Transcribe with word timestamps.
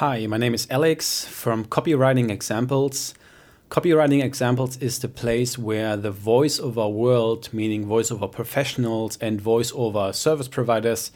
Hi, 0.00 0.26
my 0.26 0.38
name 0.38 0.54
is 0.54 0.66
Alex 0.70 1.26
from 1.26 1.66
Copywriting 1.66 2.30
Examples. 2.30 3.12
Copywriting 3.68 4.24
Examples 4.24 4.78
is 4.78 5.00
the 5.00 5.08
place 5.08 5.58
where 5.58 5.94
the 5.94 6.10
voiceover 6.10 6.90
world, 6.90 7.50
meaning 7.52 7.84
voiceover 7.84 8.32
professionals 8.32 9.18
and 9.20 9.42
voiceover 9.42 10.14
service 10.14 10.48
providers, 10.48 11.12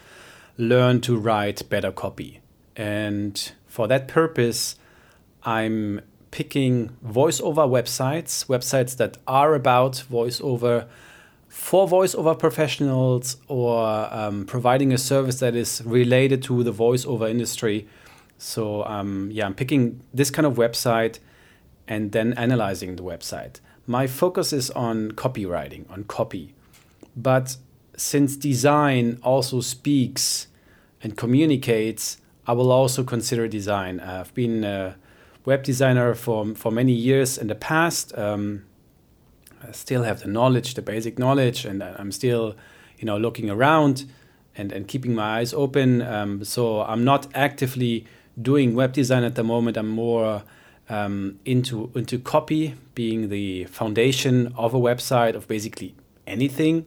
learn 0.59 1.01
to 1.01 1.17
write 1.17 1.67
better 1.71 1.91
copy. 1.91 2.43
And 2.77 3.53
for 3.67 3.89
that 3.89 4.07
purpose, 4.07 4.77
I'm 5.45 6.03
picking 6.30 6.91
voiceover 7.03 7.66
websites, 7.66 8.45
websites 8.48 8.98
that 8.98 9.16
are 9.27 9.55
about 9.55 10.05
voiceover 10.12 10.89
for 11.48 11.89
voiceover 11.89 12.39
professionals 12.39 13.39
or 13.48 14.12
um, 14.14 14.45
providing 14.45 14.93
a 14.93 14.98
service 14.98 15.41
that 15.41 15.57
is 15.57 15.80
related 15.87 16.43
to 16.43 16.62
the 16.62 16.73
voiceover 16.75 17.30
industry. 17.30 17.89
So, 18.45 18.84
um, 18.84 19.30
yeah, 19.32 19.46
I'm 19.46 19.54
picking 19.54 20.02
this 20.12 20.30
kind 20.30 20.44
of 20.44 20.57
website 20.57 21.18
and 21.89 22.12
then 22.12 22.35
analyzing 22.35 22.96
the 22.96 23.02
website. 23.02 23.61
My 23.86 24.07
focus 24.07 24.52
is 24.52 24.71
on 24.72 25.12
copywriting, 25.12 25.90
on 25.90 26.04
copy. 26.04 26.54
But 27.16 27.57
since 27.96 28.36
design 28.36 29.18
also 29.22 29.62
speaks 29.62 30.49
and 31.02 31.16
communicates, 31.16 32.19
I 32.47 32.52
will 32.52 32.70
also 32.70 33.02
consider 33.02 33.48
design. 33.48 33.98
I've 33.98 34.34
been 34.34 34.62
a 34.62 34.97
web 35.47 35.62
designer 35.62 36.14
for, 36.14 36.55
for 36.55 36.70
many 36.70 36.92
years 36.92 37.38
in 37.38 37.47
the 37.47 37.55
past. 37.55 38.16
Um, 38.16 38.66
I 39.66 39.72
still 39.72 40.02
have 40.02 40.20
the 40.20 40.28
knowledge, 40.28 40.74
the 40.74 40.83
basic 40.83 41.19
knowledge, 41.19 41.64
and 41.64 41.83
I'm 41.83 42.12
still, 42.12 42.56
you 42.98 43.06
know, 43.06 43.16
looking 43.16 43.48
around 43.48 44.05
and, 44.55 44.70
and 44.70 44.86
keeping 44.86 45.14
my 45.14 45.38
eyes 45.38 45.55
open. 45.55 46.02
Um, 46.02 46.44
so 46.44 46.83
I'm 46.83 47.05
not 47.05 47.27
actively 47.34 48.06
doing 48.41 48.74
web 48.74 48.92
design 48.92 49.24
at 49.24 49.34
the 49.34 49.44
moment. 49.44 49.77
I'm 49.77 49.88
more 49.88 50.42
um, 50.88 51.38
into 51.44 51.91
into 51.94 52.19
copy 52.19 52.74
being 52.94 53.28
the 53.28 53.64
foundation 53.64 54.52
of 54.56 54.74
a 54.74 54.78
website 54.78 55.34
of 55.34 55.48
basically 55.48 55.94
anything, 56.26 56.86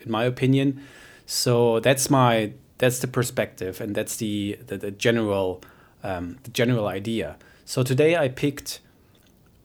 in 0.00 0.10
my 0.10 0.24
opinion. 0.24 0.82
So 1.26 1.80
that's 1.80 2.10
my 2.10 2.52
that's 2.78 3.00
the 3.00 3.08
perspective 3.08 3.80
and 3.80 3.94
that's 3.94 4.16
the 4.16 4.58
the, 4.66 4.76
the 4.78 4.90
general 4.90 5.62
um, 6.02 6.38
the 6.44 6.50
general 6.50 6.86
idea. 6.86 7.36
So 7.64 7.82
today 7.82 8.16
I 8.16 8.28
picked 8.28 8.80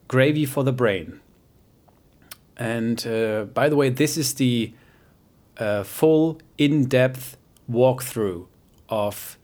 gravy 0.08 0.44
for 0.44 0.64
the 0.64 0.72
brain. 0.72 1.20
And 2.56 3.04
uh, 3.06 3.44
by 3.44 3.68
the 3.68 3.76
way, 3.76 3.88
this 3.88 4.16
is 4.16 4.34
the 4.34 4.72
uh, 5.58 5.82
full 5.82 6.38
in-depth 6.58 7.36
walkthrough 7.70 8.46
of 8.88 9.38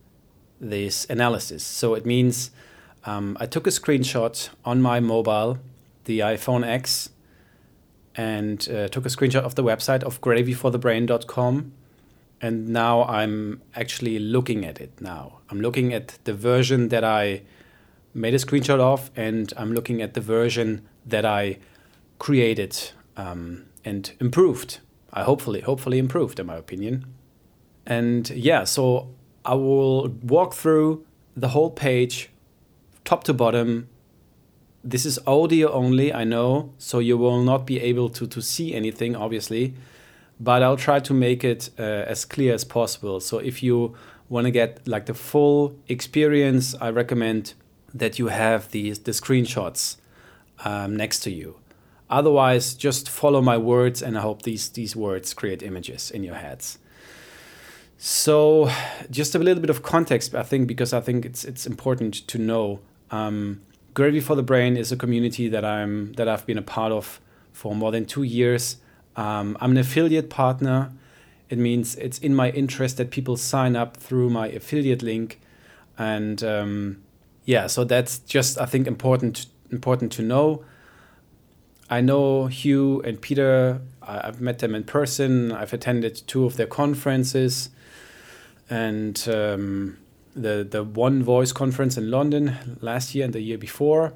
this 0.60 1.06
analysis. 1.08 1.64
So 1.64 1.94
it 1.94 2.04
means 2.04 2.50
um, 3.04 3.36
I 3.40 3.46
took 3.46 3.66
a 3.66 3.70
screenshot 3.70 4.50
on 4.64 4.82
my 4.82 5.00
mobile, 5.00 5.58
the 6.04 6.20
iPhone 6.20 6.66
X, 6.66 7.10
and 8.14 8.68
uh, 8.68 8.88
took 8.88 9.06
a 9.06 9.08
screenshot 9.08 9.42
of 9.42 9.54
the 9.54 9.62
website 9.62 10.02
of 10.02 10.20
gravyforthebrain.com. 10.20 11.72
And 12.42 12.68
now 12.68 13.04
I'm 13.04 13.60
actually 13.74 14.18
looking 14.18 14.64
at 14.64 14.80
it 14.80 15.00
now. 15.00 15.40
I'm 15.50 15.60
looking 15.60 15.92
at 15.92 16.18
the 16.24 16.34
version 16.34 16.88
that 16.88 17.04
I 17.04 17.42
made 18.14 18.34
a 18.34 18.38
screenshot 18.38 18.80
of, 18.80 19.10
and 19.14 19.52
I'm 19.56 19.72
looking 19.72 20.02
at 20.02 20.14
the 20.14 20.20
version 20.20 20.86
that 21.06 21.24
I 21.24 21.58
created 22.18 22.90
um, 23.16 23.66
and 23.84 24.12
improved. 24.20 24.80
I 25.12 25.22
hopefully, 25.22 25.60
hopefully 25.60 25.98
improved, 25.98 26.40
in 26.40 26.46
my 26.46 26.56
opinion. 26.56 27.06
And 27.86 28.28
yeah, 28.30 28.64
so 28.64 29.10
I 29.44 29.54
will 29.54 30.08
walk 30.22 30.54
through 30.54 31.04
the 31.36 31.48
whole 31.48 31.70
page 31.70 32.30
top 33.04 33.24
to 33.24 33.34
bottom. 33.34 33.88
This 34.82 35.04
is 35.04 35.18
audio 35.26 35.70
only, 35.72 36.12
I 36.12 36.24
know, 36.24 36.72
so 36.78 36.98
you 36.98 37.18
will 37.18 37.42
not 37.42 37.66
be 37.66 37.80
able 37.80 38.08
to, 38.10 38.26
to 38.26 38.40
see 38.40 38.74
anything, 38.74 39.14
obviously, 39.16 39.74
but 40.38 40.62
I'll 40.62 40.76
try 40.76 41.00
to 41.00 41.14
make 41.14 41.44
it 41.44 41.70
uh, 41.78 41.82
as 41.82 42.24
clear 42.24 42.54
as 42.54 42.64
possible. 42.64 43.20
So 43.20 43.38
if 43.38 43.62
you 43.62 43.94
want 44.28 44.46
to 44.46 44.50
get 44.50 44.86
like 44.86 45.06
the 45.06 45.14
full 45.14 45.76
experience, 45.88 46.74
I 46.80 46.90
recommend 46.90 47.54
that 47.92 48.18
you 48.18 48.28
have 48.28 48.70
these 48.70 49.00
the 49.00 49.12
screenshots 49.12 49.96
um, 50.64 50.96
next 50.96 51.20
to 51.20 51.30
you. 51.30 51.56
Otherwise, 52.08 52.74
just 52.74 53.08
follow 53.08 53.40
my 53.40 53.56
words, 53.56 54.02
and 54.02 54.16
I 54.16 54.20
hope 54.20 54.42
these 54.42 54.68
these 54.70 54.96
words 54.96 55.34
create 55.34 55.62
images 55.62 56.10
in 56.10 56.24
your 56.24 56.36
heads. 56.36 56.78
So, 58.02 58.70
just 59.10 59.34
a 59.34 59.38
little 59.38 59.60
bit 59.60 59.68
of 59.68 59.82
context, 59.82 60.34
I 60.34 60.42
think, 60.42 60.66
because 60.66 60.94
I 60.94 61.02
think 61.02 61.26
it's 61.26 61.44
it's 61.44 61.66
important 61.66 62.14
to 62.28 62.38
know. 62.38 62.80
Um, 63.10 63.60
Gravy 63.92 64.20
for 64.20 64.34
the 64.34 64.42
Brain 64.42 64.78
is 64.78 64.90
a 64.90 64.96
community 64.96 65.48
that 65.48 65.66
I'm 65.66 66.14
that 66.14 66.26
I've 66.26 66.46
been 66.46 66.56
a 66.56 66.62
part 66.62 66.92
of 66.92 67.20
for 67.52 67.74
more 67.74 67.92
than 67.92 68.06
two 68.06 68.22
years. 68.22 68.78
Um, 69.16 69.54
I'm 69.60 69.72
an 69.72 69.76
affiliate 69.76 70.30
partner. 70.30 70.92
It 71.50 71.58
means 71.58 71.94
it's 71.96 72.18
in 72.20 72.34
my 72.34 72.48
interest 72.52 72.96
that 72.96 73.10
people 73.10 73.36
sign 73.36 73.76
up 73.76 73.98
through 73.98 74.30
my 74.30 74.48
affiliate 74.48 75.02
link, 75.02 75.38
and 75.98 76.42
um, 76.42 77.02
yeah, 77.44 77.66
so 77.66 77.84
that's 77.84 78.20
just 78.20 78.58
I 78.58 78.64
think 78.64 78.86
important 78.86 79.44
important 79.70 80.10
to 80.12 80.22
know. 80.22 80.64
I 81.90 82.00
know 82.00 82.46
Hugh 82.46 83.02
and 83.02 83.20
Peter. 83.20 83.82
I've 84.00 84.40
met 84.40 84.60
them 84.60 84.74
in 84.74 84.84
person. 84.84 85.52
I've 85.52 85.74
attended 85.74 86.22
two 86.26 86.46
of 86.46 86.56
their 86.56 86.66
conferences 86.66 87.68
and 88.70 89.28
um, 89.28 89.98
the 90.34 90.66
the 90.68 90.82
One 90.82 91.22
Voice 91.22 91.52
conference 91.52 91.98
in 91.98 92.10
London 92.10 92.78
last 92.80 93.14
year 93.14 93.24
and 93.24 93.34
the 93.34 93.40
year 93.40 93.58
before. 93.58 94.14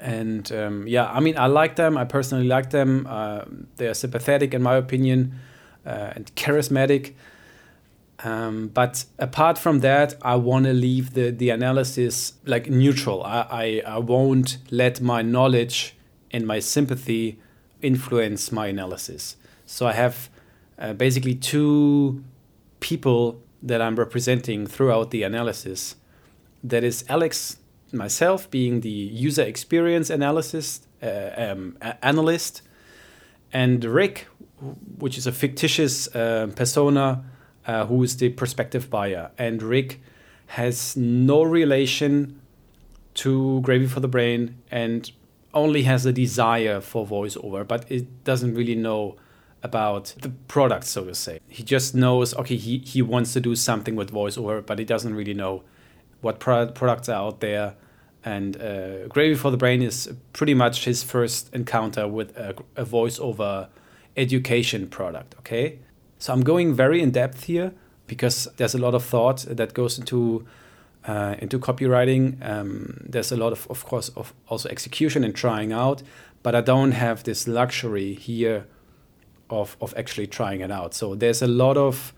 And 0.00 0.50
um, 0.52 0.86
yeah, 0.86 1.10
I 1.10 1.20
mean, 1.20 1.36
I 1.36 1.46
like 1.46 1.76
them. 1.76 1.96
I 1.96 2.04
personally 2.04 2.46
like 2.46 2.70
them. 2.70 3.06
Uh, 3.08 3.44
they 3.76 3.88
are 3.88 3.94
sympathetic, 3.94 4.54
in 4.54 4.62
my 4.62 4.76
opinion, 4.76 5.34
uh, 5.86 6.12
and 6.14 6.32
charismatic. 6.36 7.14
Um, 8.24 8.68
but 8.68 9.04
apart 9.18 9.58
from 9.58 9.80
that, 9.80 10.14
I 10.22 10.36
want 10.36 10.66
to 10.66 10.72
leave 10.72 11.14
the, 11.14 11.30
the 11.30 11.50
analysis 11.50 12.34
like 12.44 12.68
neutral. 12.68 13.22
I, 13.22 13.82
I, 13.86 13.94
I 13.94 13.98
won't 13.98 14.58
let 14.70 15.00
my 15.00 15.22
knowledge 15.22 15.96
and 16.32 16.46
my 16.46 16.58
sympathy 16.58 17.38
influence 17.80 18.50
my 18.50 18.66
analysis. 18.68 19.36
So 19.66 19.86
I 19.86 19.92
have 19.92 20.30
uh, 20.78 20.94
basically 20.94 21.34
two 21.34 22.24
people 22.80 23.40
that 23.62 23.80
I'm 23.82 23.96
representing 23.96 24.66
throughout 24.66 25.10
the 25.10 25.22
analysis. 25.22 25.96
That 26.62 26.84
is 26.84 27.04
Alex, 27.08 27.58
myself, 27.92 28.50
being 28.50 28.80
the 28.80 28.90
user 28.90 29.42
experience 29.42 30.10
analysis 30.10 30.80
uh, 31.02 31.30
um, 31.36 31.78
analyst, 32.02 32.62
and 33.52 33.84
Rick, 33.84 34.26
which 34.98 35.16
is 35.16 35.26
a 35.26 35.32
fictitious 35.32 36.14
uh, 36.14 36.48
persona 36.54 37.24
uh, 37.66 37.86
who 37.86 38.02
is 38.02 38.16
the 38.16 38.30
prospective 38.30 38.90
buyer. 38.90 39.30
And 39.38 39.62
Rick 39.62 40.00
has 40.48 40.96
no 40.96 41.42
relation 41.42 42.40
to 43.14 43.60
Gravy 43.62 43.86
for 43.86 44.00
the 44.00 44.08
Brain 44.08 44.56
and 44.70 45.10
only 45.54 45.82
has 45.82 46.06
a 46.06 46.12
desire 46.12 46.80
for 46.80 47.06
voiceover, 47.06 47.66
but 47.66 47.90
it 47.90 48.24
doesn't 48.24 48.54
really 48.54 48.74
know 48.74 49.16
about 49.62 50.14
the 50.20 50.30
product, 50.46 50.84
so 50.84 51.04
to 51.04 51.14
say. 51.14 51.40
He 51.48 51.62
just 51.62 51.94
knows, 51.94 52.34
okay, 52.34 52.56
he, 52.56 52.78
he 52.78 53.02
wants 53.02 53.32
to 53.32 53.40
do 53.40 53.56
something 53.56 53.96
with 53.96 54.12
voiceover, 54.12 54.64
but 54.64 54.78
he 54.78 54.84
doesn't 54.84 55.14
really 55.14 55.34
know 55.34 55.62
what 56.20 56.38
pro- 56.38 56.68
products 56.68 57.08
are 57.08 57.14
out 57.14 57.40
there. 57.40 57.74
And 58.24 58.60
uh, 58.60 59.08
Gravy 59.08 59.34
for 59.34 59.50
the 59.50 59.56
Brain 59.56 59.82
is 59.82 60.12
pretty 60.32 60.54
much 60.54 60.84
his 60.84 61.02
first 61.02 61.52
encounter 61.54 62.06
with 62.06 62.36
a, 62.36 62.54
a 62.76 62.84
voiceover 62.84 63.68
education 64.16 64.88
product, 64.88 65.34
okay? 65.40 65.78
So 66.18 66.32
I'm 66.32 66.42
going 66.42 66.74
very 66.74 67.00
in 67.00 67.10
depth 67.10 67.44
here 67.44 67.72
because 68.06 68.48
there's 68.56 68.74
a 68.74 68.78
lot 68.78 68.94
of 68.94 69.04
thought 69.04 69.46
that 69.48 69.74
goes 69.74 69.98
into 69.98 70.46
uh, 71.06 71.36
into 71.38 71.58
copywriting. 71.58 72.36
Um, 72.46 73.00
there's 73.08 73.32
a 73.32 73.36
lot 73.36 73.52
of, 73.52 73.66
of 73.70 73.84
course, 73.84 74.10
of 74.10 74.34
also 74.48 74.68
execution 74.68 75.24
and 75.24 75.34
trying 75.34 75.72
out, 75.72 76.02
but 76.42 76.54
I 76.54 76.60
don't 76.60 76.92
have 76.92 77.22
this 77.22 77.48
luxury 77.48 78.14
here 78.14 78.66
of 79.50 79.76
of 79.80 79.94
actually 79.96 80.26
trying 80.26 80.60
it 80.60 80.70
out. 80.70 80.94
So 80.94 81.14
there's 81.14 81.42
a 81.42 81.46
lot 81.46 81.76
of 81.76 82.12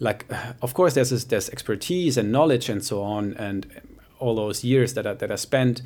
like, 0.00 0.26
of 0.62 0.74
course, 0.74 0.94
there's 0.94 1.10
this, 1.10 1.24
there's 1.24 1.48
expertise 1.50 2.16
and 2.16 2.32
knowledge 2.32 2.68
and 2.68 2.84
so 2.84 3.02
on, 3.02 3.34
and 3.34 3.66
all 4.18 4.34
those 4.34 4.64
years 4.64 4.94
that 4.94 5.06
I, 5.06 5.14
that 5.14 5.30
I 5.30 5.36
spent 5.36 5.82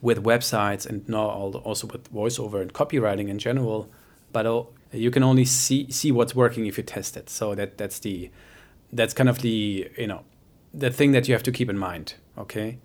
with 0.00 0.22
websites 0.22 0.86
and 0.86 1.08
now 1.08 1.26
also 1.64 1.86
with 1.86 2.12
voiceover 2.12 2.60
and 2.60 2.72
copywriting 2.72 3.28
in 3.28 3.38
general. 3.38 3.88
But 4.32 4.66
you 4.92 5.10
can 5.10 5.22
only 5.22 5.44
see 5.44 5.90
see 5.90 6.12
what's 6.12 6.34
working 6.34 6.66
if 6.66 6.78
you 6.78 6.84
test 6.84 7.16
it. 7.16 7.30
So 7.30 7.54
that 7.54 7.78
that's 7.78 7.98
the 8.00 8.30
that's 8.92 9.14
kind 9.14 9.28
of 9.28 9.40
the 9.40 9.90
you 9.96 10.06
know 10.06 10.22
the 10.72 10.90
thing 10.90 11.12
that 11.12 11.28
you 11.28 11.34
have 11.34 11.42
to 11.44 11.52
keep 11.52 11.70
in 11.70 11.78
mind. 11.78 12.14
Okay. 12.36 12.78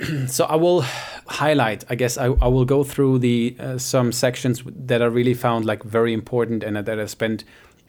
so 0.26 0.44
I 0.44 0.56
will 0.56 0.82
highlight. 1.26 1.84
I 1.90 1.94
guess 1.94 2.16
I, 2.16 2.26
I 2.26 2.48
will 2.48 2.64
go 2.64 2.84
through 2.84 3.18
the 3.18 3.56
uh, 3.58 3.78
some 3.78 4.12
sections 4.12 4.62
that 4.66 5.02
I 5.02 5.06
really 5.06 5.34
found 5.34 5.64
like 5.64 5.82
very 5.82 6.12
important 6.12 6.62
and 6.62 6.76
that 6.76 6.98
I 6.98 7.06
spent 7.06 7.44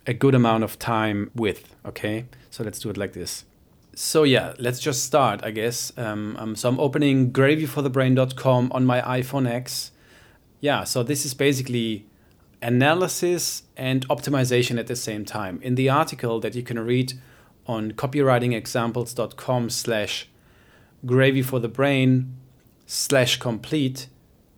a 0.08 0.14
good 0.14 0.36
amount 0.36 0.64
of 0.64 0.80
time 0.80 1.32
with. 1.36 1.76
Okay, 1.86 2.26
so 2.50 2.64
let's 2.64 2.80
do 2.80 2.90
it 2.90 2.98
like 2.98 3.14
this. 3.14 3.46
So 3.94 4.24
yeah, 4.24 4.54
let's 4.58 4.80
just 4.80 5.04
start, 5.04 5.44
I 5.44 5.52
guess. 5.52 5.92
Um, 5.98 6.36
um, 6.38 6.56
so 6.56 6.70
I'm 6.70 6.80
opening 6.80 7.32
gravyforthebrain.com 7.32 8.72
on 8.72 8.86
my 8.86 9.02
iPhone 9.02 9.50
X. 9.50 9.92
Yeah, 10.60 10.84
so 10.84 11.04
this 11.04 11.26
is 11.26 11.34
basically 11.34 12.06
analysis 12.62 13.64
and 13.76 14.08
optimization 14.08 14.80
at 14.80 14.88
the 14.88 14.96
same 14.96 15.26
time. 15.26 15.60
In 15.62 15.76
the 15.76 15.90
article 15.90 16.40
that 16.40 16.56
you 16.56 16.64
can 16.64 16.80
read 16.80 17.14
on 17.68 17.92
copywritingexamples.com 17.94 19.70
slash 19.70 20.28
gravy 21.06 21.42
for 21.42 21.60
the 21.60 21.68
brain 21.68 22.36
slash 22.86 23.38
complete, 23.38 24.08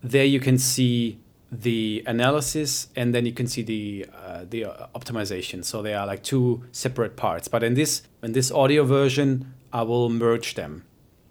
there 0.02 0.26
you 0.26 0.40
can 0.40 0.58
see 0.58 1.20
the 1.52 2.04
analysis 2.08 2.88
and 2.96 3.14
then 3.14 3.26
you 3.26 3.32
can 3.32 3.48
see 3.48 3.62
the 3.62 4.08
uh, 4.14 4.46
the 4.50 4.66
uh, 4.66 4.88
optimization. 4.96 5.64
So 5.64 5.82
they 5.82 5.94
are 5.94 6.08
like 6.08 6.24
two 6.24 6.64
separate 6.72 7.16
parts. 7.16 7.48
But 7.48 7.64
in 7.64 7.76
this 7.76 8.04
in 8.24 8.32
this 8.34 8.52
audio 8.52 8.84
version, 8.84 9.54
I 9.72 9.84
will 9.84 10.10
merge 10.10 10.56
them 10.56 10.86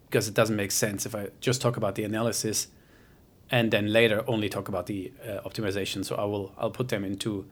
because 0.06 0.28
it 0.28 0.34
doesn't 0.34 0.56
make 0.56 0.70
sense 0.70 1.06
if 1.06 1.14
I 1.14 1.28
just 1.40 1.60
talk 1.60 1.76
about 1.76 1.94
the 1.96 2.04
analysis 2.04 2.68
and 3.50 3.70
then 3.70 3.92
later 3.92 4.24
only 4.26 4.48
talk 4.48 4.68
about 4.68 4.86
the 4.86 5.12
uh, 5.24 5.40
optimization. 5.48 6.04
So 6.04 6.16
I 6.16 6.24
will 6.24 6.52
I'll 6.56 6.70
put 6.70 6.88
them 6.88 7.04
into 7.04 7.46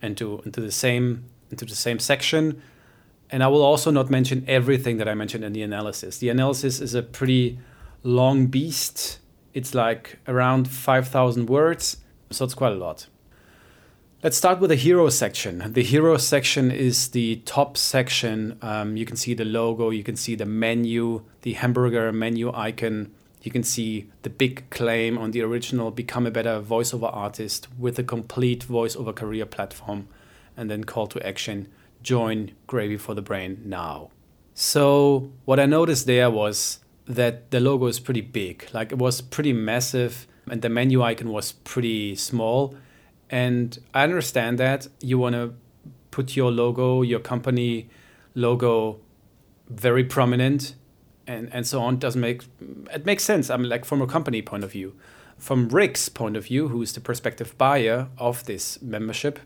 into 0.00 0.40
into 0.44 0.60
the 0.60 0.72
same 0.72 1.24
into 1.50 1.64
the 1.64 1.74
same 1.74 1.98
section. 1.98 2.62
And 3.30 3.42
I 3.42 3.48
will 3.48 3.62
also 3.62 3.90
not 3.90 4.10
mention 4.10 4.44
everything 4.46 4.98
that 4.98 5.08
I 5.08 5.14
mentioned 5.14 5.44
in 5.44 5.52
the 5.52 5.62
analysis. 5.62 6.18
The 6.18 6.28
analysis 6.28 6.80
is 6.80 6.94
a 6.94 7.02
pretty 7.02 7.58
long 8.02 8.46
beast. 8.46 9.18
It's 9.52 9.74
like 9.74 10.18
around 10.28 10.68
5,000 10.68 11.48
words, 11.48 11.98
so 12.30 12.44
it's 12.44 12.54
quite 12.54 12.72
a 12.72 12.76
lot. 12.76 13.08
Let's 14.22 14.36
start 14.36 14.60
with 14.60 14.70
the 14.70 14.76
hero 14.76 15.08
section. 15.08 15.72
The 15.72 15.82
hero 15.82 16.16
section 16.16 16.70
is 16.70 17.08
the 17.08 17.36
top 17.44 17.76
section. 17.76 18.58
Um, 18.62 18.96
you 18.96 19.04
can 19.04 19.16
see 19.16 19.34
the 19.34 19.44
logo, 19.44 19.90
you 19.90 20.02
can 20.02 20.16
see 20.16 20.34
the 20.34 20.46
menu, 20.46 21.22
the 21.42 21.52
hamburger 21.54 22.12
menu 22.12 22.52
icon, 22.52 23.12
you 23.42 23.52
can 23.52 23.62
see 23.62 24.10
the 24.22 24.30
big 24.30 24.68
claim 24.70 25.16
on 25.16 25.30
the 25.30 25.42
original 25.42 25.92
Become 25.92 26.26
a 26.26 26.32
Better 26.32 26.60
Voiceover 26.60 27.14
Artist 27.14 27.68
with 27.78 27.96
a 27.98 28.02
complete 28.02 28.66
voiceover 28.66 29.14
career 29.14 29.46
platform, 29.46 30.08
and 30.56 30.68
then 30.68 30.82
call 30.82 31.06
to 31.06 31.24
action 31.24 31.68
Join 32.06 32.52
Gravy 32.68 32.96
for 32.96 33.14
the 33.14 33.20
Brain 33.20 33.62
now. 33.64 34.10
So, 34.54 35.32
what 35.44 35.58
I 35.58 35.66
noticed 35.66 36.06
there 36.06 36.30
was 36.30 36.78
that 37.06 37.50
the 37.50 37.58
logo 37.58 37.86
is 37.86 37.98
pretty 37.98 38.20
big, 38.20 38.68
like 38.72 38.92
it 38.92 38.98
was 38.98 39.20
pretty 39.20 39.52
massive, 39.52 40.28
and 40.48 40.62
the 40.62 40.68
menu 40.68 41.02
icon 41.02 41.30
was 41.30 41.50
pretty 41.50 42.14
small. 42.14 42.76
And 43.28 43.76
I 43.92 44.04
understand 44.04 44.56
that 44.60 44.86
you 45.00 45.18
want 45.18 45.34
to 45.34 45.54
put 46.12 46.36
your 46.36 46.52
logo, 46.52 47.02
your 47.02 47.18
company 47.18 47.90
logo, 48.36 49.00
very 49.68 50.04
prominent 50.04 50.76
and 51.26 51.52
and 51.52 51.66
so 51.66 51.82
on 51.82 51.98
doesn't 51.98 52.20
make 52.20 52.44
it 52.94 53.04
makes 53.04 53.24
sense. 53.24 53.50
I 53.50 53.56
mean, 53.56 53.68
like 53.68 53.84
from 53.84 54.00
a 54.00 54.06
company 54.06 54.42
point 54.42 54.62
of 54.62 54.70
view, 54.70 54.94
from 55.38 55.68
Rick's 55.70 56.08
point 56.08 56.36
of 56.36 56.44
view, 56.44 56.68
who 56.68 56.82
is 56.82 56.92
the 56.92 57.00
prospective 57.00 57.58
buyer 57.58 58.06
of 58.16 58.44
this 58.44 58.80
membership, 58.80 59.40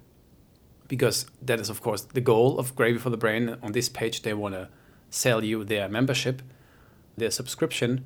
because 0.91 1.27
that 1.41 1.59
is 1.59 1.71
of 1.71 1.81
course 1.81 2.03
the 2.03 2.21
goal 2.21 2.59
of 2.59 2.77
Gravy 2.77 2.99
for 2.99 3.09
the 3.09 3.17
Brain. 3.17 3.57
On 3.63 3.73
this 3.73 3.89
page, 3.89 4.21
they 4.21 4.35
want 4.35 4.55
to 4.55 4.69
sell 5.09 5.43
you 5.43 5.65
their 5.65 5.89
membership, 5.89 6.43
their 7.17 7.31
subscription. 7.31 8.05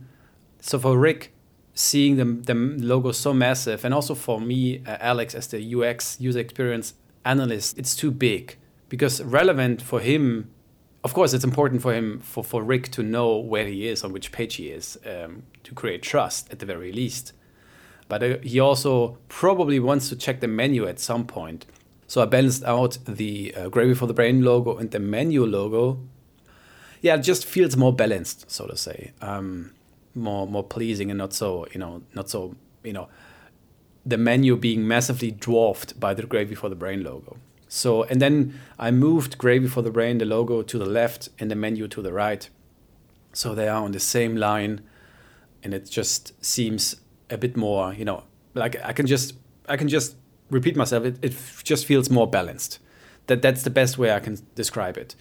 So 0.60 0.78
for 0.78 0.96
Rick, 0.96 1.32
seeing 1.74 2.16
the 2.16 2.24
the 2.24 2.54
logo 2.54 3.10
so 3.12 3.34
massive, 3.34 3.84
and 3.84 3.92
also 3.92 4.14
for 4.14 4.40
me, 4.40 4.84
uh, 4.86 4.98
Alex, 5.00 5.34
as 5.34 5.48
the 5.48 5.60
UX 5.74 6.20
user 6.20 6.38
experience 6.38 6.94
analyst, 7.24 7.78
it's 7.78 7.96
too 7.96 8.12
big 8.12 8.56
because 8.88 9.22
relevant 9.22 9.82
for 9.82 10.00
him 10.00 10.50
of 11.04 11.12
course, 11.12 11.34
it's 11.34 11.44
important 11.44 11.82
for 11.82 11.92
him, 11.92 12.20
for, 12.20 12.42
for 12.42 12.62
Rick 12.62 12.90
to 12.92 13.02
know 13.02 13.36
where 13.36 13.66
he 13.66 13.86
is, 13.86 14.02
on 14.02 14.10
which 14.10 14.32
page 14.32 14.54
he 14.54 14.70
is, 14.70 14.98
um, 15.04 15.42
to 15.62 15.74
create 15.74 16.02
trust 16.02 16.50
at 16.50 16.60
the 16.60 16.66
very 16.66 16.92
least. 16.92 17.34
But 18.08 18.22
uh, 18.22 18.38
he 18.42 18.58
also 18.58 19.18
probably 19.28 19.78
wants 19.78 20.08
to 20.08 20.16
check 20.16 20.40
the 20.40 20.48
menu 20.48 20.88
at 20.88 20.98
some 20.98 21.26
point. 21.26 21.66
So 22.06 22.22
I 22.22 22.26
balanced 22.26 22.64
out 22.64 22.98
the 23.06 23.54
uh, 23.54 23.68
Gravy 23.68 23.94
for 23.94 24.06
the 24.06 24.14
Brain 24.14 24.42
logo 24.42 24.76
and 24.76 24.90
the 24.90 25.00
menu 25.00 25.44
logo. 25.44 26.00
Yeah, 27.00 27.16
it 27.16 27.22
just 27.22 27.44
feels 27.44 27.76
more 27.76 27.92
balanced, 27.92 28.50
so 28.50 28.66
to 28.66 28.76
say, 28.76 29.12
um, 29.20 29.72
more 30.14 30.46
more 30.46 30.64
pleasing 30.64 31.10
and 31.10 31.18
not 31.18 31.32
so 31.32 31.66
you 31.72 31.80
know 31.80 32.02
not 32.14 32.30
so 32.30 32.54
you 32.82 32.92
know 32.92 33.08
the 34.06 34.18
menu 34.18 34.56
being 34.56 34.86
massively 34.86 35.30
dwarfed 35.30 35.98
by 35.98 36.14
the 36.14 36.22
Gravy 36.24 36.54
for 36.54 36.68
the 36.68 36.74
Brain 36.74 37.02
logo. 37.02 37.36
So, 37.68 38.04
and 38.04 38.20
then 38.20 38.60
I 38.78 38.90
moved 38.90 39.38
Gravy 39.38 39.66
for 39.66 39.82
the 39.82 39.90
Brain, 39.90 40.18
the 40.18 40.24
logo 40.24 40.62
to 40.62 40.78
the 40.78 40.86
left 40.86 41.28
and 41.38 41.50
the 41.50 41.56
menu 41.56 41.88
to 41.88 42.02
the 42.02 42.12
right. 42.12 42.48
So 43.32 43.54
they 43.54 43.66
are 43.66 43.82
on 43.82 43.92
the 43.92 44.00
same 44.00 44.36
line 44.36 44.82
and 45.62 45.74
it 45.74 45.90
just 45.90 46.32
seems 46.44 46.96
a 47.30 47.38
bit 47.38 47.56
more, 47.56 47.92
you 47.94 48.04
know, 48.04 48.24
like 48.54 48.76
I 48.84 48.92
can 48.92 49.06
just, 49.06 49.34
I 49.68 49.76
can 49.76 49.88
just 49.88 50.16
repeat 50.50 50.76
myself. 50.76 51.04
It, 51.04 51.18
it 51.22 51.36
just 51.62 51.86
feels 51.86 52.10
more 52.10 52.28
balanced. 52.28 52.78
That 53.26 53.42
that's 53.42 53.62
the 53.62 53.70
best 53.70 53.98
way 53.98 54.12
I 54.12 54.20
can 54.20 54.38
describe 54.54 54.96
it. 54.96 55.14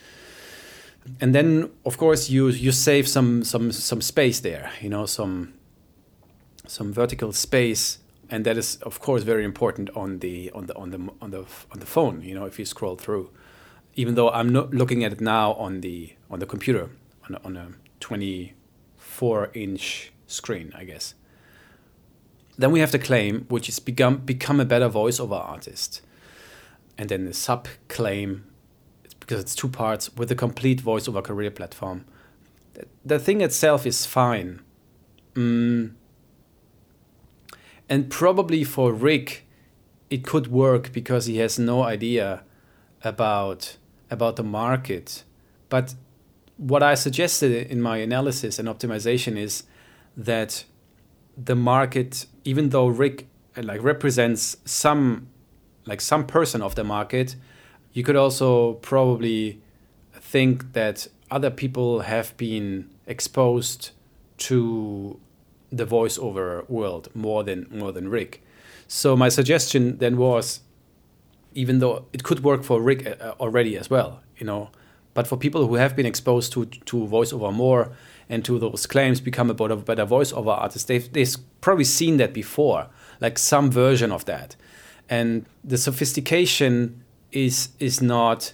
And 1.20 1.36
then, 1.36 1.70
of 1.86 1.98
course, 1.98 2.30
you 2.30 2.50
you 2.50 2.72
save 2.72 3.08
some 3.08 3.44
some 3.44 3.72
some 3.72 4.02
space 4.02 4.40
there. 4.40 4.72
You 4.82 4.90
know, 4.90 5.06
some 5.06 5.54
some 6.68 6.94
vertical 6.94 7.32
space 7.34 8.00
and 8.30 8.46
that 8.46 8.58
is 8.58 8.78
of 8.78 9.00
course 9.00 9.24
very 9.24 9.44
important 9.44 9.90
on 9.96 10.20
the 10.20 10.50
on 10.52 10.66
the 10.66 10.76
on 10.76 10.90
the 10.90 11.00
on 11.22 11.32
the 11.32 11.46
on 11.72 11.80
the 11.80 11.86
phone 11.86 12.22
you 12.22 12.34
know 12.34 12.46
if 12.46 12.58
you 12.58 12.66
scroll 12.66 12.96
through 12.96 13.30
even 13.96 14.16
though 14.16 14.30
i'm 14.32 14.50
not 14.50 14.74
looking 14.74 15.04
at 15.04 15.12
it 15.12 15.22
now 15.22 15.54
on 15.54 15.82
the 15.82 16.14
on 16.30 16.40
the 16.40 16.46
computer 16.46 16.90
on 17.30 17.36
a, 17.36 17.42
on 17.46 17.58
a 17.58 17.68
24 18.00 19.52
inch 19.54 20.12
screen 20.26 20.72
i 20.76 20.84
guess 20.84 21.14
then 22.58 22.72
we 22.72 22.80
have 22.80 22.92
the 22.92 23.00
claim 23.00 23.46
which 23.50 23.70
is 23.70 23.80
become 23.80 24.18
become 24.18 24.60
a 24.60 24.66
better 24.66 24.90
voiceover 24.90 25.40
artist. 25.40 26.02
And 26.98 27.10
then 27.10 27.26
the 27.26 27.34
sub 27.34 27.68
claim 27.88 28.46
because 29.20 29.40
it's 29.40 29.56
two 29.56 29.70
parts 29.70 30.14
with 30.16 30.32
a 30.32 30.36
complete 30.36 30.84
voiceover 30.84 31.24
career 31.24 31.50
platform. 31.50 32.06
The 33.06 33.20
thing 33.20 33.42
itself 33.42 33.86
is 33.86 34.06
fine. 34.06 34.62
Mm, 35.36 35.94
and 37.90 38.10
probably 38.10 38.64
for 38.64 38.92
Rick, 38.92 39.48
it 40.10 40.24
could 40.24 40.48
work 40.48 40.92
because 40.92 41.26
he 41.26 41.38
has 41.38 41.58
no 41.58 41.84
idea 41.84 42.44
about 43.04 43.78
about 44.10 44.36
the 44.36 44.44
market. 44.44 45.24
But 45.70 45.96
what 46.58 46.84
I 46.84 46.94
suggested 46.96 47.68
in 47.72 47.82
my 47.82 47.98
analysis 47.98 48.60
and 48.60 48.68
optimization 48.68 49.38
is 49.38 49.64
that 50.16 50.66
the 51.38 51.56
market, 51.56 52.26
even 52.44 52.70
though 52.70 52.88
Rick 52.88 53.28
like 53.56 53.84
represents 53.84 54.58
some 54.66 55.28
like 55.86 56.02
some 56.02 56.26
person 56.26 56.62
of 56.62 56.76
the 56.76 56.84
market, 56.84 57.36
you 57.92 58.04
could 58.04 58.16
also 58.16 58.74
probably 58.76 59.62
think 60.14 60.74
that 60.74 61.08
other 61.30 61.50
people 61.50 62.02
have 62.02 62.36
been 62.38 62.90
exposed 63.06 63.92
to 64.38 65.20
the 65.72 65.86
voiceover 65.86 66.68
world 66.70 67.10
more 67.14 67.44
than 67.44 67.68
more 67.72 67.92
than 67.92 68.10
Rick. 68.10 68.42
So 68.88 69.16
my 69.16 69.30
suggestion 69.30 69.98
then 69.98 70.18
was, 70.18 70.62
even 71.54 71.80
though 71.80 72.06
it 72.14 72.24
could 72.24 72.44
work 72.44 72.64
for 72.64 72.82
Rick 72.82 73.06
uh, 73.08 73.34
already 73.40 73.78
as 73.78 73.90
well, 73.90 74.22
you 74.38 74.46
know, 74.46 74.70
but 75.14 75.28
for 75.28 75.38
people 75.38 75.68
who 75.68 75.76
have 75.76 75.96
been 75.96 76.06
exposed 76.06 76.54
to 76.54 76.66
to 76.66 76.98
voiceover 77.08 77.52
more 77.54 77.92
and 78.34 78.44
to 78.44 78.58
those 78.58 78.88
claims 78.88 79.22
become 79.22 79.52
a 79.52 79.54
better, 79.54 79.76
better 79.76 80.08
voiceover 80.08 80.58
artist, 80.58 80.88
they've 80.88 81.12
they've 81.14 81.36
probably 81.62 81.84
seen 81.84 82.18
that 82.18 82.34
before, 82.34 82.88
like 83.22 83.38
some 83.38 83.70
version 83.70 84.12
of 84.12 84.26
that, 84.26 84.56
and 85.08 85.46
the 85.64 85.78
sophistication 85.78 87.04
is 87.32 87.70
is 87.80 88.02
not 88.02 88.54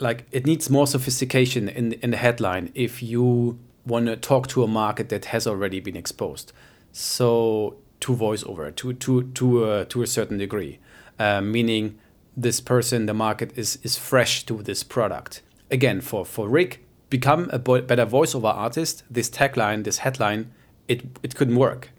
like 0.00 0.26
it 0.32 0.46
needs 0.46 0.68
more 0.68 0.88
sophistication 0.88 1.68
in 1.68 1.92
in 1.92 2.10
the 2.10 2.16
headline 2.16 2.72
if 2.74 3.02
you 3.02 3.56
want 3.86 4.06
to 4.06 4.16
talk 4.16 4.48
to 4.48 4.64
a 4.64 4.66
market 4.66 5.08
that 5.10 5.26
has 5.26 5.46
already 5.46 5.78
been 5.78 5.96
exposed. 5.96 6.52
So 6.90 7.76
to 8.00 8.16
voiceover 8.16 8.74
to 8.74 8.94
to 8.94 9.22
to 9.22 9.70
a, 9.70 9.84
to 9.84 10.02
a 10.02 10.06
certain 10.08 10.38
degree, 10.38 10.80
uh, 11.20 11.40
meaning 11.40 11.98
this 12.36 12.60
person, 12.60 13.06
the 13.06 13.14
market 13.14 13.56
is 13.56 13.78
is 13.84 13.96
fresh 13.96 14.44
to 14.46 14.62
this 14.62 14.82
product. 14.82 15.42
Again, 15.70 16.00
for 16.00 16.24
for 16.24 16.48
Rick, 16.48 16.83
become 17.18 17.48
a 17.52 17.58
better 17.58 18.06
voiceover 18.06 18.52
artist. 18.66 19.04
This 19.10 19.28
tagline, 19.30 19.84
this 19.84 19.98
headline, 19.98 20.42
it 20.88 21.00
it 21.22 21.34
couldn't 21.34 21.56
work. 21.56 21.90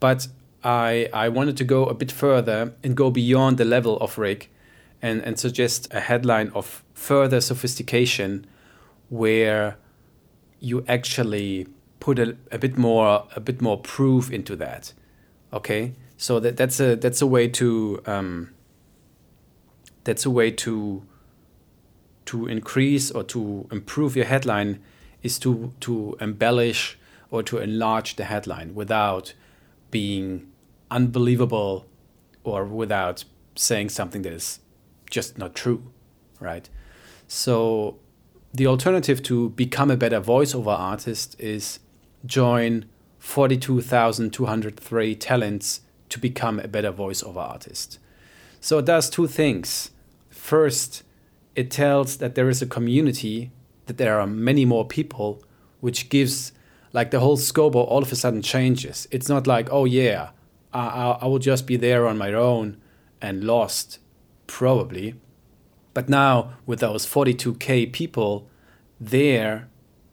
But 0.00 0.28
I 0.62 1.08
I 1.24 1.28
wanted 1.28 1.56
to 1.56 1.64
go 1.64 1.80
a 1.86 1.94
bit 1.94 2.12
further 2.12 2.60
and 2.84 2.96
go 2.96 3.10
beyond 3.10 3.58
the 3.58 3.64
level 3.64 3.94
of 4.04 4.18
Rick, 4.18 4.50
and 5.02 5.16
and 5.26 5.38
suggest 5.38 5.92
a 5.92 6.00
headline 6.00 6.50
of 6.54 6.84
further 6.94 7.40
sophistication, 7.40 8.46
where 9.08 9.76
you 10.60 10.84
actually 10.88 11.66
put 12.00 12.18
a, 12.18 12.36
a 12.52 12.58
bit 12.58 12.76
more 12.76 13.26
a 13.36 13.40
bit 13.40 13.60
more 13.60 13.78
proof 13.80 14.30
into 14.30 14.56
that 14.56 14.92
okay 15.52 15.92
so 16.16 16.40
that 16.40 16.56
that's 16.56 16.80
a 16.80 16.96
that's 16.96 17.22
a 17.22 17.26
way 17.26 17.48
to 17.48 18.00
um, 18.06 18.50
that's 20.04 20.26
a 20.26 20.30
way 20.30 20.50
to 20.50 21.02
to 22.26 22.46
increase 22.46 23.10
or 23.10 23.22
to 23.24 23.66
improve 23.70 24.16
your 24.16 24.26
headline 24.26 24.80
is 25.22 25.38
to 25.40 25.72
to 25.80 26.16
embellish 26.20 26.98
or 27.30 27.42
to 27.42 27.58
enlarge 27.58 28.16
the 28.16 28.24
headline 28.24 28.74
without 28.74 29.34
being 29.90 30.50
unbelievable 30.90 31.86
or 32.44 32.64
without 32.64 33.24
saying 33.56 33.88
something 33.88 34.22
that 34.22 34.32
is 34.32 34.60
just 35.10 35.38
not 35.38 35.54
true, 35.54 35.82
right? 36.40 36.68
So 37.28 37.98
the 38.52 38.66
alternative 38.66 39.22
to 39.24 39.50
become 39.50 39.90
a 39.90 39.96
better 39.96 40.20
voiceover 40.20 40.78
artist 40.78 41.34
is 41.40 41.80
join 42.26 42.84
42,203 43.18 45.14
talents 45.16 45.80
to 46.10 46.18
become 46.18 46.60
a 46.60 46.68
better 46.68 46.92
voiceover 46.92 47.38
artist. 47.38 47.98
So 48.60 48.78
it 48.78 48.84
does 48.84 49.08
two 49.08 49.26
things. 49.26 49.90
First, 50.28 51.03
it 51.54 51.70
tells 51.70 52.18
that 52.18 52.34
there 52.34 52.48
is 52.48 52.62
a 52.62 52.66
community, 52.66 53.50
that 53.86 53.96
there 53.96 54.20
are 54.20 54.26
many 54.26 54.64
more 54.64 54.86
people, 54.86 55.42
which 55.80 56.08
gives 56.08 56.52
like 56.92 57.10
the 57.10 57.20
whole 57.20 57.36
scope 57.36 57.74
all 57.74 58.02
of 58.02 58.12
a 58.12 58.16
sudden 58.16 58.42
changes. 58.42 59.06
It's 59.10 59.28
not 59.28 59.46
like, 59.46 59.68
oh 59.70 59.84
yeah, 59.84 60.30
I, 60.72 61.18
I 61.20 61.26
will 61.26 61.38
just 61.38 61.66
be 61.66 61.76
there 61.76 62.06
on 62.06 62.18
my 62.18 62.32
own 62.32 62.80
and 63.20 63.44
lost, 63.44 63.98
probably. 64.46 65.14
But 65.92 66.08
now 66.08 66.54
with 66.66 66.80
those 66.80 67.06
42k 67.06 67.92
people 67.92 68.48
there, 69.00 69.68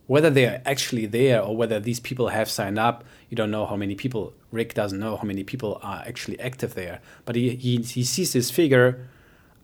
whether 0.08 0.30
they're 0.30 0.62
actually 0.66 1.06
there 1.06 1.42
or 1.42 1.56
whether 1.56 1.80
these 1.80 2.00
people 2.00 2.30
have 2.30 2.50
signed 2.50 2.78
up, 2.78 3.04
you 3.30 3.36
don't 3.36 3.52
know 3.52 3.66
how 3.66 3.76
many 3.76 3.96
people. 3.96 4.34
Rick 4.52 4.74
doesn't 4.74 5.00
know 5.00 5.16
how 5.18 5.24
many 5.24 5.44
people 5.44 5.80
are 5.82 6.04
actually 6.06 6.40
active 6.40 6.76
there, 6.76 7.00
but 7.26 7.36
he 7.36 7.56
he, 7.56 7.78
he 7.78 8.04
sees 8.04 8.34
this 8.34 8.52
figure, 8.52 9.08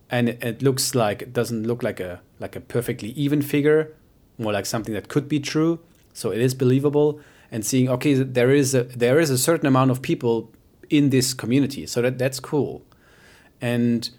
and 0.10 0.30
it, 0.30 0.62
looks 0.62 0.96
like 0.96 1.22
it 1.22 1.34
doesn't 1.34 1.68
look 1.68 1.84
like 1.84 2.00
a 2.00 2.22
like 2.40 2.56
a 2.56 2.62
perfectly 2.62 3.10
even 3.10 3.42
figure, 3.42 3.94
more 4.38 4.54
like 4.54 4.66
something 4.66 4.94
that 4.94 5.08
could 5.08 5.28
be 5.28 5.40
true. 5.40 5.80
So 6.14 6.32
it 6.32 6.40
is 6.40 6.54
believable, 6.54 7.20
and 7.52 7.66
seeing 7.66 7.90
okay, 7.90 8.14
there 8.14 8.52
is 8.52 8.74
a 8.74 8.84
there 8.84 9.20
is 9.20 9.30
a 9.30 9.38
certain 9.38 9.68
amount 9.68 9.92
of 9.92 10.02
people 10.02 10.52
in 10.90 11.10
this 11.10 11.34
community, 11.34 11.86
so 11.86 12.02
that 12.02 12.18
that's 12.18 12.40
cool, 12.40 12.86
and 13.62 14.10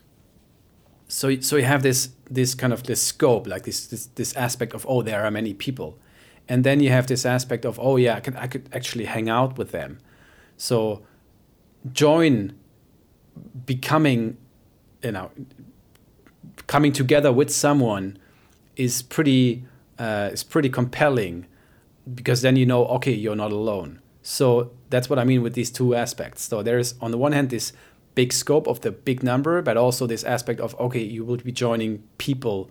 so 1.09 1.40
so 1.40 1.57
you 1.57 1.64
have 1.64 1.83
this 1.83 2.11
this 2.30 2.54
kind 2.54 2.73
of 2.73 2.83
this 2.85 3.02
scope 3.02 3.47
like 3.47 3.64
this 3.64 3.87
this 3.87 4.07
this 4.14 4.37
aspect 4.37 4.75
of 4.75 4.87
oh 4.88 5.02
there 5.02 5.25
are 5.25 5.30
many 5.30 5.54
people. 5.54 5.99
And 6.50 6.64
then 6.64 6.80
you 6.80 6.88
have 6.88 7.07
this 7.07 7.26
aspect 7.26 7.66
of 7.66 7.78
oh 7.78 7.97
yeah 7.97 8.16
i 8.16 8.21
could 8.21 8.37
i 8.37 8.47
could 8.47 8.68
actually 8.73 9.07
hang 9.07 9.28
out 9.28 9.59
with 9.59 9.71
them. 9.71 9.99
So 10.57 11.02
join 11.92 12.54
becoming 13.66 14.37
you 15.02 15.12
know 15.12 15.30
coming 16.68 16.92
together 16.92 17.32
with 17.32 17.50
someone 17.50 18.16
is 18.76 19.02
pretty 19.02 19.64
uh, 19.98 20.30
is 20.32 20.44
pretty 20.44 20.70
compelling 20.70 21.46
because 22.14 22.42
then 22.42 22.54
you 22.54 22.64
know 22.64 22.87
okay 22.87 23.12
you're 23.12 23.37
not 23.37 23.50
alone 23.50 24.00
so 24.22 24.70
that's 24.88 25.10
what 25.10 25.18
i 25.18 25.25
mean 25.25 25.42
with 25.42 25.54
these 25.54 25.70
two 25.70 25.96
aspects 25.96 26.44
so 26.44 26.62
there's 26.62 26.94
on 27.00 27.10
the 27.10 27.18
one 27.18 27.32
hand 27.32 27.50
this 27.50 27.72
big 28.18 28.32
scope 28.32 28.66
of 28.66 28.80
the 28.80 28.90
big 28.90 29.22
number, 29.22 29.62
but 29.62 29.76
also 29.76 30.04
this 30.04 30.25
aspect 30.25 30.58
of 30.58 30.75
okay, 30.80 31.00
you 31.00 31.25
will 31.25 31.37
be 31.37 31.52
joining 31.52 32.02
people 32.18 32.68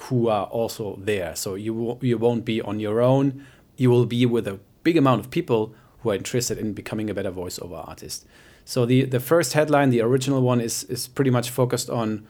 who 0.00 0.26
are 0.26 0.46
also 0.46 0.98
there. 1.00 1.36
So 1.36 1.54
you 1.54 1.96
you 2.00 2.18
won't 2.18 2.44
be 2.44 2.60
on 2.60 2.80
your 2.80 3.00
own. 3.00 3.46
You 3.76 3.88
will 3.88 4.04
be 4.04 4.26
with 4.26 4.48
a 4.48 4.58
big 4.82 4.96
amount 4.96 5.20
of 5.20 5.30
people 5.30 5.76
who 6.00 6.10
are 6.10 6.16
interested 6.16 6.58
in 6.58 6.72
becoming 6.72 7.08
a 7.08 7.14
better 7.14 7.30
voiceover 7.30 7.86
artist. 7.86 8.26
So 8.64 8.84
the 8.84 9.04
the 9.04 9.20
first 9.20 9.52
headline, 9.52 9.90
the 9.90 10.00
original 10.00 10.42
one, 10.42 10.60
is 10.60 10.82
is 10.84 11.06
pretty 11.06 11.30
much 11.30 11.48
focused 11.50 11.88
on 11.88 12.26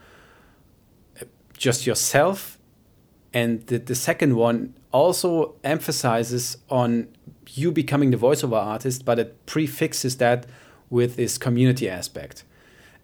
just 1.62 1.86
yourself, 1.86 2.58
and 3.32 3.64
the, 3.68 3.78
the 3.78 3.94
second 3.94 4.34
one 4.34 4.74
also 4.90 5.54
emphasizes 5.62 6.56
on 6.68 7.06
you 7.50 7.70
becoming 7.70 8.10
the 8.10 8.16
voiceover 8.16 8.60
artist, 8.60 9.04
but 9.04 9.18
it 9.20 9.46
prefixes 9.46 10.16
that 10.16 10.44
with 10.90 11.16
this 11.16 11.38
community 11.38 11.88
aspect 11.88 12.44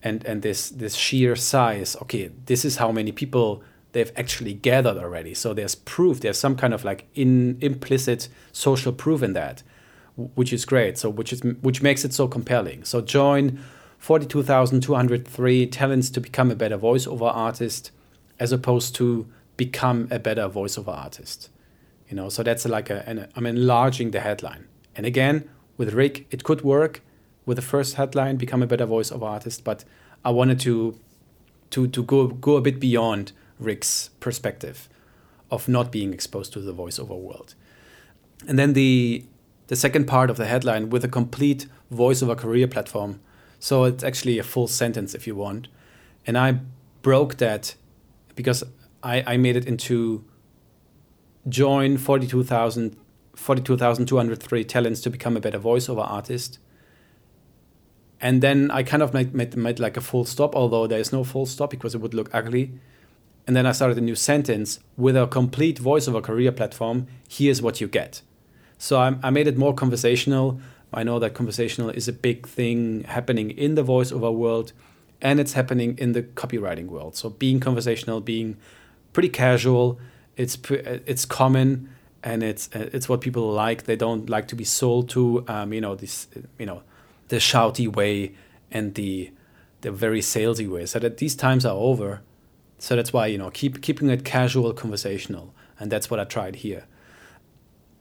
and 0.02 0.24
and 0.26 0.42
this 0.42 0.70
this 0.70 0.94
sheer 0.94 1.36
size. 1.36 1.96
Okay 2.02 2.30
this 2.46 2.64
is 2.64 2.76
how 2.76 2.90
many 2.92 3.12
people 3.12 3.62
they've 3.92 4.12
actually 4.16 4.54
gathered 4.54 4.98
already. 4.98 5.34
So 5.34 5.54
there's 5.54 5.76
proof 5.76 6.20
there's 6.20 6.38
some 6.38 6.56
kind 6.56 6.74
of 6.74 6.84
like 6.84 7.06
in 7.14 7.58
implicit 7.60 8.28
social 8.52 8.92
proof 8.92 9.22
in 9.22 9.32
that 9.34 9.62
which 10.34 10.52
is 10.52 10.64
great. 10.64 10.98
So 10.98 11.08
which 11.08 11.32
is 11.32 11.40
which 11.62 11.80
makes 11.80 12.04
it 12.04 12.12
so 12.12 12.26
compelling. 12.26 12.84
So 12.84 13.00
join 13.00 13.60
42203 13.98 15.66
talents 15.68 16.10
to 16.10 16.20
become 16.20 16.50
a 16.50 16.56
better 16.56 16.78
voiceover 16.78 17.34
artist 17.34 17.92
as 18.38 18.52
opposed 18.52 18.94
to 18.94 19.26
become 19.56 20.08
a 20.10 20.18
better 20.18 20.48
voiceover 20.48 20.96
artist 20.96 21.50
you 22.08 22.16
know 22.16 22.28
so 22.28 22.42
that's 22.42 22.66
like 22.66 22.90
a 22.90 23.06
an, 23.08 23.28
i'm 23.34 23.46
enlarging 23.46 24.10
the 24.10 24.20
headline 24.20 24.66
and 24.94 25.04
again 25.06 25.48
with 25.76 25.94
rick 25.94 26.26
it 26.30 26.44
could 26.44 26.62
work 26.62 27.02
with 27.48 27.56
the 27.56 27.62
first 27.62 27.94
headline, 27.94 28.36
become 28.36 28.62
a 28.62 28.66
better 28.66 28.86
voiceover 28.86 29.22
artist. 29.22 29.64
But 29.64 29.82
I 30.22 30.30
wanted 30.30 30.60
to 30.60 31.00
to 31.70 31.88
to 31.88 32.02
go 32.02 32.26
go 32.26 32.56
a 32.56 32.60
bit 32.60 32.78
beyond 32.78 33.32
Rick's 33.58 34.10
perspective 34.20 34.86
of 35.50 35.66
not 35.66 35.90
being 35.90 36.12
exposed 36.12 36.52
to 36.52 36.60
the 36.60 36.74
voiceover 36.74 37.18
world. 37.18 37.54
And 38.46 38.58
then 38.58 38.74
the 38.74 39.24
the 39.68 39.76
second 39.76 40.04
part 40.06 40.28
of 40.28 40.36
the 40.36 40.44
headline 40.44 40.90
with 40.90 41.04
a 41.04 41.08
complete 41.08 41.66
voiceover 41.90 42.36
career 42.36 42.68
platform. 42.68 43.20
So 43.58 43.84
it's 43.84 44.04
actually 44.04 44.38
a 44.38 44.44
full 44.44 44.68
sentence 44.68 45.14
if 45.14 45.26
you 45.26 45.34
want. 45.34 45.68
And 46.26 46.36
I 46.36 46.60
broke 47.00 47.38
that 47.38 47.76
because 48.38 48.64
I, 49.02 49.22
I 49.26 49.36
made 49.36 49.56
it 49.56 49.66
into 49.66 50.24
join 51.48 51.98
42,000 51.98 52.96
42,203 53.34 54.64
talents 54.64 55.00
to 55.02 55.10
become 55.10 55.36
a 55.36 55.40
better 55.40 55.60
voiceover 55.60 56.08
artist 56.08 56.58
and 58.20 58.42
then 58.42 58.70
I 58.70 58.82
kind 58.82 59.02
of 59.02 59.14
made, 59.14 59.34
made, 59.34 59.56
made 59.56 59.78
like 59.78 59.96
a 59.96 60.00
full 60.00 60.24
stop, 60.24 60.56
although 60.56 60.86
there 60.86 60.98
is 60.98 61.12
no 61.12 61.22
full 61.24 61.46
stop 61.46 61.70
because 61.70 61.94
it 61.94 62.00
would 62.00 62.14
look 62.14 62.30
ugly. 62.32 62.72
And 63.46 63.56
then 63.56 63.64
I 63.64 63.72
started 63.72 63.96
a 63.96 64.00
new 64.00 64.14
sentence 64.14 64.80
with 64.96 65.16
a 65.16 65.26
complete 65.26 65.80
voiceover 65.80 66.22
career 66.22 66.52
platform. 66.52 67.06
Here's 67.28 67.62
what 67.62 67.80
you 67.80 67.86
get. 67.86 68.22
So 68.76 68.98
I, 68.98 69.16
I 69.22 69.30
made 69.30 69.46
it 69.46 69.56
more 69.56 69.72
conversational. 69.72 70.60
I 70.92 71.02
know 71.02 71.18
that 71.18 71.34
conversational 71.34 71.90
is 71.90 72.08
a 72.08 72.12
big 72.12 72.46
thing 72.46 73.04
happening 73.04 73.50
in 73.50 73.74
the 73.74 73.84
voiceover 73.84 74.34
world, 74.34 74.72
and 75.20 75.40
it's 75.40 75.54
happening 75.54 75.96
in 75.98 76.12
the 76.12 76.22
copywriting 76.22 76.86
world. 76.86 77.16
So 77.16 77.30
being 77.30 77.60
conversational, 77.60 78.20
being 78.20 78.56
pretty 79.12 79.28
casual, 79.28 79.98
it's 80.36 80.58
it's 80.70 81.24
common, 81.24 81.90
and 82.22 82.42
it's 82.42 82.68
it's 82.72 83.08
what 83.08 83.20
people 83.20 83.50
like. 83.50 83.84
They 83.84 83.96
don't 83.96 84.30
like 84.30 84.48
to 84.48 84.54
be 84.56 84.64
sold 84.64 85.08
to. 85.10 85.44
Um, 85.48 85.72
you 85.72 85.80
know 85.80 85.94
this. 85.94 86.28
You 86.58 86.66
know 86.66 86.82
the 87.28 87.36
shouty 87.36 87.94
way 87.94 88.34
and 88.70 88.94
the 88.94 89.32
the 89.80 89.90
very 89.90 90.20
salesy 90.20 90.68
way. 90.68 90.86
So 90.86 90.98
that 90.98 91.18
these 91.18 91.34
times 91.34 91.64
are 91.66 91.76
over. 91.76 92.22
So 92.78 92.94
that's 92.96 93.12
why 93.12 93.26
you 93.26 93.38
know 93.38 93.50
keep 93.50 93.82
keeping 93.82 94.08
it 94.10 94.24
casual, 94.24 94.72
conversational, 94.72 95.54
and 95.80 95.90
that's 95.90 96.10
what 96.10 96.20
I 96.20 96.24
tried 96.24 96.56
here. 96.56 96.84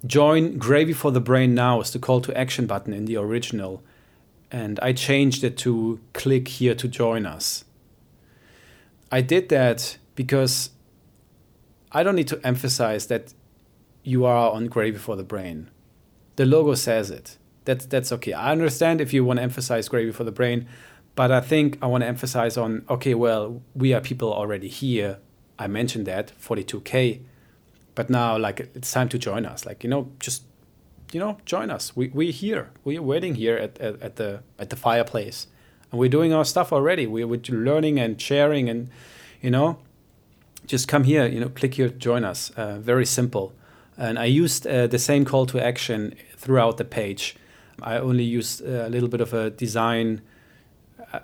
Join 0.06 0.60
Gravy 0.60 0.94
for 0.94 1.12
the 1.12 1.20
Brain 1.20 1.56
now 1.56 1.82
is 1.82 1.92
the 1.92 1.98
call 1.98 2.22
to 2.22 2.38
action 2.38 2.68
button 2.68 2.94
in 2.94 3.06
the 3.06 3.18
original, 3.18 3.82
and 4.52 4.80
I 4.82 4.94
changed 4.94 5.44
it 5.44 5.58
to 5.60 6.00
click 6.14 6.48
here 6.48 6.76
to 6.76 6.88
join 6.88 7.26
us. 7.26 7.66
I 9.12 9.22
did 9.22 9.50
that 9.50 9.98
because 10.16 10.72
I 11.92 12.04
don't 12.04 12.16
need 12.16 12.28
to 12.30 12.40
emphasize 12.46 13.08
that 13.08 13.34
you 14.04 14.26
are 14.26 14.52
on 14.52 14.68
Gravy 14.68 14.98
for 14.98 15.16
the 15.16 15.24
Brain. 15.24 15.70
The 16.36 16.46
logo 16.46 16.76
says 16.76 17.10
it 17.10 17.38
that's 17.68 17.86
that's 17.86 18.12
okay. 18.14 18.34
I 18.34 18.52
understand 18.52 19.02
if 19.02 19.14
you 19.14 19.24
want 19.24 19.38
to 19.38 19.44
emphasize 19.44 19.88
gravy 19.90 20.12
for 20.12 20.24
the 20.24 20.32
brain, 20.32 20.68
but 21.16 21.32
I 21.32 21.42
think 21.42 21.78
I 21.82 21.86
want 21.88 22.02
to 22.02 22.08
emphasize 22.08 22.58
on 22.58 22.86
okay, 22.90 23.14
well, 23.14 23.62
we 23.76 23.94
are 23.94 24.02
people 24.02 24.34
already 24.34 24.70
here. 24.70 25.20
I 25.60 25.68
mentioned 25.68 26.08
that 26.08 26.32
42k, 26.40 27.22
but 27.94 28.10
now 28.10 28.38
like 28.38 28.62
it's 28.74 28.92
time 28.92 29.10
to 29.10 29.20
join 29.20 29.46
us. 29.46 29.66
Like 29.66 29.84
you 29.84 29.90
know, 29.90 30.10
just 30.20 30.44
you 31.12 31.20
know, 31.20 31.38
join 31.46 31.70
us. 31.70 31.96
We 31.96 32.10
we're 32.10 32.32
here. 32.32 32.70
We're 32.84 33.02
waiting 33.02 33.36
here 33.36 33.58
at, 33.58 33.80
at, 33.80 34.02
at 34.02 34.16
the 34.16 34.42
at 34.60 34.70
the 34.70 34.76
fireplace, 34.76 35.48
and 35.92 36.00
we're 36.00 36.10
doing 36.10 36.34
our 36.34 36.46
stuff 36.46 36.74
already. 36.74 37.08
We're, 37.08 37.28
we're 37.28 37.42
learning 37.50 38.00
and 38.00 38.22
sharing, 38.22 38.70
and 38.70 38.90
you 39.42 39.52
know, 39.52 39.80
just 40.66 40.88
come 40.88 41.04
here. 41.04 41.26
You 41.26 41.40
know, 41.40 41.50
click 41.50 41.76
here, 41.76 41.90
join 41.90 42.24
us. 42.24 42.52
Uh, 42.52 42.80
very 42.80 43.06
simple. 43.06 43.54
And 44.00 44.20
I 44.20 44.26
used 44.26 44.68
uh, 44.68 44.86
the 44.86 45.00
same 45.00 45.26
call 45.26 45.48
to 45.48 45.60
action 45.60 46.14
throughout 46.38 46.78
the 46.78 46.86
page 46.86 47.36
I 47.82 47.98
only 47.98 48.24
used 48.24 48.62
a 48.62 48.90
little 48.90 49.10
bit 49.10 49.22
of 49.22 49.34
a 49.34 49.50
design, 49.50 50.22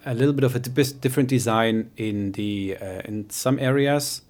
a 0.06 0.14
little 0.14 0.34
bit 0.34 0.44
of 0.44 0.56
a 0.56 0.60
different 0.60 1.30
design 1.30 1.92
in 1.98 2.34
the 2.34 2.78
uh, 2.80 3.02
in 3.06 3.30
some 3.30 3.60
areas. 3.60 4.22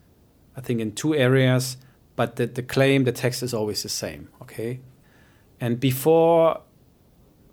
I 0.55 0.62
think 0.62 0.79
in 0.79 0.93
two 0.93 1.15
areas, 1.15 1.77
but 2.15 2.36
the, 2.36 2.45
the 2.45 2.62
claim, 2.62 3.05
the 3.05 3.12
text 3.12 3.41
is 3.43 3.53
always 3.53 3.83
the 3.83 3.89
same. 3.89 4.29
Okay, 4.41 4.79
and 5.63 5.79
before 5.79 6.60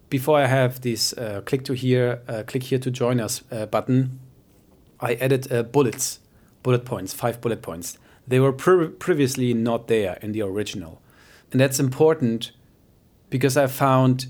before 0.08 0.36
I 0.36 0.46
have 0.46 0.80
this 0.80 1.12
uh, 1.12 1.42
click 1.46 1.64
to 1.66 1.74
here, 1.74 2.20
uh, 2.26 2.42
click 2.44 2.64
here 2.64 2.80
to 2.80 2.90
join 2.90 3.20
us 3.20 3.44
uh, 3.52 3.66
button, 3.66 4.18
I 4.98 5.14
added 5.14 5.52
uh, 5.52 5.62
bullets, 5.62 6.18
bullet 6.64 6.84
points, 6.84 7.14
five 7.14 7.40
bullet 7.40 7.62
points. 7.62 7.98
They 8.26 8.40
were 8.40 8.52
pre- 8.52 8.88
previously 8.88 9.54
not 9.54 9.86
there 9.86 10.18
in 10.22 10.32
the 10.32 10.42
original. 10.42 11.00
And 11.52 11.60
that's 11.60 11.78
important 11.78 12.50
because 13.28 13.56
I 13.56 13.68
found 13.68 14.26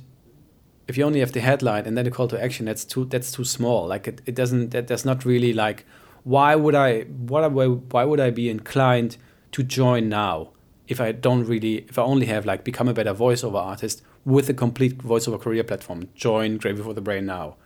if 0.87 0.99
you 0.99 1.05
only 1.05 1.21
have 1.21 1.33
the 1.33 1.41
headline 1.41 1.87
and 1.87 1.97
then 1.97 2.05
the 2.05 2.11
call 2.11 2.29
to 2.29 2.43
action, 2.43 2.67
that's 2.67 2.85
too 2.85 3.07
that's 3.07 3.33
too 3.33 3.45
small. 3.45 3.87
Like 3.87 4.07
it, 4.07 4.21
it 4.27 4.35
doesn't 4.35 4.73
that, 4.73 4.89
that's 4.89 5.07
not 5.07 5.25
really 5.25 5.55
like 5.55 5.87
why 6.25 6.55
would 6.55 6.75
I 6.75 7.05
what 7.05 7.51
why 7.51 8.05
would 8.05 8.21
I 8.21 8.29
be 8.29 8.51
inclined 8.51 9.17
to 9.53 9.63
join 9.63 10.11
now 10.11 10.51
if 10.91 11.01
I 11.01 11.13
don't 11.13 11.45
really 11.45 11.87
if 11.89 11.99
I 11.99 12.03
only 12.03 12.27
have 12.27 12.45
like 12.45 12.65
become 12.65 12.89
a 12.89 12.93
better 12.93 13.15
voiceover 13.15 13.63
artist 13.63 14.03
with 14.25 14.51
a 14.51 14.55
complete 14.55 14.99
voiceover 14.99 15.41
career 15.41 15.63
platform. 15.63 16.09
Join 16.17 16.59
Gravy 16.59 16.83
for 16.83 16.93
the 16.93 17.01
Brain 17.01 17.25
now. 17.25 17.57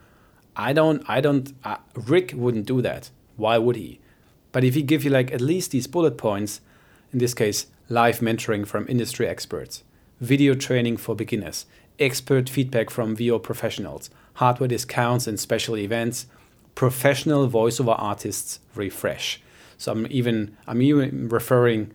I 0.54 0.74
don't 0.74 1.02
I 1.08 1.22
don't 1.22 1.52
uh, 1.64 1.78
Rick 1.94 2.34
wouldn't 2.36 2.66
do 2.66 2.82
that. 2.82 3.10
Why 3.36 3.56
would 3.56 3.76
he? 3.76 3.98
But 4.52 4.62
if 4.62 4.74
he 4.74 4.82
give 4.82 5.04
you 5.04 5.10
like 5.10 5.32
at 5.32 5.40
least 5.40 5.70
these 5.70 5.86
bullet 5.86 6.18
points, 6.18 6.60
in 7.12 7.18
this 7.18 7.34
case, 7.34 7.66
live 7.88 8.20
mentoring 8.20 8.66
from 8.66 8.86
industry 8.88 9.26
experts, 9.26 9.82
video 10.20 10.54
training 10.54 10.98
for 10.98 11.16
beginners, 11.16 11.64
expert 11.98 12.50
feedback 12.50 12.90
from 12.90 13.16
VO 13.16 13.38
professionals, 13.38 14.10
hardware 14.34 14.68
discounts 14.68 15.26
and 15.26 15.40
special 15.40 15.78
events, 15.78 16.26
professional 16.74 17.48
voiceover 17.48 17.96
artists 17.98 18.60
refresh. 18.74 19.40
So 19.78 19.92
I'm 19.92 20.06
even 20.10 20.58
I'm 20.66 20.82
even 20.82 21.30
referring 21.30 21.92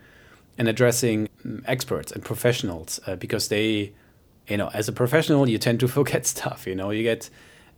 and 0.59 0.67
addressing 0.67 1.29
experts 1.65 2.11
and 2.11 2.23
professionals 2.23 2.99
uh, 3.07 3.15
because 3.15 3.47
they, 3.47 3.93
you 4.47 4.57
know, 4.57 4.69
as 4.73 4.87
a 4.89 4.91
professional 4.91 5.49
you 5.49 5.57
tend 5.57 5.79
to 5.79 5.87
forget 5.99 6.27
stuff. 6.27 6.67
You 6.67 6.75
know, 6.75 6.91
you 6.91 7.01
get 7.01 7.29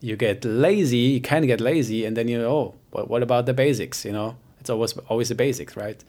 you 0.02 0.16
get 0.16 0.44
lazy, 0.44 0.98
you 0.98 1.22
kind 1.22 1.46
of 1.46 1.48
get 1.48 1.62
lazy, 1.62 2.06
and 2.06 2.18
then 2.18 2.28
you 2.28 2.40
know, 2.40 2.76
oh, 2.94 3.04
what 3.06 3.22
about 3.24 3.46
the 3.46 3.54
basics? 3.54 4.04
You 4.04 4.12
know, 4.12 4.36
it's 4.60 4.70
always 4.70 4.98
always 5.08 5.30
the 5.30 5.36
basics, 5.36 5.78
right? 5.78 6.04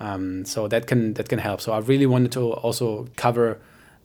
Um, 0.00 0.44
so 0.44 0.68
that 0.68 0.86
can 0.86 1.14
that 1.14 1.28
can 1.28 1.38
help. 1.38 1.60
So 1.60 1.72
I 1.72 1.78
really 1.78 2.06
wanted 2.06 2.32
to 2.32 2.52
also 2.52 3.06
cover 3.16 3.58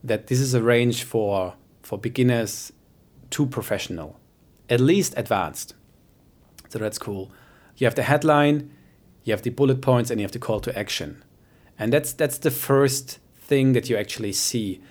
that 0.04 0.28
this 0.28 0.40
is 0.40 0.54
a 0.54 0.62
range 0.62 1.04
for 1.04 1.56
for 1.82 1.98
beginners 1.98 2.72
to 3.32 3.46
professional, 3.48 4.20
at 4.70 4.80
least 4.80 5.14
advanced. 5.18 5.74
So 6.70 6.80
that's 6.80 7.00
cool. 7.00 7.32
You 7.78 7.88
have 7.88 7.96
the 7.96 8.04
headline, 8.04 8.72
you 9.24 9.34
have 9.34 9.42
the 9.42 9.50
bullet 9.50 9.82
points, 9.82 10.12
and 10.12 10.20
you 10.20 10.24
have 10.24 10.32
the 10.32 10.40
call 10.40 10.60
to 10.62 10.78
action, 10.78 11.24
and 11.82 11.92
that's 11.92 12.14
that's 12.14 12.38
the 12.38 12.52
first 12.52 13.20
thing 13.36 13.74
that 13.74 13.90
you 13.90 13.98
actually 13.98 14.34
see. 14.34 14.82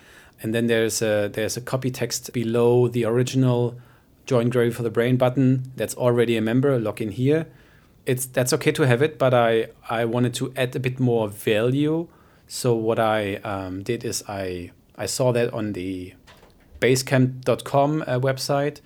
And 0.43 0.55
then 0.55 0.67
there's 0.67 1.03
a 1.03 1.29
there's 1.33 1.57
a 1.57 1.61
copy 1.61 1.91
text 1.91 2.33
below 2.33 2.89
the 2.89 3.05
original 3.05 3.79
join 4.27 4.51
Gravy 4.51 4.71
for 4.71 4.83
the 4.83 4.91
Brain 4.91 5.17
button 5.17 5.73
that's 5.77 5.95
already 5.95 6.37
a 6.37 6.41
member. 6.41 6.79
Log 6.79 7.01
in 7.01 7.13
here 7.13 7.47
it's 8.07 8.27
that's 8.27 8.53
okay 8.53 8.73
to 8.73 8.87
have 8.87 9.03
it, 9.03 9.19
but 9.19 9.35
I 9.35 9.69
I 9.89 10.05
wanted 10.05 10.35
to 10.35 10.53
add 10.57 10.75
a 10.75 10.81
bit 10.81 10.99
more 10.99 11.29
value. 11.29 12.09
So 12.49 12.75
what 12.75 12.99
I 12.99 13.37
um, 13.37 13.83
did 13.83 14.05
is 14.05 14.25
I 14.29 14.73
I 14.97 15.07
saw 15.07 15.33
that 15.33 15.53
on 15.53 15.73
the 15.73 16.15
Basecamp.com 16.81 18.03
uh, 18.03 18.19
website, 18.19 18.81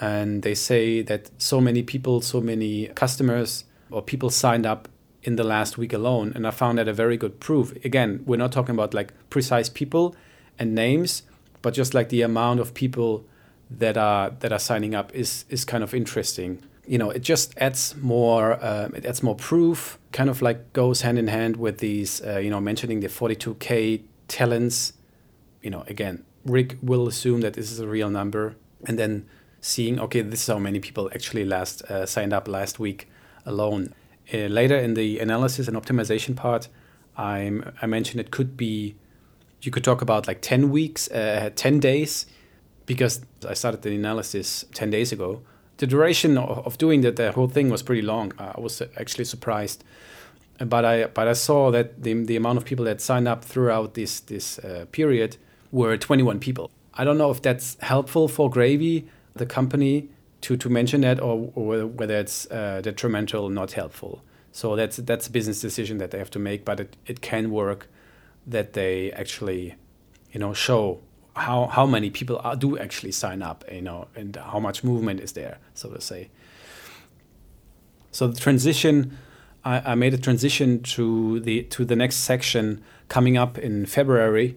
and 0.00 0.42
they 0.42 0.54
say 0.54 1.02
that 1.02 1.30
so 1.38 1.60
many 1.60 1.82
people, 1.82 2.20
so 2.20 2.40
many 2.40 2.86
customers 2.88 3.64
or 3.90 4.02
people 4.02 4.30
signed 4.30 4.66
up 4.66 4.88
in 5.26 5.36
the 5.36 5.44
last 5.44 5.76
week 5.76 5.92
alone, 5.92 6.32
and 6.34 6.46
I 6.46 6.50
found 6.50 6.78
that 6.78 6.88
a 6.88 6.92
very 6.92 7.16
good 7.16 7.40
proof. 7.40 7.72
Again, 7.84 8.22
we're 8.24 8.36
not 8.38 8.52
talking 8.52 8.74
about 8.74 8.94
like 8.94 9.12
precise 9.28 9.68
people 9.68 10.14
and 10.58 10.74
names, 10.74 11.22
but 11.62 11.74
just 11.74 11.92
like 11.92 12.08
the 12.08 12.22
amount 12.22 12.60
of 12.60 12.72
people 12.72 13.24
that 13.68 13.96
are 13.96 14.30
that 14.40 14.52
are 14.52 14.58
signing 14.58 14.94
up 14.94 15.12
is 15.14 15.44
is 15.50 15.64
kind 15.64 15.82
of 15.82 15.92
interesting 15.92 16.62
you 16.86 16.98
know, 16.98 17.10
it 17.10 17.22
just 17.22 17.54
adds 17.58 17.94
more. 17.96 18.52
Uh, 18.52 18.88
it 18.94 19.04
adds 19.04 19.22
more 19.22 19.34
proof. 19.34 19.98
Kind 20.12 20.30
of 20.30 20.40
like 20.40 20.72
goes 20.72 21.02
hand 21.02 21.18
in 21.18 21.26
hand 21.28 21.56
with 21.56 21.78
these. 21.78 22.22
Uh, 22.22 22.38
you 22.38 22.50
know, 22.50 22.60
mentioning 22.60 23.00
the 23.00 23.08
42k 23.08 24.02
talents. 24.28 24.92
You 25.62 25.70
know, 25.70 25.84
again, 25.88 26.24
Rick 26.44 26.78
will 26.82 27.08
assume 27.08 27.40
that 27.40 27.54
this 27.54 27.72
is 27.72 27.80
a 27.80 27.88
real 27.88 28.08
number, 28.08 28.54
and 28.84 28.98
then 28.98 29.26
seeing, 29.60 29.98
okay, 29.98 30.20
this 30.20 30.42
is 30.42 30.46
how 30.46 30.58
many 30.58 30.78
people 30.78 31.10
actually 31.12 31.44
last 31.44 31.82
uh, 31.82 32.06
signed 32.06 32.32
up 32.32 32.46
last 32.46 32.78
week 32.78 33.08
alone. 33.44 33.92
Uh, 34.32 34.48
later 34.48 34.76
in 34.76 34.94
the 34.94 35.18
analysis 35.20 35.68
and 35.68 35.76
optimization 35.76 36.34
part, 36.34 36.68
I'm, 37.16 37.72
I 37.80 37.86
mentioned 37.86 38.20
it 38.20 38.30
could 38.30 38.56
be. 38.56 38.96
You 39.62 39.72
could 39.72 39.84
talk 39.84 40.02
about 40.02 40.28
like 40.28 40.42
10 40.42 40.70
weeks, 40.70 41.10
uh, 41.10 41.50
10 41.56 41.80
days, 41.80 42.26
because 42.84 43.22
I 43.48 43.54
started 43.54 43.82
the 43.82 43.94
analysis 43.94 44.64
10 44.74 44.90
days 44.90 45.12
ago 45.12 45.42
the 45.78 45.86
duration 45.86 46.38
of, 46.38 46.78
doing 46.78 47.02
that 47.02 47.16
the 47.16 47.32
whole 47.32 47.48
thing 47.48 47.70
was 47.70 47.82
pretty 47.82 48.02
long. 48.02 48.32
I 48.38 48.58
was 48.58 48.82
actually 48.96 49.24
surprised, 49.24 49.84
but 50.58 50.84
I 50.84 51.06
but 51.06 51.28
I 51.28 51.34
saw 51.34 51.70
that 51.70 52.02
the 52.02 52.14
the 52.14 52.36
amount 52.36 52.58
of 52.58 52.64
people 52.64 52.84
that 52.86 53.00
signed 53.00 53.28
up 53.28 53.44
throughout 53.44 53.94
this 53.94 54.20
this 54.20 54.58
uh, 54.58 54.86
period 54.92 55.36
were 55.72 55.96
21 55.96 56.38
people. 56.40 56.70
I 56.94 57.04
don't 57.04 57.18
know 57.18 57.30
if 57.30 57.42
that's 57.42 57.76
helpful 57.80 58.28
for 58.28 58.48
Gravy, 58.48 59.06
the 59.34 59.44
company, 59.44 60.08
to 60.46 60.56
to 60.56 60.68
mention 60.68 61.00
that, 61.00 61.20
or, 61.20 61.50
or 61.54 61.86
whether 61.86 62.16
it's 62.16 62.48
uh, 62.50 62.80
detrimental, 62.80 63.44
or 63.44 63.50
not 63.50 63.72
helpful. 63.72 64.22
So 64.52 64.76
that's 64.76 64.96
that's 64.98 65.26
a 65.26 65.30
business 65.30 65.60
decision 65.60 65.98
that 65.98 66.10
they 66.10 66.18
have 66.18 66.30
to 66.30 66.38
make, 66.38 66.64
but 66.64 66.78
it, 66.80 66.96
it 67.06 67.20
can 67.20 67.50
work 67.50 67.88
that 68.46 68.72
they 68.72 69.10
actually, 69.12 69.74
you 70.32 70.38
know, 70.38 70.54
show 70.54 71.00
how 71.34 71.66
how 71.66 71.84
many 71.84 72.10
people 72.10 72.40
are, 72.44 72.54
do 72.56 72.78
actually 72.78 73.12
sign 73.12 73.42
up, 73.42 73.64
you 73.72 73.82
know, 73.82 74.06
and 74.14 74.36
how 74.36 74.60
much 74.60 74.84
movement 74.84 75.20
is 75.20 75.32
there, 75.32 75.58
so 75.74 75.90
to 75.90 76.00
say. 76.00 76.30
So 78.12 78.28
the 78.28 78.40
transition, 78.40 79.18
I, 79.64 79.92
I 79.92 79.94
made 79.96 80.14
a 80.14 80.18
transition 80.18 80.80
to 80.94 81.40
the 81.40 81.64
to 81.64 81.84
the 81.84 81.96
next 81.96 82.16
section 82.16 82.82
coming 83.08 83.36
up 83.36 83.58
in 83.58 83.84
February. 83.84 84.56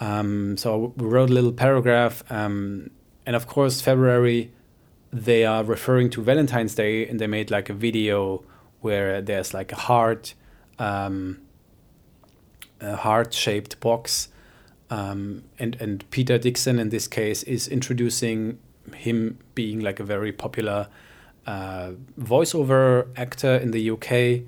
Um, 0.00 0.56
so 0.56 0.94
we 0.96 1.06
wrote 1.06 1.30
a 1.30 1.34
little 1.34 1.52
paragraph, 1.52 2.24
um, 2.32 2.90
and 3.26 3.36
of 3.36 3.46
course 3.46 3.82
February, 3.82 4.50
they 5.12 5.44
are 5.44 5.62
referring 5.62 6.10
to 6.10 6.22
Valentine's 6.22 6.74
Day, 6.74 7.06
and 7.06 7.20
they 7.20 7.26
made 7.26 7.50
like 7.50 7.68
a 7.68 7.74
video 7.74 8.42
where 8.80 9.20
there's 9.20 9.52
like 9.54 9.72
a 9.72 9.76
heart, 9.76 10.34
um, 10.78 11.40
a 12.80 12.96
heart-shaped 12.96 13.78
box 13.80 14.28
um, 14.92 15.44
and 15.58 15.74
and 15.80 16.08
Peter 16.10 16.36
Dickson 16.36 16.78
in 16.78 16.90
this 16.90 17.08
case 17.08 17.42
is 17.44 17.66
introducing 17.66 18.58
him 18.94 19.38
being 19.54 19.80
like 19.80 19.98
a 19.98 20.04
very 20.04 20.32
popular 20.32 20.88
uh, 21.46 21.92
voiceover 22.20 23.08
actor 23.16 23.56
in 23.56 23.70
the 23.70 23.90
UK, 23.90 24.44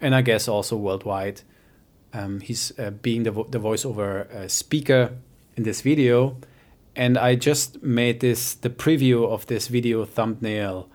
and 0.00 0.14
I 0.14 0.22
guess 0.22 0.46
also 0.46 0.76
worldwide. 0.76 1.42
Um, 2.12 2.38
he's 2.40 2.78
uh, 2.78 2.90
being 2.90 3.24
the, 3.24 3.32
vo- 3.32 3.48
the 3.50 3.58
voiceover 3.58 4.32
uh, 4.32 4.46
speaker 4.46 5.16
in 5.56 5.64
this 5.64 5.80
video, 5.80 6.36
and 6.96 7.18
I 7.18 7.34
just 7.34 7.82
made 7.82 8.20
this 8.20 8.54
the 8.54 8.70
preview 8.70 9.28
of 9.28 9.46
this 9.46 9.68
video 9.68 10.04
thumbnail 10.04 10.88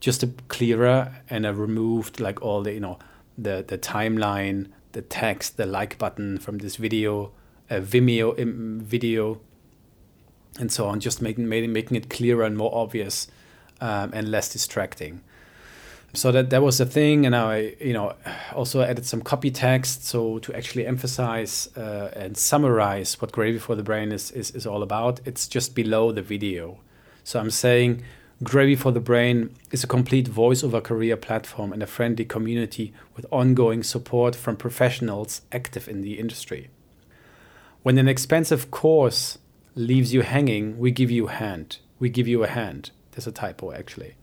just 0.00 0.22
a 0.22 0.26
clearer, 0.48 1.22
and 1.30 1.46
I 1.46 1.50
removed 1.50 2.20
like 2.20 2.42
all 2.42 2.62
the 2.62 2.74
you 2.74 2.80
know 2.80 2.98
the 3.38 3.64
the 3.66 3.78
timeline, 3.78 4.68
the 4.92 5.00
text, 5.00 5.56
the 5.56 5.64
like 5.64 5.96
button 5.96 6.38
from 6.38 6.58
this 6.58 6.76
video 6.76 7.32
a 7.70 7.80
Vimeo 7.80 8.36
video, 8.82 9.40
and 10.58 10.70
so 10.70 10.86
on, 10.86 11.00
just 11.00 11.22
making 11.22 11.48
making 11.48 11.96
it 11.96 12.10
clearer 12.10 12.44
and 12.44 12.56
more 12.56 12.74
obvious 12.74 13.28
um, 13.80 14.10
and 14.12 14.30
less 14.30 14.52
distracting. 14.52 15.22
So 16.16 16.30
that 16.30 16.50
that 16.50 16.62
was 16.62 16.78
the 16.78 16.86
thing, 16.86 17.26
and 17.26 17.34
I 17.34 17.74
you 17.80 17.92
know 17.92 18.14
also 18.54 18.82
added 18.82 19.04
some 19.04 19.20
copy 19.20 19.50
text 19.50 20.04
so 20.04 20.38
to 20.40 20.54
actually 20.54 20.86
emphasize 20.86 21.68
uh, 21.76 22.10
and 22.14 22.36
summarize 22.36 23.20
what 23.20 23.32
Gravy 23.32 23.58
for 23.58 23.74
the 23.74 23.82
Brain 23.82 24.12
is, 24.12 24.30
is 24.30 24.52
is 24.52 24.66
all 24.66 24.82
about. 24.82 25.20
It's 25.24 25.48
just 25.48 25.74
below 25.74 26.12
the 26.12 26.22
video. 26.22 26.78
So 27.24 27.40
I'm 27.40 27.50
saying 27.50 28.04
Gravy 28.44 28.76
for 28.76 28.92
the 28.92 29.00
Brain 29.00 29.56
is 29.72 29.82
a 29.82 29.88
complete 29.88 30.30
voiceover 30.30 30.82
career 30.82 31.16
platform 31.16 31.72
and 31.72 31.82
a 31.82 31.86
friendly 31.86 32.24
community 32.24 32.92
with 33.16 33.26
ongoing 33.30 33.82
support 33.82 34.36
from 34.36 34.56
professionals 34.56 35.42
active 35.50 35.88
in 35.88 36.02
the 36.02 36.18
industry. 36.18 36.70
When 37.82 37.98
an 37.98 38.08
expensive 38.08 38.70
course 38.70 39.38
leaves 39.74 40.14
you 40.14 40.22
hanging, 40.22 40.78
we 40.78 40.90
give 40.90 41.10
you 41.10 41.28
a 41.28 41.32
hand. 41.32 41.78
We 41.98 42.08
give 42.08 42.28
you 42.28 42.44
a 42.44 42.48
hand. 42.48 42.92
There's 43.12 43.26
a 43.26 43.32
typo 43.32 43.72
actually. 43.72 44.14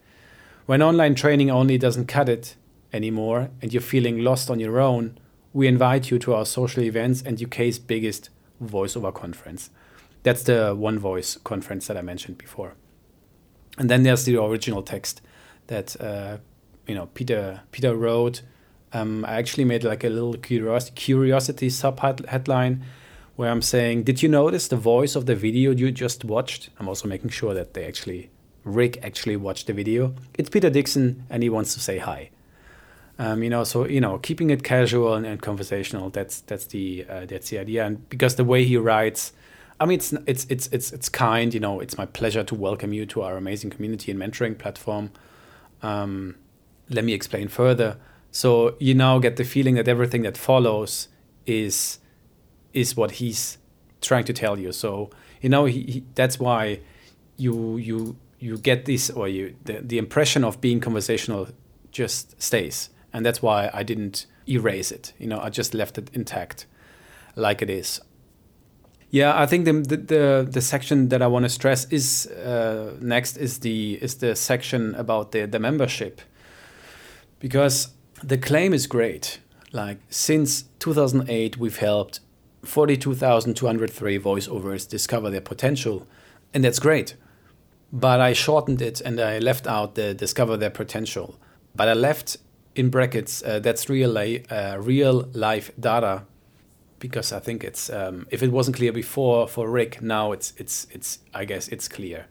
When 0.66 0.82
online 0.82 1.16
training 1.16 1.50
only 1.50 1.78
doesn't 1.78 2.08
cut 2.08 2.30
it 2.30 2.56
anymore 2.94 3.50
and 3.62 3.74
you're 3.74 3.82
feeling 3.82 4.24
lost 4.24 4.50
on 4.50 4.60
your 4.60 4.80
own, 4.80 5.18
we 5.54 5.68
invite 5.68 6.12
you 6.12 6.20
to 6.20 6.34
our 6.34 6.46
social 6.46 6.84
events 6.84 7.22
and 7.22 7.42
UK's 7.42 7.80
biggest 7.80 8.30
voiceover 8.64 9.14
conference. 9.14 9.70
That's 10.24 10.44
the 10.44 10.76
One 10.76 11.00
Voice 11.00 11.38
conference 11.44 11.88
that 11.88 11.98
I 11.98 12.02
mentioned 12.02 12.38
before. 12.38 12.76
And 13.78 13.90
then 13.90 14.04
there's 14.04 14.26
the 14.26 14.42
original 14.42 14.84
text 14.84 15.22
that 15.68 16.00
uh, 16.00 16.38
you 16.88 16.96
know 16.96 17.08
Peter 17.08 17.62
Peter 17.72 17.96
wrote. 17.96 18.42
Um, 18.94 19.26
I 19.26 19.36
actually 19.36 19.64
made 19.64 19.84
like 19.84 20.04
a 20.04 20.10
little 20.10 20.36
curiosity, 20.36 20.94
curiosity 20.96 21.70
sub 21.70 22.00
headline 22.28 22.84
where 23.36 23.50
I'm 23.50 23.62
saying, 23.62 24.04
Did 24.04 24.22
you 24.22 24.30
notice 24.30 24.68
the 24.68 24.76
voice 24.76 25.16
of 25.16 25.26
the 25.26 25.36
video 25.36 25.72
you 25.72 25.92
just 25.92 26.24
watched? 26.24 26.70
I'm 26.80 26.88
also 26.88 27.08
making 27.08 27.30
sure 27.30 27.54
that 27.54 27.74
they 27.74 27.86
actually, 27.86 28.30
Rick 28.64 29.04
actually 29.04 29.36
watched 29.36 29.68
the 29.68 29.74
video. 29.74 30.14
It's 30.38 30.50
Peter 30.50 30.70
Dickson 30.70 31.26
and 31.30 31.44
he 31.44 31.50
wants 31.50 31.74
to 31.74 31.80
say 31.80 31.98
hi. 31.98 32.30
Um, 33.20 33.44
you 33.44 33.50
know, 33.50 33.64
so 33.64 33.88
you 33.88 34.02
know, 34.02 34.18
keeping 34.18 34.50
it 34.50 34.64
casual 34.64 35.14
and, 35.14 35.26
and 35.26 35.42
conversational. 35.42 36.10
That's 36.10 36.42
that's 36.42 36.66
the 36.66 37.06
uh, 37.10 37.26
that's 37.26 37.50
the 37.50 37.60
idea. 37.60 37.86
And 37.86 38.10
because 38.10 38.36
the 38.36 38.44
way 38.44 38.64
he 38.64 38.78
writes, 38.78 39.34
I 39.80 39.86
mean, 39.86 39.98
it's 39.98 40.14
it's 40.26 40.46
it's 40.50 40.68
it's 40.68 40.92
it's 40.92 41.10
kind. 41.10 41.54
You 41.54 41.60
know, 41.60 41.80
it's 41.80 41.98
my 41.98 42.06
pleasure 42.06 42.44
to 42.44 42.56
welcome 42.56 42.94
you 42.94 43.06
to 43.08 43.22
our 43.22 43.38
amazing 43.38 43.70
community 43.70 44.12
and 44.12 44.20
mentoring 44.20 44.58
platform. 44.58 45.12
Um, 45.84 46.36
let 46.90 47.04
me 47.04 47.14
explain 47.14 47.48
further. 47.48 47.98
So 48.32 48.76
you 48.80 48.94
now 48.94 49.20
get 49.20 49.36
the 49.36 49.44
feeling 49.44 49.76
that 49.76 49.88
everything 49.88 50.24
that 50.24 50.38
follows 50.38 51.08
is 51.46 52.00
is 52.74 52.96
what 52.96 53.12
he's 53.12 53.58
trying 54.02 54.24
to 54.24 54.34
tell 54.34 54.58
you. 54.58 54.72
So 54.72 55.10
you 55.42 55.50
know 55.50 55.66
he, 55.66 55.82
he, 55.84 56.04
that's 56.16 56.40
why 56.40 56.80
you 57.38 57.78
you 57.78 58.16
you 58.42 58.58
get 58.58 58.86
this 58.86 59.10
or 59.10 59.28
you 59.28 59.56
the, 59.64 59.82
the 59.82 59.98
impression 59.98 60.44
of 60.44 60.60
being 60.60 60.80
conversational 60.80 61.48
just 61.92 62.42
stays, 62.42 62.90
and 63.14 63.26
that's 63.26 63.42
why 63.42 63.70
I 63.74 63.84
didn't 63.84 64.26
erase 64.50 64.92
it. 64.92 65.14
You 65.20 65.28
know, 65.28 65.40
I 65.40 65.50
just 65.50 65.74
left 65.74 65.98
it 65.98 66.10
intact, 66.14 66.66
like 67.36 67.62
it 67.62 67.70
is. 67.70 68.02
Yeah, 69.12 69.40
I 69.40 69.46
think 69.46 69.66
the 69.66 69.74
the 69.74 69.98
the, 69.98 70.48
the 70.50 70.62
section 70.62 71.10
that 71.10 71.22
I 71.22 71.28
want 71.28 71.46
to 71.46 71.50
stress 71.50 71.86
is 71.92 72.28
uh, 72.28 72.98
next 73.00 73.38
is 73.38 73.60
the 73.60 74.00
is 74.02 74.16
the 74.16 74.36
section 74.36 74.96
about 74.96 75.32
the 75.32 75.46
the 75.46 75.60
membership, 75.60 76.22
because 77.40 77.90
the 78.24 78.38
claim 78.38 78.74
is 78.74 78.88
great. 78.88 79.40
Like 79.74 80.00
since 80.10 80.64
2008, 80.80 81.58
we've 81.58 81.78
helped 81.78 82.20
42,203 82.64 84.20
voiceovers 84.20 84.90
discover 84.90 85.30
their 85.30 85.42
potential, 85.42 86.08
and 86.54 86.64
that's 86.64 86.80
great. 86.80 87.16
But 87.94 88.22
I 88.22 88.34
shortened 88.34 88.82
it 88.82 89.02
and 89.02 89.20
I 89.20 89.40
left 89.40 89.68
out 89.68 89.96
the 89.96 90.14
discover 90.14 90.58
their 90.58 90.70
potential. 90.70 91.38
But 91.76 91.90
I 91.90 91.94
left 91.94 92.38
in 92.76 92.90
brackets 92.90 93.44
uh, 93.44 93.60
that's 93.60 93.90
real, 93.90 94.18
uh, 94.18 94.78
real 94.80 95.30
life 95.34 95.72
data 95.80 96.24
because 97.02 97.34
I 97.34 97.40
think 97.40 97.64
it's 97.64 97.90
um, 97.90 98.28
if 98.30 98.42
it 98.42 98.52
wasn't 98.52 98.78
clear 98.78 98.94
before 98.94 99.48
for 99.48 99.70
Rick, 99.70 100.02
now 100.02 100.32
it's 100.32 100.54
it's 100.56 100.88
it's 100.92 101.20
I 101.34 101.44
guess 101.44 101.68
it's 101.68 101.90
clear. 101.90 102.28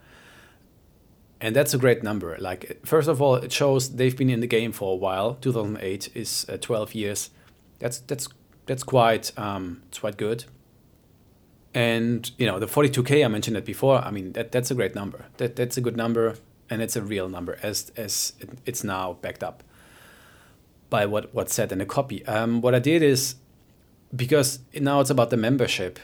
And 1.43 1.57
that's 1.57 1.75
a 1.75 1.79
great 1.79 2.03
number. 2.03 2.37
Like 2.39 2.81
first 2.87 3.09
of 3.09 3.21
all, 3.21 3.35
it 3.35 3.53
shows 3.53 3.97
they've 3.97 4.17
been 4.17 4.31
in 4.31 4.41
the 4.41 4.47
game 4.47 4.73
for 4.73 4.93
a 4.93 4.97
while. 4.97 5.35
2008 5.35 6.11
is 6.15 6.47
uh, 6.49 6.57
12 6.59 6.95
years. 6.95 7.31
That's 7.79 7.99
that's 7.99 8.29
that's 8.67 8.83
quite 8.83 9.33
um, 9.39 9.83
it's 9.89 9.99
quite 9.99 10.17
good. 10.17 10.45
And 11.73 12.31
you 12.37 12.47
know 12.47 12.59
the 12.59 12.67
42k 12.67 13.25
I 13.25 13.29
mentioned 13.29 13.57
it 13.57 13.65
before. 13.65 13.99
I 13.99 14.11
mean 14.11 14.33
that 14.33 14.51
that's 14.53 14.71
a 14.71 14.75
great 14.75 14.95
number. 14.95 15.27
That 15.37 15.57
that's 15.57 15.77
a 15.77 15.81
good 15.81 15.97
number, 15.97 16.37
and 16.69 16.83
it's 16.83 16.97
a 16.97 17.03
real 17.03 17.29
number 17.29 17.59
as 17.63 17.93
as 17.97 18.33
it's 18.67 18.83
now 18.83 19.15
backed 19.21 19.45
up 19.45 19.63
by 20.89 21.07
what 21.07 21.33
what's 21.33 21.55
said 21.55 21.71
in 21.73 21.79
the 21.79 21.87
copy. 21.87 22.27
Um, 22.27 22.61
what 22.61 22.75
I 22.75 22.81
did 22.81 23.03
is 23.03 23.37
because 24.15 24.59
now 24.75 25.01
it's 25.01 25.11
about 25.11 25.31
the 25.31 25.37
membership. 25.37 25.99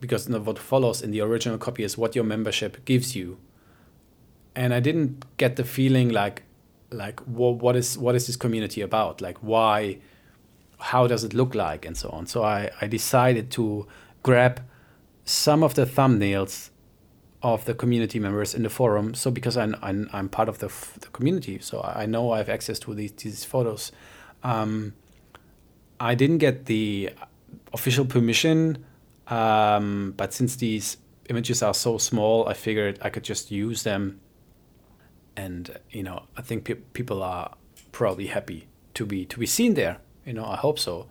Because 0.00 0.28
what 0.28 0.60
follows 0.60 1.02
in 1.02 1.10
the 1.10 1.20
original 1.20 1.58
copy 1.58 1.82
is 1.82 1.98
what 1.98 2.14
your 2.14 2.22
membership 2.22 2.84
gives 2.84 3.16
you. 3.16 3.38
And 4.54 4.72
I 4.72 4.78
didn't 4.78 5.24
get 5.38 5.56
the 5.56 5.64
feeling 5.64 6.10
like 6.10 6.44
like 6.90 7.18
what, 7.20 7.56
what 7.56 7.74
is 7.74 7.98
what 7.98 8.14
is 8.14 8.28
this 8.28 8.36
community 8.36 8.80
about? 8.80 9.20
Like 9.20 9.38
why 9.38 9.98
how 10.78 11.08
does 11.08 11.24
it 11.24 11.34
look 11.34 11.54
like 11.54 11.84
and 11.84 11.96
so 11.96 12.08
on. 12.10 12.26
So 12.26 12.44
I, 12.44 12.70
I 12.80 12.86
decided 12.86 13.50
to 13.52 13.86
grab 14.22 14.60
some 15.28 15.62
of 15.62 15.74
the 15.74 15.84
thumbnails 15.84 16.70
of 17.42 17.66
the 17.66 17.74
community 17.74 18.18
members 18.18 18.54
in 18.54 18.62
the 18.62 18.70
forum. 18.70 19.12
So 19.14 19.30
because 19.30 19.58
I'm, 19.58 19.76
I'm, 19.82 20.08
I'm 20.12 20.28
part 20.28 20.48
of 20.48 20.58
the, 20.58 20.72
the 21.00 21.08
community, 21.08 21.58
so 21.60 21.82
I 21.82 22.06
know 22.06 22.32
I 22.32 22.38
have 22.38 22.48
access 22.48 22.78
to 22.80 22.94
these, 22.94 23.12
these 23.12 23.44
photos. 23.44 23.92
Um, 24.42 24.94
I 26.00 26.14
didn't 26.14 26.38
get 26.38 26.64
the 26.64 27.10
official 27.74 28.06
permission, 28.06 28.84
um, 29.26 30.14
but 30.16 30.32
since 30.32 30.56
these 30.56 30.96
images 31.28 31.62
are 31.62 31.74
so 31.74 31.98
small, 31.98 32.48
I 32.48 32.54
figured 32.54 32.98
I 33.02 33.10
could 33.10 33.24
just 33.24 33.50
use 33.50 33.82
them. 33.82 34.20
And 35.36 35.78
you 35.90 36.02
know, 36.02 36.22
I 36.38 36.42
think 36.42 36.64
pe- 36.64 36.74
people 36.74 37.22
are 37.22 37.54
probably 37.92 38.28
happy 38.28 38.66
to 38.94 39.04
be 39.04 39.26
to 39.26 39.38
be 39.38 39.46
seen 39.46 39.74
there. 39.74 39.98
You 40.24 40.32
know, 40.32 40.46
I 40.46 40.56
hope 40.56 40.78
so. 40.78 41.06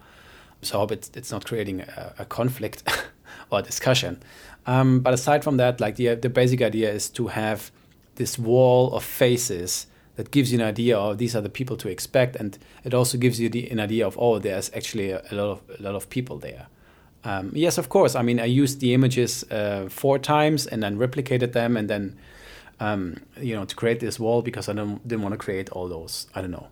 So 0.63 0.77
I 0.77 0.79
hope 0.79 0.91
it's, 0.91 1.11
it's 1.13 1.31
not 1.31 1.45
creating 1.45 1.81
a, 1.81 2.15
a 2.19 2.25
conflict 2.25 2.83
or 3.51 3.61
discussion. 3.61 4.21
Um, 4.65 4.99
but 4.99 5.13
aside 5.13 5.43
from 5.43 5.57
that, 5.57 5.79
like 5.79 5.95
the 5.95 6.15
the 6.15 6.29
basic 6.29 6.61
idea 6.61 6.91
is 6.91 7.09
to 7.11 7.27
have 7.27 7.71
this 8.15 8.37
wall 8.37 8.93
of 8.93 9.03
faces 9.03 9.87
that 10.15 10.31
gives 10.31 10.51
you 10.51 10.59
an 10.59 10.65
idea 10.65 10.97
of 10.97 11.19
these 11.19 11.35
are 11.35 11.41
the 11.41 11.49
people 11.49 11.77
to 11.77 11.89
expect, 11.89 12.35
and 12.35 12.57
it 12.83 12.93
also 12.93 13.17
gives 13.17 13.39
you 13.39 13.49
the, 13.49 13.69
an 13.69 13.79
idea 13.79 14.05
of 14.05 14.17
oh, 14.19 14.39
there's 14.39 14.71
actually 14.75 15.11
a, 15.11 15.21
a 15.31 15.35
lot 15.35 15.49
of 15.51 15.61
a 15.79 15.81
lot 15.81 15.95
of 15.95 16.09
people 16.09 16.37
there. 16.37 16.67
Um, 17.23 17.51
yes, 17.53 17.77
of 17.77 17.89
course. 17.89 18.15
I 18.15 18.21
mean, 18.21 18.39
I 18.39 18.45
used 18.45 18.79
the 18.79 18.93
images 18.93 19.43
uh, 19.51 19.87
four 19.89 20.19
times 20.19 20.67
and 20.67 20.83
then 20.83 20.97
replicated 20.97 21.53
them, 21.53 21.77
and 21.77 21.89
then 21.89 22.17
um, 22.79 23.17
you 23.39 23.55
know 23.55 23.65
to 23.65 23.75
create 23.75 23.99
this 23.99 24.19
wall 24.19 24.41
because 24.41 24.69
I 24.69 24.73
don't, 24.73 25.05
didn't 25.07 25.23
want 25.23 25.33
to 25.33 25.37
create 25.37 25.69
all 25.69 25.87
those. 25.87 26.27
I 26.35 26.41
don't 26.41 26.51
know 26.51 26.67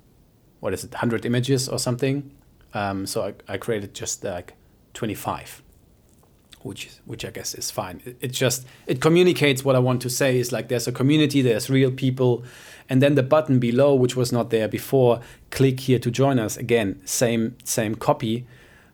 what 0.66 0.74
is 0.74 0.84
it, 0.84 0.92
100 0.92 1.26
images 1.26 1.70
or 1.70 1.78
something. 1.78 2.32
Um, 2.74 3.06
so 3.06 3.24
I, 3.24 3.54
I 3.54 3.58
created 3.58 3.94
just 3.94 4.24
like 4.24 4.56
25, 4.96 5.62
which 6.66 6.90
which 7.06 7.24
I 7.24 7.30
guess 7.30 7.54
is 7.54 7.70
fine. 7.70 8.02
It, 8.06 8.18
it, 8.22 8.32
just 8.32 8.66
it 8.88 9.00
communicates 9.00 9.64
what 9.64 9.76
I 9.76 9.80
want 9.80 10.02
to 10.02 10.10
say. 10.10 10.40
Is 10.40 10.52
like 10.52 10.68
there's 10.68 10.88
a 10.88 10.92
community, 10.92 11.42
there's 11.42 11.70
real 11.70 11.92
people, 11.92 12.44
and 12.90 13.02
then 13.02 13.16
the 13.16 13.24
button 13.24 13.60
below, 13.60 13.94
which 13.94 14.16
was 14.16 14.32
not 14.32 14.50
there 14.50 14.68
before, 14.68 15.22
click 15.52 15.82
here 15.82 16.00
to 16.00 16.10
join 16.10 16.40
us. 16.40 16.58
Again, 16.58 17.00
same 17.06 17.56
same 17.64 17.96
copy, 17.96 18.48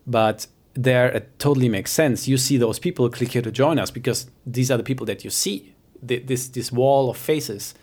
but 0.05 0.47
there 0.73 1.07
it 1.09 1.39
totally 1.39 1.69
makes 1.69 1.91
sense. 1.91 2.27
You 2.27 2.37
see 2.37 2.57
those 2.57 2.77
people, 2.77 3.09
click 3.09 3.31
here 3.31 3.41
to 3.41 3.51
join 3.51 3.79
us 3.79 3.89
because 3.89 4.29
these 4.45 4.69
are 4.69 4.77
the 4.77 4.83
people 4.83 5.05
that 5.05 5.23
you 5.23 5.29
see. 5.29 5.73
The, 6.03 6.19
this 6.19 6.49
this 6.49 6.71
wall 6.71 7.09
of 7.09 7.17
faces, 7.17 7.73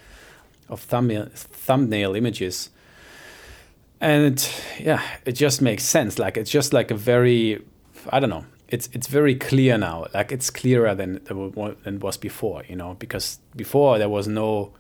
of 0.69 0.81
thumbnail 0.81 1.29
thumbnail 1.33 2.15
images 2.15 2.71
and 4.01 4.35
it, 4.35 4.63
yeah, 4.79 5.03
it 5.25 5.33
just 5.33 5.61
makes 5.61 5.83
sense. 5.83 6.19
Like 6.19 6.37
it's 6.37 6.51
just 6.51 6.73
like 6.73 6.91
a 6.91 6.95
very, 6.95 7.65
I 8.11 8.21
don't 8.21 8.31
know. 8.31 8.45
It's 8.69 8.89
it's 8.93 9.07
very 9.07 9.35
clear 9.35 9.79
now. 9.79 10.07
Like 10.15 10.33
it's 10.33 10.51
clearer 10.51 10.95
than 10.95 11.21
than 11.85 12.01
was 12.01 12.17
before. 12.17 12.65
You 12.69 12.77
know, 12.77 12.95
because 12.99 13.39
before 13.57 13.99
there 13.99 14.09
was 14.09 14.29
no, 14.29 14.73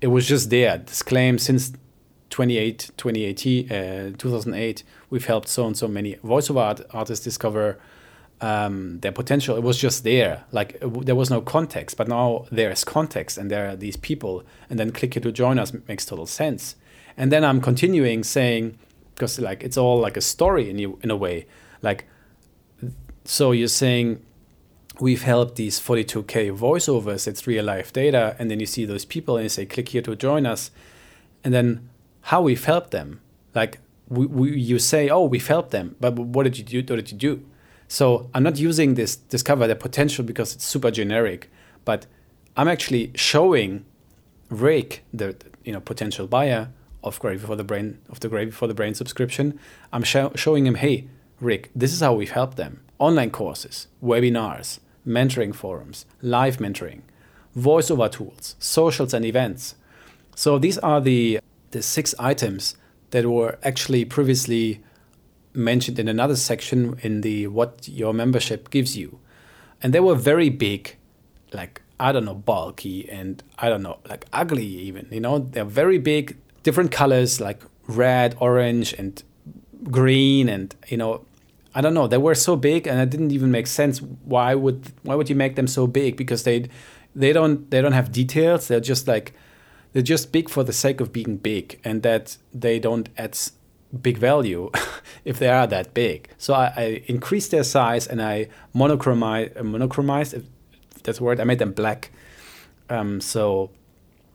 it 0.00 0.08
was 0.08 0.26
just 0.26 0.50
there. 0.50 0.78
This 0.78 1.02
claim 1.02 1.38
since 1.38 1.72
28, 2.30 2.90
2018, 2.96 3.72
uh, 3.72 4.10
2008, 4.18 4.82
we've 5.10 5.26
helped 5.26 5.48
so 5.48 5.66
and 5.66 5.76
so 5.76 5.88
many 5.88 6.16
voiceover 6.16 6.60
art 6.60 6.80
artists 6.90 7.24
discover 7.24 7.78
um, 8.40 9.00
their 9.00 9.12
potential. 9.12 9.56
It 9.56 9.62
was 9.62 9.78
just 9.78 10.04
there. 10.04 10.44
Like 10.52 10.78
there 10.80 11.14
was 11.14 11.30
no 11.30 11.40
context, 11.40 11.96
but 11.96 12.08
now 12.08 12.46
there 12.50 12.70
is 12.70 12.84
context, 12.84 13.38
and 13.38 13.50
there 13.50 13.70
are 13.70 13.76
these 13.76 13.96
people. 13.96 14.42
And 14.68 14.78
then 14.78 14.92
click 14.92 15.14
here 15.14 15.22
to 15.22 15.32
join 15.32 15.58
us 15.58 15.72
makes 15.88 16.04
total 16.04 16.26
sense 16.26 16.76
and 17.16 17.30
then 17.30 17.44
i'm 17.44 17.60
continuing 17.60 18.22
saying 18.22 18.78
because 19.14 19.38
like 19.38 19.62
it's 19.62 19.76
all 19.76 19.98
like 19.98 20.16
a 20.16 20.20
story 20.20 20.68
in 20.70 20.78
you 20.78 20.98
in 21.02 21.10
a 21.10 21.16
way 21.16 21.46
like 21.82 22.06
so 23.24 23.52
you're 23.52 23.68
saying 23.68 24.22
we've 25.00 25.22
helped 25.22 25.56
these 25.56 25.80
42k 25.80 26.56
voiceovers 26.56 27.26
it's 27.26 27.46
real 27.46 27.64
life 27.64 27.92
data 27.92 28.36
and 28.38 28.50
then 28.50 28.60
you 28.60 28.66
see 28.66 28.84
those 28.84 29.04
people 29.04 29.36
and 29.36 29.44
you 29.44 29.48
say 29.48 29.66
click 29.66 29.88
here 29.88 30.02
to 30.02 30.14
join 30.14 30.46
us. 30.46 30.70
And 31.42 31.52
then 31.52 31.88
how 32.22 32.42
we've 32.42 32.64
helped 32.64 32.90
them 32.90 33.20
like 33.54 33.78
we, 34.08 34.26
we, 34.26 34.58
you 34.58 34.78
say 34.78 35.08
oh 35.08 35.24
we've 35.24 35.46
helped 35.46 35.70
them 35.70 35.96
but 36.00 36.14
what 36.14 36.44
did 36.44 36.58
you 36.58 36.64
do 36.64 36.78
what 36.94 36.96
did 36.96 37.12
you 37.12 37.18
do? 37.18 37.44
So 37.88 38.30
i'm 38.34 38.42
not 38.42 38.58
using 38.58 38.94
this 38.94 39.16
discover 39.16 39.66
the 39.66 39.76
potential 39.76 40.24
because 40.24 40.54
it's 40.54 40.64
super 40.64 40.90
generic 40.90 41.50
but 41.84 42.06
i'm 42.56 42.68
actually 42.68 43.10
showing 43.14 43.84
Rick 44.50 45.04
the 45.12 45.36
you 45.64 45.72
know 45.72 45.80
potential 45.80 46.26
buyer 46.26 46.70
of 47.02 47.18
Gravy 47.18 47.46
for 47.46 47.56
the 47.56 47.64
Brain 47.64 47.98
of 48.08 48.20
the 48.20 48.28
Gravy 48.28 48.50
for 48.50 48.66
the 48.66 48.74
Brain 48.74 48.94
subscription, 48.94 49.58
I'm 49.92 50.02
showing 50.02 50.66
him, 50.66 50.76
hey, 50.76 51.08
Rick, 51.40 51.70
this 51.74 51.92
is 51.92 52.00
how 52.00 52.14
we've 52.14 52.30
helped 52.30 52.56
them: 52.56 52.82
online 53.04 53.30
courses, 53.30 53.86
webinars, 54.02 54.78
mentoring 55.06 55.54
forums, 55.54 56.06
live 56.22 56.56
mentoring, 56.56 57.02
voiceover 57.56 58.10
tools, 58.10 58.56
socials, 58.58 59.12
and 59.12 59.24
events. 59.24 59.74
So 60.34 60.58
these 60.58 60.78
are 60.78 61.00
the 61.00 61.40
the 61.72 61.82
six 61.82 62.14
items 62.18 62.76
that 63.10 63.26
were 63.26 63.58
actually 63.62 64.04
previously 64.04 64.80
mentioned 65.52 65.98
in 65.98 66.08
another 66.08 66.36
section 66.36 66.98
in 67.02 67.20
the 67.20 67.46
what 67.48 67.86
your 67.88 68.12
membership 68.14 68.70
gives 68.70 68.96
you, 68.96 69.18
and 69.82 69.92
they 69.92 70.00
were 70.00 70.14
very 70.14 70.48
big, 70.48 70.96
like 71.52 71.82
I 72.00 72.10
don't 72.12 72.24
know, 72.24 72.34
bulky 72.34 73.08
and 73.10 73.42
I 73.58 73.68
don't 73.68 73.82
know, 73.82 73.98
like 74.08 74.24
ugly 74.32 74.66
even. 74.66 75.08
You 75.10 75.20
know, 75.20 75.38
they're 75.38 75.72
very 75.82 75.98
big 75.98 76.36
different 76.62 76.90
colors 76.90 77.40
like 77.40 77.62
red, 77.86 78.34
orange, 78.40 78.94
and 78.94 79.22
green, 79.90 80.48
and 80.48 80.74
you 80.88 80.96
know, 80.96 81.24
I 81.74 81.80
don't 81.80 81.94
know. 81.94 82.06
They 82.06 82.18
were 82.18 82.34
so 82.34 82.56
big, 82.56 82.86
and 82.86 83.00
it 83.00 83.10
didn't 83.10 83.32
even 83.32 83.50
make 83.50 83.66
sense. 83.66 84.00
Why 84.00 84.54
would 84.54 84.92
why 85.02 85.14
would 85.14 85.28
you 85.28 85.36
make 85.36 85.56
them 85.56 85.66
so 85.66 85.86
big? 85.86 86.16
Because 86.16 86.44
they 86.44 86.68
they 87.14 87.32
don't 87.32 87.70
they 87.70 87.80
don't 87.80 87.92
have 87.92 88.12
details. 88.12 88.68
They're 88.68 88.80
just 88.80 89.08
like 89.08 89.34
they're 89.92 90.02
just 90.02 90.32
big 90.32 90.48
for 90.48 90.64
the 90.64 90.72
sake 90.72 91.00
of 91.00 91.12
being 91.12 91.36
big, 91.36 91.80
and 91.84 92.02
that 92.02 92.36
they 92.52 92.78
don't 92.78 93.08
add 93.18 93.36
big 94.02 94.18
value 94.18 94.70
if 95.24 95.38
they 95.38 95.48
are 95.48 95.66
that 95.66 95.94
big. 95.94 96.28
So 96.38 96.54
I, 96.54 96.72
I 96.76 97.02
increased 97.06 97.50
their 97.50 97.64
size 97.64 98.06
and 98.06 98.20
I 98.20 98.48
monochromized, 98.74 99.54
monochromized, 99.54 100.44
that's 101.02 101.20
word, 101.20 101.40
I 101.40 101.44
made 101.44 101.58
them 101.58 101.72
black. 101.72 102.10
Um, 102.90 103.20
so, 103.20 103.70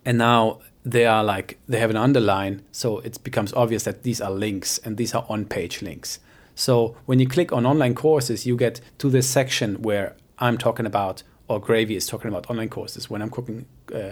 and 0.06 0.18
now 0.18 0.60
they 0.86 1.06
are 1.06 1.24
like, 1.24 1.60
they 1.68 1.80
have 1.80 1.90
an 1.90 1.98
underline. 1.98 2.64
So 2.72 3.00
it 3.00 3.24
becomes 3.24 3.54
obvious 3.54 3.84
that 3.84 4.04
these 4.04 4.22
are 4.22 4.32
links 4.32 4.78
and 4.80 4.98
these 4.98 5.14
are 5.14 5.26
on 5.30 5.46
page 5.46 5.82
links. 5.82 6.20
So 6.60 6.98
when 7.06 7.20
you 7.20 7.28
click 7.28 7.54
on 7.54 7.66
online 7.66 7.96
courses, 7.96 8.46
you 8.46 8.58
get 8.58 8.82
to 8.98 9.10
this 9.10 9.30
section 9.30 9.82
where 9.82 10.18
I'm 10.40 10.58
talking 10.58 10.86
about, 10.86 11.24
or 11.48 11.58
Gravy 11.58 11.96
is 11.96 12.06
talking 12.06 12.28
about 12.28 12.50
online 12.50 12.68
courses. 12.68 13.10
When 13.10 13.22
I'm 13.22 13.30
cooking, 13.30 13.66
uh, 13.96 14.12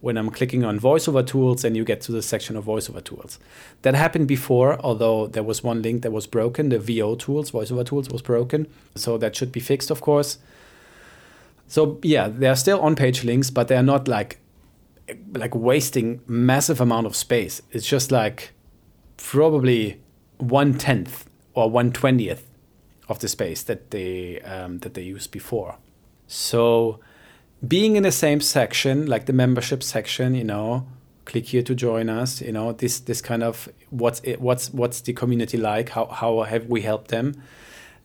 when 0.00 0.16
I'm 0.16 0.30
clicking 0.30 0.64
on 0.64 0.80
voiceover 0.80 1.24
tools 1.24 1.64
and 1.64 1.76
you 1.76 1.84
get 1.84 2.00
to 2.02 2.12
the 2.12 2.22
section 2.22 2.56
of 2.56 2.64
voiceover 2.64 3.04
tools. 3.04 3.38
That 3.82 3.94
happened 3.94 4.26
before, 4.26 4.80
although 4.80 5.26
there 5.26 5.42
was 5.42 5.62
one 5.62 5.82
link 5.82 6.00
that 6.00 6.12
was 6.12 6.26
broken. 6.26 6.70
The 6.70 6.78
VO 6.78 7.14
tools, 7.16 7.50
voiceover 7.50 7.84
tools 7.84 8.08
was 8.08 8.22
broken. 8.22 8.68
So 8.94 9.18
that 9.18 9.36
should 9.36 9.52
be 9.52 9.60
fixed, 9.60 9.90
of 9.90 10.00
course. 10.00 10.38
So 11.68 11.98
yeah, 12.02 12.26
they 12.28 12.48
are 12.48 12.56
still 12.56 12.80
on 12.80 12.96
page 12.96 13.22
links, 13.22 13.50
but 13.50 13.68
they're 13.68 13.82
not 13.82 14.08
like 14.08 14.38
like 15.34 15.54
wasting 15.54 16.22
massive 16.26 16.80
amount 16.80 17.06
of 17.06 17.14
space. 17.14 17.60
It's 17.70 17.86
just 17.86 18.10
like 18.10 18.52
probably 19.18 20.00
one 20.38 20.72
tenth 20.78 21.26
or 21.54 21.70
one 21.70 21.92
twentieth 21.92 22.48
of 23.08 23.18
the 23.18 23.28
space 23.28 23.62
that 23.64 23.90
they 23.90 24.40
um, 24.40 24.78
that 24.78 24.94
they 24.94 25.02
used 25.02 25.30
before. 25.30 25.76
So 26.26 26.98
being 27.66 27.96
in 27.96 28.02
the 28.02 28.12
same 28.12 28.40
section, 28.40 29.06
like 29.06 29.26
the 29.26 29.32
membership 29.32 29.82
section, 29.82 30.34
you 30.34 30.44
know, 30.44 30.86
click 31.24 31.46
here 31.46 31.62
to 31.62 31.74
join 31.74 32.08
us. 32.08 32.40
You 32.40 32.52
know, 32.52 32.72
this 32.72 33.00
this 33.00 33.20
kind 33.20 33.42
of 33.42 33.68
what's 33.90 34.20
it, 34.24 34.40
what's 34.40 34.70
what's 34.72 35.00
the 35.00 35.12
community 35.12 35.58
like? 35.58 35.90
How 35.90 36.06
how 36.06 36.42
have 36.42 36.66
we 36.66 36.82
helped 36.82 37.08
them? 37.08 37.34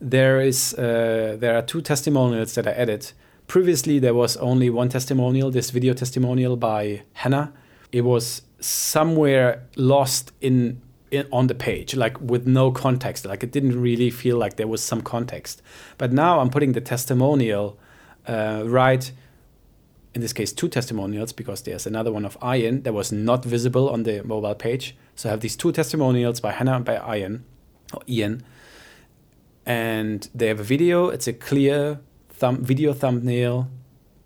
There 0.00 0.40
is 0.40 0.74
uh, 0.74 1.36
there 1.38 1.56
are 1.56 1.62
two 1.62 1.80
testimonials 1.80 2.54
that 2.54 2.66
I 2.66 2.72
added. 2.72 3.12
Previously, 3.46 3.98
there 3.98 4.14
was 4.14 4.36
only 4.36 4.68
one 4.68 4.90
testimonial, 4.90 5.50
this 5.50 5.70
video 5.70 5.94
testimonial 5.94 6.56
by 6.56 7.02
Hannah. 7.14 7.52
It 7.90 8.02
was 8.02 8.42
somewhere 8.60 9.66
lost 9.76 10.32
in, 10.40 10.52
in 10.52 10.82
on 11.32 11.46
the 11.46 11.54
page, 11.54 11.94
like 11.94 12.20
with 12.20 12.46
no 12.46 12.70
context. 12.70 13.24
Like 13.24 13.42
it 13.42 13.50
didn't 13.50 13.80
really 13.80 14.10
feel 14.10 14.36
like 14.36 14.56
there 14.56 14.68
was 14.68 14.82
some 14.82 15.02
context. 15.02 15.62
But 15.96 16.12
now 16.12 16.40
I'm 16.40 16.50
putting 16.50 16.72
the 16.72 16.80
testimonial 16.80 17.78
uh, 18.26 18.62
right 18.66 19.10
in 20.14 20.20
this 20.20 20.32
case, 20.32 20.52
two 20.52 20.68
testimonials 20.68 21.32
because 21.32 21.62
there's 21.62 21.86
another 21.86 22.10
one 22.10 22.24
of 22.24 22.36
Ian 22.42 22.82
that 22.82 22.92
was 22.92 23.12
not 23.12 23.44
visible 23.44 23.88
on 23.88 24.02
the 24.02 24.22
mobile 24.24 24.54
page. 24.54 24.96
So 25.14 25.28
I 25.28 25.30
have 25.30 25.40
these 25.40 25.56
two 25.56 25.70
testimonials 25.70 26.40
by 26.40 26.52
Hannah 26.52 26.76
and 26.76 26.84
by 26.84 27.16
Ian, 27.16 27.44
or 27.92 28.00
Ian, 28.08 28.42
and 29.66 30.28
they 30.34 30.48
have 30.48 30.60
a 30.60 30.64
video. 30.64 31.08
It's 31.08 31.28
a 31.28 31.32
clear 31.32 32.00
thumb 32.30 32.64
video 32.64 32.92
thumbnail, 32.92 33.68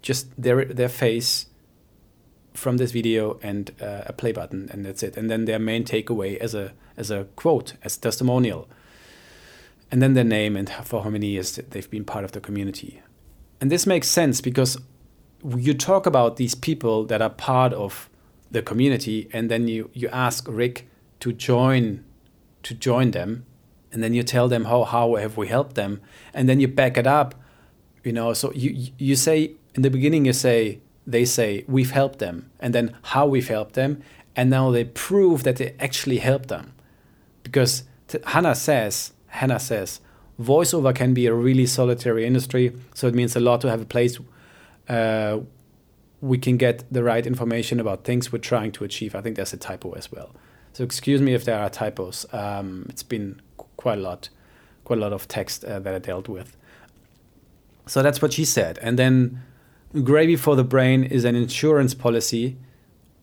just 0.02 0.28
their 0.40 0.64
their 0.64 0.88
face 0.88 1.46
from 2.54 2.76
this 2.76 2.92
video 2.92 3.38
and 3.42 3.72
uh, 3.80 4.02
a 4.06 4.12
play 4.12 4.32
button, 4.32 4.68
and 4.72 4.84
that's 4.84 5.02
it. 5.02 5.16
And 5.16 5.30
then 5.30 5.44
their 5.44 5.58
main 5.58 5.84
takeaway 5.84 6.36
as 6.38 6.54
a 6.54 6.72
as 6.96 7.10
a 7.10 7.24
quote, 7.36 7.74
as 7.82 7.96
testimonial, 7.96 8.68
and 9.90 10.02
then 10.02 10.14
their 10.14 10.24
name 10.24 10.56
and 10.56 10.70
for 10.84 11.02
how 11.02 11.10
many 11.10 11.28
years 11.28 11.56
they've 11.56 11.90
been 11.90 12.04
part 12.04 12.24
of 12.24 12.32
the 12.32 12.40
community. 12.40 13.02
And 13.60 13.70
this 13.70 13.86
makes 13.86 14.08
sense 14.08 14.40
because 14.40 14.78
you 15.56 15.74
talk 15.74 16.06
about 16.06 16.36
these 16.36 16.54
people 16.54 17.04
that 17.06 17.20
are 17.20 17.30
part 17.30 17.72
of 17.72 18.08
the 18.50 18.62
community 18.62 19.28
and 19.32 19.50
then 19.50 19.68
you, 19.68 19.90
you 19.92 20.08
ask 20.08 20.46
Rick 20.48 20.88
to 21.20 21.32
join 21.32 22.04
to 22.62 22.74
join 22.74 23.10
them 23.10 23.44
and 23.90 24.02
then 24.02 24.14
you 24.14 24.22
tell 24.22 24.48
them 24.48 24.64
how 24.66 24.84
how 24.84 25.14
have 25.16 25.36
we 25.36 25.48
helped 25.48 25.74
them 25.74 26.00
and 26.32 26.48
then 26.48 26.60
you 26.60 26.68
back 26.68 26.96
it 26.96 27.06
up 27.06 27.34
you 28.04 28.12
know 28.12 28.32
so 28.32 28.52
you 28.52 28.92
you 28.98 29.16
say 29.16 29.52
in 29.74 29.82
the 29.82 29.90
beginning 29.90 30.24
you 30.24 30.32
say 30.32 30.80
they 31.06 31.24
say 31.24 31.64
we've 31.66 31.90
helped 31.90 32.18
them 32.18 32.50
and 32.60 32.74
then 32.74 32.94
how 33.02 33.26
we've 33.26 33.48
helped 33.48 33.74
them 33.74 34.02
and 34.36 34.48
now 34.50 34.70
they 34.70 34.84
prove 34.84 35.42
that 35.42 35.56
they 35.56 35.74
actually 35.78 36.18
helped 36.18 36.48
them 36.48 36.72
because 37.42 37.84
Hannah 38.26 38.54
says 38.54 39.12
Hannah 39.28 39.60
says 39.60 40.00
voiceover 40.40 40.94
can 40.94 41.12
be 41.14 41.26
a 41.26 41.34
really 41.34 41.66
solitary 41.66 42.24
industry 42.26 42.72
so 42.94 43.06
it 43.06 43.14
means 43.14 43.36
a 43.36 43.40
lot 43.40 43.60
to 43.60 43.70
have 43.70 43.80
a 43.80 43.84
place 43.84 44.18
uh, 44.88 45.40
we 46.22 46.38
can 46.38 46.56
get 46.56 46.84
the 46.90 47.02
right 47.02 47.26
information 47.26 47.80
about 47.80 48.04
things 48.04 48.32
we're 48.32 48.38
trying 48.38 48.70
to 48.72 48.84
achieve. 48.84 49.14
I 49.14 49.20
think 49.20 49.36
there's 49.36 49.52
a 49.52 49.56
typo 49.56 49.92
as 49.92 50.10
well. 50.10 50.30
So 50.72 50.84
excuse 50.84 51.20
me 51.20 51.34
if 51.34 51.44
there 51.44 51.58
are 51.58 51.68
typos. 51.68 52.24
Um, 52.32 52.86
it's 52.88 53.02
been 53.02 53.42
quite 53.76 53.98
a 53.98 54.00
lot, 54.00 54.28
quite 54.84 55.00
a 55.00 55.02
lot 55.02 55.12
of 55.12 55.26
text 55.26 55.64
uh, 55.64 55.80
that 55.80 55.94
I 55.94 55.98
dealt 55.98 56.28
with. 56.28 56.56
So 57.86 58.02
that's 58.02 58.22
what 58.22 58.32
she 58.32 58.44
said. 58.44 58.78
And 58.80 58.98
then 58.98 59.42
Gravy 59.92 60.36
for 60.36 60.56
the 60.56 60.64
Brain 60.64 61.04
is 61.04 61.24
an 61.24 61.36
insurance 61.36 61.94
policy 61.94 62.56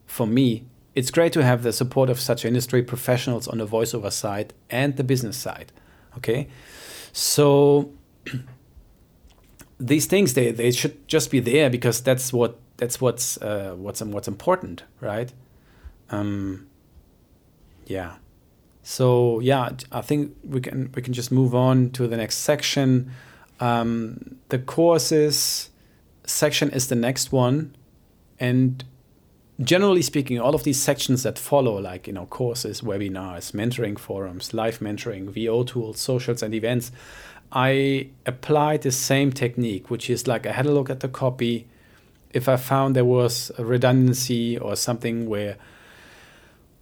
for 0.05 0.27
me. 0.27 0.65
It's 0.93 1.11
great 1.11 1.33
to 1.33 1.43
have 1.43 1.63
the 1.63 1.73
support 1.73 2.09
of 2.09 2.19
such 2.19 2.45
industry 2.45 2.83
professionals 2.83 3.47
on 3.47 3.57
the 3.57 3.65
voiceover 3.65 4.11
side 4.11 4.53
and 4.69 4.95
the 4.95 5.03
business 5.03 5.37
side. 5.37 5.71
Okay. 6.17 6.47
So 7.11 7.91
these 9.79 10.05
things 10.05 10.33
they, 10.33 10.51
they 10.51 10.71
should 10.71 11.07
just 11.07 11.31
be 11.31 11.39
there 11.39 11.69
because 11.69 12.01
that's 12.01 12.31
what 12.33 12.59
that's 12.77 13.01
what's 13.01 13.41
uh, 13.41 13.75
what's 13.75 14.01
what's 14.01 14.27
important, 14.27 14.83
right? 15.01 15.31
Um, 16.09 16.67
yeah. 17.85 18.15
So 18.83 19.39
yeah, 19.39 19.71
I 19.91 20.01
think 20.01 20.35
we 20.43 20.61
can 20.61 20.91
we 20.95 21.01
can 21.01 21.13
just 21.13 21.31
move 21.31 21.55
on 21.55 21.91
to 21.91 22.07
the 22.07 22.17
next 22.17 22.37
section. 22.37 23.11
Um, 23.59 24.37
the 24.49 24.59
courses 24.59 25.68
section 26.29 26.69
is 26.71 26.87
the 26.87 26.95
next 26.95 27.31
one, 27.31 27.75
and 28.39 28.83
generally 29.61 30.01
speaking, 30.01 30.39
all 30.39 30.55
of 30.55 30.63
these 30.63 30.81
sections 30.81 31.23
that 31.23 31.37
follow, 31.37 31.79
like 31.79 32.07
you 32.07 32.13
know, 32.13 32.25
courses, 32.27 32.81
webinars, 32.81 33.51
mentoring 33.51 33.97
forums, 33.97 34.53
live 34.53 34.79
mentoring, 34.79 35.29
VO 35.29 35.63
tools, 35.63 35.99
socials, 35.99 36.41
and 36.41 36.53
events, 36.53 36.91
I 37.51 38.09
applied 38.25 38.83
the 38.83 38.91
same 38.91 39.31
technique, 39.31 39.89
which 39.89 40.09
is 40.09 40.27
like 40.27 40.45
I 40.45 40.51
had 40.51 40.65
a 40.65 40.71
look 40.71 40.89
at 40.89 40.99
the 40.99 41.09
copy. 41.09 41.67
If 42.31 42.47
I 42.47 42.57
found 42.57 42.95
there 42.95 43.05
was 43.05 43.51
a 43.57 43.65
redundancy 43.65 44.57
or 44.57 44.75
something 44.75 45.27
where 45.27 45.57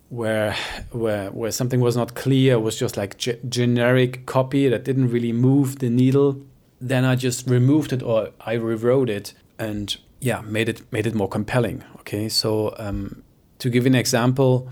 where 0.09 0.55
where 0.91 1.31
where 1.31 1.51
something 1.51 1.79
was 1.79 1.95
not 1.95 2.15
clear, 2.15 2.59
was 2.59 2.77
just 2.77 2.97
like 2.97 3.17
ge 3.17 3.29
generic 3.47 4.25
copy 4.25 4.67
that 4.67 4.83
didn't 4.83 5.09
really 5.09 5.31
move 5.31 5.79
the 5.79 5.89
needle, 5.89 6.41
then 6.79 7.05
I 7.05 7.15
just 7.15 7.47
removed 7.47 7.93
it 7.93 8.03
or 8.03 8.29
I 8.41 8.53
rewrote 8.53 9.09
it 9.09 9.33
and 9.57 9.95
yeah, 10.19 10.41
made 10.41 10.69
it 10.69 10.91
made 10.91 11.07
it 11.07 11.15
more 11.15 11.29
compelling. 11.29 11.83
Okay, 11.99 12.29
so 12.29 12.73
um, 12.77 13.23
to 13.59 13.69
give 13.69 13.83
you 13.83 13.91
an 13.91 13.95
example, 13.95 14.69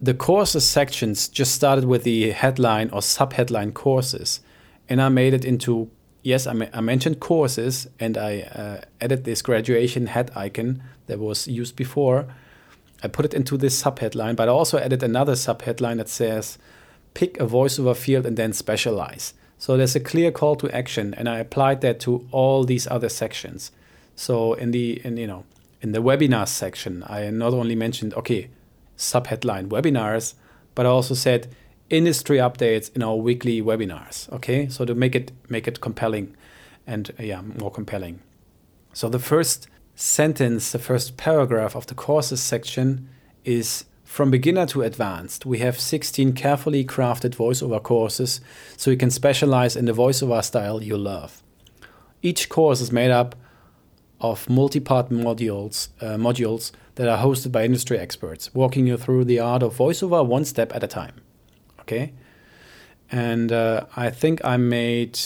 the 0.00 0.14
courses 0.14 0.68
sections 0.68 1.28
just 1.28 1.54
started 1.54 1.84
with 1.84 2.02
the 2.02 2.30
headline 2.32 2.90
or 2.90 3.00
subheadline 3.00 3.72
courses 3.72 4.40
and 4.88 5.00
I 5.00 5.08
made 5.08 5.34
it 5.34 5.44
into 5.44 5.90
yes, 6.26 6.48
I, 6.48 6.68
I 6.72 6.80
mentioned 6.80 7.20
courses, 7.20 7.86
and 8.00 8.18
I 8.18 8.40
uh, 8.40 8.80
added 9.00 9.22
this 9.22 9.42
graduation 9.42 10.08
head 10.08 10.32
icon 10.34 10.82
that 11.06 11.20
was 11.20 11.46
used 11.46 11.76
before. 11.76 12.26
I 13.02 13.08
put 13.08 13.24
it 13.24 13.32
into 13.32 13.56
this 13.56 13.80
subheadline, 13.80 14.34
but 14.34 14.48
I 14.48 14.52
also 14.52 14.76
added 14.78 15.04
another 15.04 15.34
subheadline 15.34 15.98
that 15.98 16.08
says 16.08 16.58
pick 17.14 17.40
a 17.40 17.46
voiceover 17.46 17.94
field 17.94 18.26
and 18.26 18.36
then 18.36 18.52
specialize. 18.52 19.34
So 19.58 19.76
there's 19.76 19.96
a 19.96 20.00
clear 20.00 20.30
call 20.30 20.56
to 20.56 20.70
action, 20.70 21.14
and 21.14 21.28
I 21.28 21.38
applied 21.38 21.80
that 21.80 22.00
to 22.00 22.26
all 22.30 22.64
these 22.64 22.86
other 22.86 23.08
sections. 23.08 23.72
So 24.14 24.54
in 24.54 24.70
the 24.70 25.00
in 25.04 25.16
you 25.16 25.26
know 25.26 25.44
in 25.80 25.92
the 25.92 26.02
webinars 26.02 26.48
section, 26.48 27.04
I 27.06 27.30
not 27.30 27.52
only 27.52 27.74
mentioned 27.74 28.14
okay 28.14 28.50
subheadline 28.96 29.68
webinars, 29.68 30.34
but 30.74 30.86
I 30.86 30.88
also 30.88 31.14
said 31.14 31.48
industry 31.90 32.38
updates 32.38 32.94
in 32.94 33.02
our 33.02 33.16
weekly 33.16 33.62
webinars. 33.62 34.30
Okay, 34.32 34.68
so 34.68 34.84
to 34.84 34.94
make 34.94 35.14
it 35.14 35.32
make 35.48 35.68
it 35.68 35.80
compelling, 35.80 36.36
and 36.86 37.12
yeah, 37.18 37.42
more 37.42 37.70
compelling. 37.70 38.20
So 38.92 39.08
the 39.08 39.18
first 39.18 39.68
sentence, 39.94 40.72
the 40.72 40.78
first 40.78 41.16
paragraph 41.16 41.74
of 41.74 41.86
the 41.86 41.94
courses 41.94 42.40
section 42.40 43.08
is 43.44 43.84
from 44.16 44.30
beginner 44.30 44.64
to 44.64 44.82
advanced. 44.82 45.44
We 45.44 45.58
have 45.58 45.78
16 45.78 46.32
carefully 46.32 46.84
crafted 46.84 47.36
voiceover 47.36 47.82
courses, 47.82 48.40
so 48.76 48.90
you 48.90 48.96
can 48.96 49.10
specialize 49.10 49.76
in 49.76 49.84
the 49.84 49.92
voiceover 49.92 50.42
style 50.42 50.82
you 50.82 50.96
love. 50.96 51.42
Each 52.22 52.48
course 52.48 52.80
is 52.80 52.90
made 52.90 53.10
up 53.10 53.36
of 54.18 54.48
multi-part 54.48 55.10
modules, 55.10 55.88
uh, 56.00 56.16
modules 56.16 56.72
that 56.94 57.08
are 57.08 57.22
hosted 57.22 57.52
by 57.52 57.64
industry 57.64 57.98
experts, 57.98 58.54
walking 58.54 58.86
you 58.86 58.96
through 58.96 59.26
the 59.26 59.38
art 59.38 59.62
of 59.62 59.76
voiceover 59.76 60.24
one 60.24 60.46
step 60.46 60.74
at 60.74 60.82
a 60.82 60.86
time 60.86 61.20
okay 61.86 62.12
and 63.12 63.52
uh, 63.52 63.86
i 63.96 64.10
think 64.10 64.44
i 64.44 64.56
made 64.56 65.18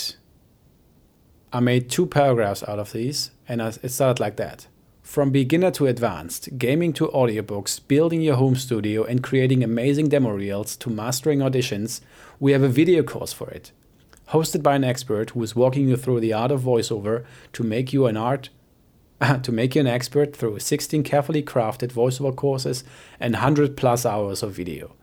i 1.53 1.61
made 1.61 1.89
two 1.89 2.07
paragraphs 2.07 2.63
out 2.69 2.79
of 2.79 2.93
these 2.93 3.31
and 3.49 3.63
it 3.63 3.89
started 3.91 4.21
like 4.21 4.37
that 4.37 4.67
From 5.11 5.33
beginner 5.33 5.73
to 5.73 5.89
advanced, 5.89 6.57
gaming 6.57 6.93
to 6.93 7.09
audiobooks, 7.09 7.81
building 7.89 8.21
your 8.21 8.37
home 8.37 8.55
studio, 8.55 9.03
and 9.03 9.25
creating 9.25 9.65
amazing 9.65 10.09
demo 10.09 10.31
reels 10.31 10.77
to 10.77 10.89
mastering 10.89 11.41
auditions, 11.41 12.01
we 12.39 12.53
have 12.53 12.63
a 12.63 12.69
video 12.69 13.03
course 13.03 13.33
for 13.33 13.51
it. 13.51 13.73
Hosted 14.29 14.63
by 14.63 14.77
an 14.77 14.85
expert 14.85 15.31
who 15.31 15.43
is 15.43 15.57
walking 15.57 15.89
you 15.89 15.97
through 15.97 16.21
the 16.21 16.33
art 16.33 16.53
of 16.53 16.61
voiceover 16.61 17.25
to 17.55 17.65
make 17.65 17.93
you 17.93 18.07
an 18.07 18.17
art 18.17 18.51
to 19.43 19.51
make 19.51 19.75
you 19.75 19.81
an 19.81 19.89
expert 19.89 20.37
through 20.37 20.61
16 20.61 21.03
carefully 21.03 21.43
crafted 21.43 21.93
voiceover 21.93 22.37
courses 22.37 22.85
and 23.19 23.35
100 23.35 23.77
plus 23.77 24.07
hours 24.07 24.45
of 24.45 24.53
video. 24.53 24.95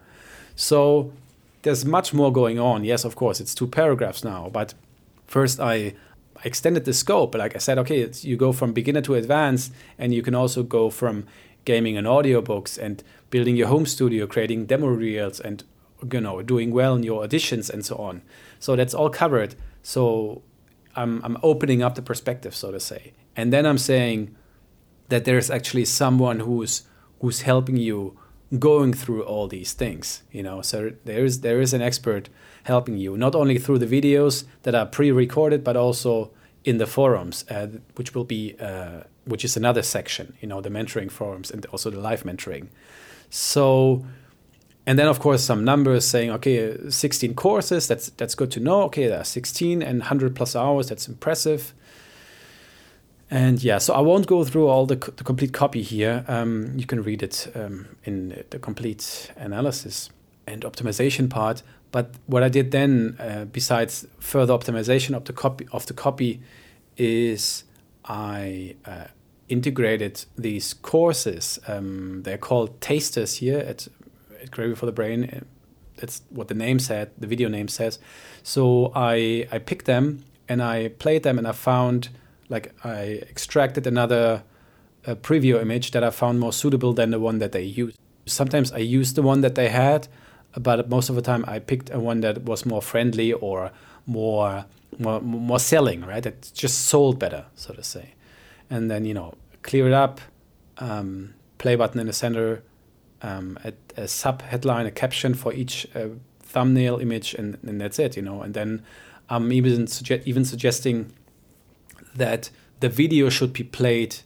So 0.55 1.11
there's 1.63 1.83
much 1.83 2.13
more 2.13 2.31
going 2.31 2.59
on. 2.59 2.85
Yes, 2.85 3.03
of 3.03 3.17
course, 3.17 3.41
it's 3.41 3.53
two 3.53 3.67
paragraphs 3.67 4.23
now, 4.23 4.49
but 4.53 4.73
first 5.25 5.59
I 5.59 5.95
extended 6.43 6.86
the 6.86 6.93
scope. 6.93 7.36
Like 7.36 7.56
I 7.56 7.60
said, 7.60 7.78
okay, 7.80 8.10
you 8.21 8.38
go 8.38 8.52
from 8.52 8.73
beginner 8.73 9.02
to 9.02 9.15
advanced, 9.15 9.73
and 9.97 10.13
you 10.13 10.21
can 10.21 10.36
also 10.36 10.63
go 10.63 10.89
from 10.89 11.26
gaming 11.65 11.97
and 11.97 12.08
audiobooks 12.08 12.78
and 12.78 13.04
building 13.30 13.56
your 13.56 13.67
home 13.67 13.86
studio, 13.86 14.28
creating 14.28 14.65
demo 14.65 14.88
reels, 14.88 15.39
and 15.39 15.63
you 16.12 16.21
know 16.21 16.41
doing 16.41 16.71
well 16.71 16.95
in 16.95 17.04
your 17.04 17.26
auditions 17.26 17.69
and 17.69 17.86
so 17.86 17.95
on. 17.97 18.21
So 18.60 18.76
that's 18.76 18.93
all 18.93 19.10
covered. 19.10 19.56
So 19.84 20.41
I'm 20.95 21.23
I'm 21.23 21.38
opening 21.43 21.82
up 21.82 21.95
the 21.95 22.02
perspective, 22.02 22.56
so 22.56 22.71
to 22.71 22.80
say, 22.80 23.13
and 23.36 23.52
then 23.52 23.65
I'm 23.65 23.78
saying 23.78 24.36
that 25.10 25.26
there's 25.26 25.50
actually 25.50 25.86
someone 25.86 26.39
who's 26.41 26.84
who's 27.21 27.41
helping 27.41 27.78
you 27.78 28.17
going 28.60 28.93
through 28.93 29.23
all 29.23 29.47
these 29.47 29.73
things 29.73 30.23
you 30.32 30.41
know 30.41 30.62
so 30.62 30.91
there 31.04 31.26
is 31.26 31.41
there 31.41 31.60
is 31.60 31.73
an 31.73 31.82
expert 31.82 32.30
helping 32.67 32.97
you 32.97 33.17
not 33.17 33.34
only 33.36 33.58
through 33.58 33.80
the 33.80 34.01
videos 34.01 34.45
that 34.63 34.75
are 34.75 34.86
pre-recorded 34.86 35.63
but 35.63 35.75
also 35.75 36.30
in 36.63 36.77
the 36.77 36.86
forums 36.86 37.45
uh, 37.49 37.67
which 37.95 38.13
will 38.13 38.23
be 38.25 38.56
uh, 38.60 39.01
which 39.25 39.43
is 39.43 39.58
another 39.58 39.82
section 39.82 40.34
you 40.41 40.47
know 40.47 40.62
the 40.62 40.69
mentoring 40.69 41.10
forums 41.10 41.51
and 41.51 41.65
also 41.67 41.89
the 41.89 41.99
live 41.99 42.23
mentoring 42.23 42.67
so 43.30 44.06
and 44.86 44.97
then 44.99 45.08
of 45.08 45.19
course 45.19 45.43
some 45.43 45.63
numbers 45.63 46.06
saying 46.06 46.30
okay 46.32 46.77
16 46.89 47.34
courses 47.36 47.88
that's 47.88 48.10
that's 48.12 48.36
good 48.36 48.51
to 48.51 48.60
know 48.60 48.84
okay 48.84 49.08
there 49.08 49.19
are 49.19 49.25
16 49.25 49.82
and 49.82 49.99
100 49.99 50.36
plus 50.36 50.56
hours 50.56 50.89
that's 50.89 51.08
impressive 51.08 51.73
and 53.30 53.62
yeah, 53.62 53.77
so 53.77 53.93
I 53.93 53.99
won't 53.99 54.25
go 54.25 54.43
through 54.45 54.67
all 54.67 54.86
the, 54.86 54.95
the 54.95 55.23
complete 55.23 55.51
copy 55.51 55.82
here. 55.82 56.23
Um, 56.30 56.71
you 56.77 56.86
can 56.86 57.03
read 57.03 57.21
it 57.21 57.51
um, 57.56 57.88
in 58.06 58.43
the 58.51 58.60
complete 58.60 59.32
analysis 59.36 60.10
and 60.47 60.63
optimization 60.63 61.30
part. 61.30 61.62
But 61.97 62.13
what 62.27 62.43
I 62.43 62.49
did 62.49 62.69
then, 62.69 63.17
uh, 63.19 63.45
besides 63.45 64.05
further 64.19 64.53
optimization 64.53 65.15
of 65.15 65.23
the 65.23 65.33
copy 65.33 65.67
of 65.71 65.88
the 65.88 65.95
copy, 65.95 66.39
is 66.95 67.63
I 68.05 68.75
uh, 68.86 69.07
integrated 69.49 70.25
these 70.38 70.75
courses. 70.75 71.60
Um, 71.67 72.21
they're 72.21 72.38
called 72.38 72.79
tasters 72.81 73.38
here 73.38 73.57
at, 73.57 73.88
at 74.39 74.51
Gravy 74.51 74.75
for 74.75 74.86
the 74.86 74.91
Brain. 74.91 75.43
That's 75.95 76.21
what 76.29 76.49
the 76.49 76.53
name 76.53 76.77
said. 76.77 77.10
The 77.17 77.25
video 77.25 77.49
name 77.49 77.67
says. 77.67 77.97
So 78.43 78.91
I 78.93 79.47
I 79.51 79.57
picked 79.57 79.86
them 79.86 80.23
and 80.47 80.62
I 80.62 80.89
played 80.99 81.23
them 81.23 81.39
and 81.39 81.47
I 81.47 81.53
found 81.53 82.10
like 82.47 82.75
I 82.83 83.23
extracted 83.33 83.88
another 83.88 84.43
uh, 85.07 85.15
preview 85.15 85.60
image 85.60 85.89
that 85.91 86.03
I 86.03 86.12
found 86.12 86.39
more 86.39 86.53
suitable 86.53 86.93
than 86.93 87.10
the 87.10 87.19
one 87.19 87.39
that 87.39 87.53
they 87.53 87.63
used. 87.63 87.97
Sometimes 88.27 88.71
I 88.71 88.83
used 88.99 89.15
the 89.15 89.23
one 89.23 89.41
that 89.41 89.55
they 89.55 89.69
had, 89.69 90.07
but 90.59 90.89
most 90.89 91.09
of 91.09 91.15
the 91.15 91.21
time 91.21 91.45
I 91.47 91.59
picked 91.59 91.89
a 91.93 91.99
one 91.99 92.21
that 92.21 92.43
was 92.43 92.65
more 92.65 92.81
friendly 92.81 93.33
or 93.33 93.71
more 94.05 94.65
more 94.97 95.21
more 95.21 95.59
selling, 95.59 96.01
right? 96.05 96.25
It 96.25 96.51
just 96.53 96.85
sold 96.85 97.19
better, 97.19 97.45
so 97.55 97.73
to 97.73 97.83
say. 97.83 98.13
And 98.69 98.89
then 98.89 99.05
you 99.05 99.13
know, 99.13 99.35
clear 99.61 99.87
it 99.87 99.93
up, 99.93 100.19
um, 100.77 101.33
play 101.57 101.75
button 101.75 101.99
in 101.99 102.07
the 102.07 102.13
center, 102.13 102.63
um, 103.21 103.57
a, 103.63 103.73
a, 103.95 104.07
sub 104.07 104.41
headline, 104.41 104.85
a 104.85 104.91
caption 104.91 105.33
for 105.33 105.53
each 105.53 105.87
uh, 105.95 106.09
thumbnail 106.39 106.99
image, 106.99 107.33
and, 107.33 107.57
and 107.63 107.79
that's 107.79 107.99
it, 107.99 108.15
you 108.15 108.21
know. 108.21 108.41
And 108.41 108.53
then 108.53 108.83
I'm 109.29 109.51
even 109.51 109.85
suge- 109.85 110.23
even 110.25 110.45
suggesting 110.45 111.13
that 112.15 112.49
the 112.79 112.89
video 112.89 113.29
should 113.29 113.53
be 113.53 113.63
played 113.63 114.17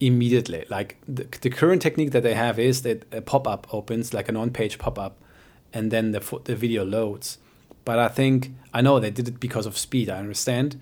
immediately. 0.00 0.64
Like 0.68 0.96
the, 1.06 1.26
the 1.40 1.50
current 1.50 1.82
technique 1.82 2.12
that 2.12 2.22
they 2.22 2.34
have 2.34 2.58
is 2.58 2.82
that 2.82 3.04
a 3.12 3.20
pop 3.20 3.48
up 3.48 3.66
opens, 3.72 4.14
like 4.14 4.28
an 4.28 4.36
on 4.36 4.50
page 4.50 4.78
pop 4.78 4.98
up, 4.98 5.18
and 5.72 5.90
then 5.90 6.12
the, 6.12 6.40
the 6.44 6.56
video 6.56 6.84
loads. 6.84 7.38
But 7.84 7.98
I 7.98 8.08
think, 8.08 8.52
I 8.74 8.80
know 8.80 9.00
they 9.00 9.10
did 9.10 9.28
it 9.28 9.40
because 9.40 9.66
of 9.66 9.78
speed, 9.78 10.10
I 10.10 10.18
understand. 10.18 10.80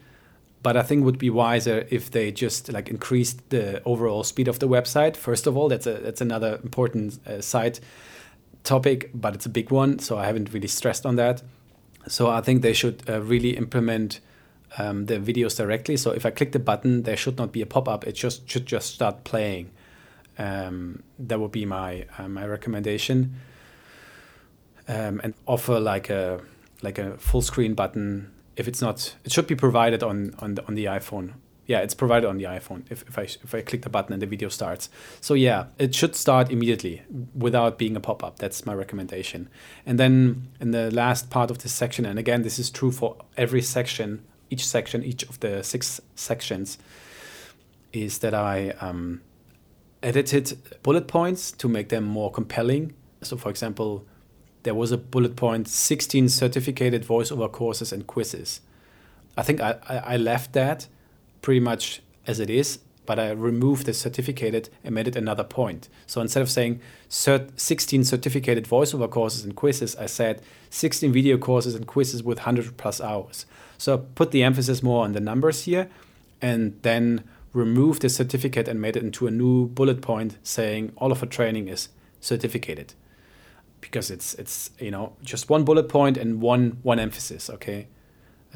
But 0.63 0.77
I 0.77 0.83
think 0.83 1.05
would 1.05 1.19
be 1.19 1.31
wiser 1.31 1.87
if 1.91 2.11
they 2.11 2.33
just 2.33 2.73
like 2.73 2.89
increased 2.89 3.51
the 3.51 3.81
overall 3.85 4.25
speed 4.25 4.49
of 4.49 4.59
the 4.59 4.67
website. 4.67 5.17
First 5.17 5.47
of 5.47 5.57
all, 5.57 5.69
that's 5.69 5.87
a 5.87 5.95
that's 5.95 6.21
another 6.21 6.59
important 6.65 7.21
uh, 7.25 7.41
side 7.41 7.79
topic, 8.65 9.11
but 9.15 9.37
it's 9.37 9.47
a 9.47 9.49
big 9.49 9.71
one, 9.71 10.01
so 10.01 10.19
I 10.19 10.27
haven't 10.27 10.53
really 10.53 10.67
stressed 10.67 11.07
on 11.07 11.15
that. 11.17 11.43
So 12.09 12.29
I 12.29 12.41
think 12.41 12.63
they 12.63 12.73
should 12.73 13.09
uh, 13.09 13.21
really 13.21 13.57
implement 13.57 14.19
um, 14.77 15.07
the 15.07 15.19
videos 15.19 15.57
directly. 15.57 15.97
So 15.97 16.11
if 16.11 16.27
I 16.27 16.31
click 16.31 16.51
the 16.51 16.59
button, 16.59 17.05
there 17.05 17.17
should 17.17 17.39
not 17.39 17.53
be 17.53 17.63
a 17.63 17.67
pop 17.67 17.89
up. 17.89 18.05
It 18.05 18.13
just 18.13 18.49
should 18.49 18.67
just 18.67 18.93
start 18.95 19.23
playing. 19.23 19.71
Um, 20.39 21.03
that 21.19 21.39
would 21.39 21.53
be 21.53 21.65
my 21.65 22.07
uh, 22.19 22.29
my 22.29 22.45
recommendation. 22.45 23.37
Um, 24.89 25.21
and 25.25 25.35
offer 25.47 25.81
like 25.81 26.11
a 26.11 26.41
like 26.83 26.99
a 26.99 27.17
full 27.19 27.43
screen 27.43 27.75
button. 27.75 28.33
If 28.57 28.69
it's 28.69 28.81
not, 28.81 29.17
it 29.25 29.33
should 29.33 29.47
be 29.47 29.57
provided 29.57 30.03
on 30.03 30.35
on 30.39 30.55
the, 30.55 30.67
on 30.67 30.75
the 30.75 30.85
iPhone. 30.85 31.35
Yeah, 31.67 31.81
it's 31.81 31.95
provided 31.95 32.29
on 32.29 32.39
the 32.39 32.45
iPhone. 32.45 32.85
If, 32.89 33.03
if 33.09 33.19
I 33.19 33.23
if 33.23 33.55
I 33.55 33.63
click 33.63 33.83
the 33.83 33.91
button 33.91 34.13
and 34.13 34.23
the 34.23 34.27
video 34.27 34.49
starts, 34.49 34.89
so 35.21 35.35
yeah, 35.35 35.67
it 35.79 35.95
should 35.95 36.15
start 36.15 36.53
immediately 36.53 37.03
without 37.35 37.77
being 37.79 37.97
a 37.97 38.01
pop 38.01 38.23
up. 38.23 38.39
That's 38.39 38.65
my 38.65 38.75
recommendation. 38.75 39.49
And 39.85 39.99
then 39.99 40.49
in 40.61 40.71
the 40.71 40.93
last 40.93 41.31
part 41.31 41.51
of 41.51 41.59
this 41.59 41.73
section, 41.73 42.07
and 42.07 42.19
again, 42.19 42.43
this 42.43 42.59
is 42.61 42.71
true 42.71 42.93
for 42.93 43.17
every 43.37 43.63
section 43.63 44.23
each 44.51 44.67
section, 44.67 45.03
each 45.03 45.23
of 45.25 45.41
the 45.41 45.63
six 45.63 46.01
sections, 46.15 46.79
is 47.93 48.19
that 48.19 48.35
I 48.35 48.71
um, 48.81 49.23
edited 50.03 50.57
bullet 50.83 51.09
points 51.09 51.53
to 51.53 51.69
make 51.69 51.89
them 51.89 52.05
more 52.05 52.31
compelling. 52.31 52.95
So, 53.23 53.37
for 53.37 53.51
example, 53.51 54.07
there 54.67 54.75
was 54.75 54.91
a 54.91 54.99
bullet 54.99 55.37
point 55.37 55.69
16 55.69 56.29
certificated 56.29 57.05
voiceover 57.05 57.51
courses 57.51 57.93
and 57.93 58.05
quizzes. 58.05 58.61
I 59.37 59.43
think 59.45 59.61
I, 59.61 59.77
I 59.89 60.17
left 60.17 60.55
that 60.55 60.89
pretty 61.41 61.61
much 61.61 62.03
as 62.27 62.41
it 62.41 62.51
is, 62.51 62.81
but 63.07 63.21
I 63.21 63.31
removed 63.31 63.87
the 63.87 63.95
certificated 63.95 64.69
and 64.83 64.93
made 64.93 65.07
it 65.07 65.15
another 65.15 65.45
point. 65.45 65.89
So 66.09 66.21
instead 66.21 66.43
of 66.43 66.51
saying 66.51 66.81
cert 67.09 67.51
16 67.55 68.03
certificated 68.03 68.65
voiceover 68.65 69.09
courses 69.09 69.45
and 69.45 69.55
quizzes, 69.55 69.95
I 69.95 70.07
said 70.07 70.43
16 70.71 71.13
video 71.13 71.39
courses 71.39 71.77
and 71.77 71.87
quizzes 71.87 72.25
with 72.25 72.39
100 72.39 72.77
plus 72.77 73.01
hours. 73.01 73.47
So 73.79 73.95
I 73.95 73.99
put 74.17 74.33
the 74.33 74.43
emphasis 74.43 74.83
more 74.83 75.05
on 75.05 75.13
the 75.13 75.21
numbers 75.21 75.63
here 75.63 75.89
and 76.43 76.77
then 76.83 77.23
removed 77.53 78.03
the 78.03 78.09
certificate 78.09 78.67
and 78.67 78.81
made 78.81 78.97
it 78.97 79.05
into 79.05 79.29
a 79.29 79.31
new 79.31 79.69
bullet 79.69 80.03
point 80.03 80.39
saying 80.43 80.93
all 80.97 81.13
of 81.13 81.23
our 81.23 81.29
training 81.29 81.69
is 81.69 81.89
certificated 82.21 82.95
because 83.91 84.11
it's 84.11 84.35
it's 84.35 84.71
you 84.79 84.91
know 84.91 85.13
just 85.23 85.51
one 85.51 85.65
bullet 85.65 85.89
point 85.89 86.17
and 86.17 86.41
one 86.41 86.79
one 86.83 86.99
emphasis 86.99 87.49
okay 87.51 87.89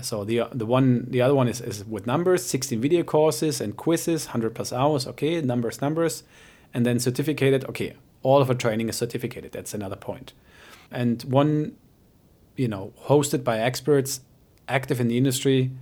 so 0.02 0.24
the 0.24 0.42
the 0.52 0.66
one 0.66 1.06
the 1.10 1.20
other 1.20 1.34
one 1.34 1.48
is, 1.48 1.60
is 1.60 1.84
with 1.84 2.06
numbers 2.06 2.44
16 2.44 2.80
video 2.80 3.02
courses 3.02 3.60
and 3.60 3.76
quizzes 3.76 4.26
100 4.26 4.54
plus 4.54 4.72
hours 4.72 5.06
okay 5.06 5.40
numbers 5.40 5.80
numbers 5.80 6.22
and 6.72 6.86
then 6.86 6.98
certificated 6.98 7.64
okay 7.64 7.96
all 8.22 8.40
of 8.40 8.48
our 8.48 8.56
training 8.56 8.88
is 8.88 8.96
certificated 8.96 9.52
that's 9.52 9.74
another 9.74 9.96
point 9.96 10.32
and 10.90 11.22
one 11.24 11.76
you 12.56 12.68
know 12.68 12.92
hosted 13.06 13.44
by 13.44 13.58
experts 13.58 14.20
active 14.70 15.00
in 15.00 15.08
the 15.08 15.18
industry, 15.18 15.72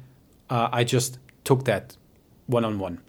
uh, 0.50 0.68
I 0.72 0.82
just 0.82 1.18
took 1.44 1.64
that 1.66 1.96
one 2.46 2.64
on 2.64 2.78
one, 2.78 3.00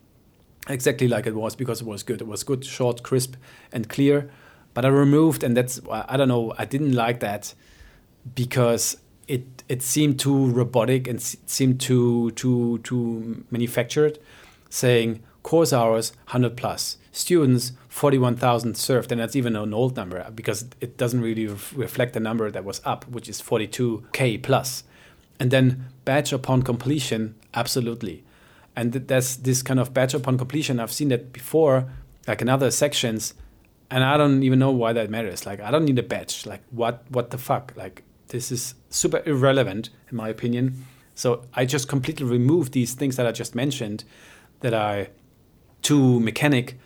exactly 0.68 1.08
like 1.08 1.26
it 1.26 1.36
was 1.36 1.56
because 1.56 1.82
it 1.82 1.88
was 1.88 2.04
good. 2.04 2.22
It 2.22 2.28
was 2.28 2.44
good, 2.44 2.66
short, 2.66 3.02
crisp, 3.02 3.36
and 3.72 3.90
clear. 3.90 4.30
But 4.74 4.86
I 4.86 4.90
removed, 4.90 5.44
and 5.44 5.56
that's 5.58 5.80
I 5.92 6.18
don't 6.18 6.28
know. 6.28 6.54
I 6.58 6.66
didn't 6.66 6.94
like 6.94 7.20
that 7.20 7.54
because 8.36 8.98
it 9.28 9.64
it 9.68 9.82
seemed 9.82 10.20
too 10.20 10.48
robotic 10.48 11.08
and 11.08 11.22
seemed 11.22 11.82
too 11.82 12.32
too 12.32 12.80
too 12.80 13.44
manufactured, 13.52 14.20
saying 14.70 15.22
course 15.42 15.72
hours 15.72 16.12
100 16.26 16.58
plus 16.58 16.98
students 17.14 17.72
41,000 17.88 18.76
served 18.76 19.10
and 19.10 19.22
that's 19.22 19.38
even 19.38 19.56
an 19.56 19.74
old 19.74 19.96
number 19.96 20.20
uh, 20.20 20.30
because 20.30 20.66
it 20.82 20.98
doesn't 20.98 21.22
really 21.22 21.48
reflect 21.74 22.14
the 22.14 22.20
number 22.20 22.52
that 22.52 22.66
was 22.66 22.82
up 22.84 23.08
which 23.08 23.30
is 23.30 23.42
42k 23.42 24.44
plus 24.44 24.84
and 25.40 25.52
then 25.52 25.86
batch 26.06 26.34
upon 26.34 26.64
completion, 26.64 27.36
absolutely. 27.54 28.24
And 28.76 28.94
that's 28.94 29.38
this 29.38 29.62
kind 29.64 29.80
of 29.80 29.94
batch 29.94 30.14
upon 30.14 30.38
completion. 30.38 30.80
I've 30.80 30.92
seen 30.92 31.10
that 31.10 31.32
before, 31.32 31.90
like 32.28 32.42
in 32.42 32.50
other 32.50 32.70
sections, 32.72 33.34
and 33.92 34.04
I 34.04 34.18
don't 34.18 34.44
even 34.44 34.60
know 34.60 34.72
why 34.72 34.94
that 34.94 35.10
matters. 35.10 35.46
Like 35.46 35.60
I 35.60 35.72
don't 35.72 35.86
need 35.86 36.00
a 36.00 36.04
badge. 36.04 36.46
Like 36.46 36.62
what 36.70 37.04
what 37.10 37.32
the 37.32 37.38
fuck? 37.38 37.74
Like 37.76 38.04
this 38.28 38.52
is 38.52 38.76
super 38.90 39.22
irrelevant 39.26 39.90
in 40.10 40.18
my 40.18 40.30
opinion. 40.30 40.86
So 41.16 41.46
I 41.54 41.66
just 41.66 41.88
completely 41.88 42.26
removed 42.26 42.74
these 42.74 42.94
things 42.94 43.16
that 43.18 43.26
I 43.26 43.32
just 43.32 43.56
mentioned 43.56 44.04
that 44.62 44.74
I 44.74 45.10
too 45.82 46.20
mechanic, 46.20 46.78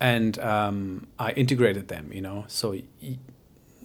and 0.00 0.38
um, 0.38 1.06
I 1.18 1.32
integrated 1.32 1.88
them. 1.88 2.10
You 2.12 2.22
know, 2.22 2.44
so. 2.48 2.70
Y- 3.02 3.18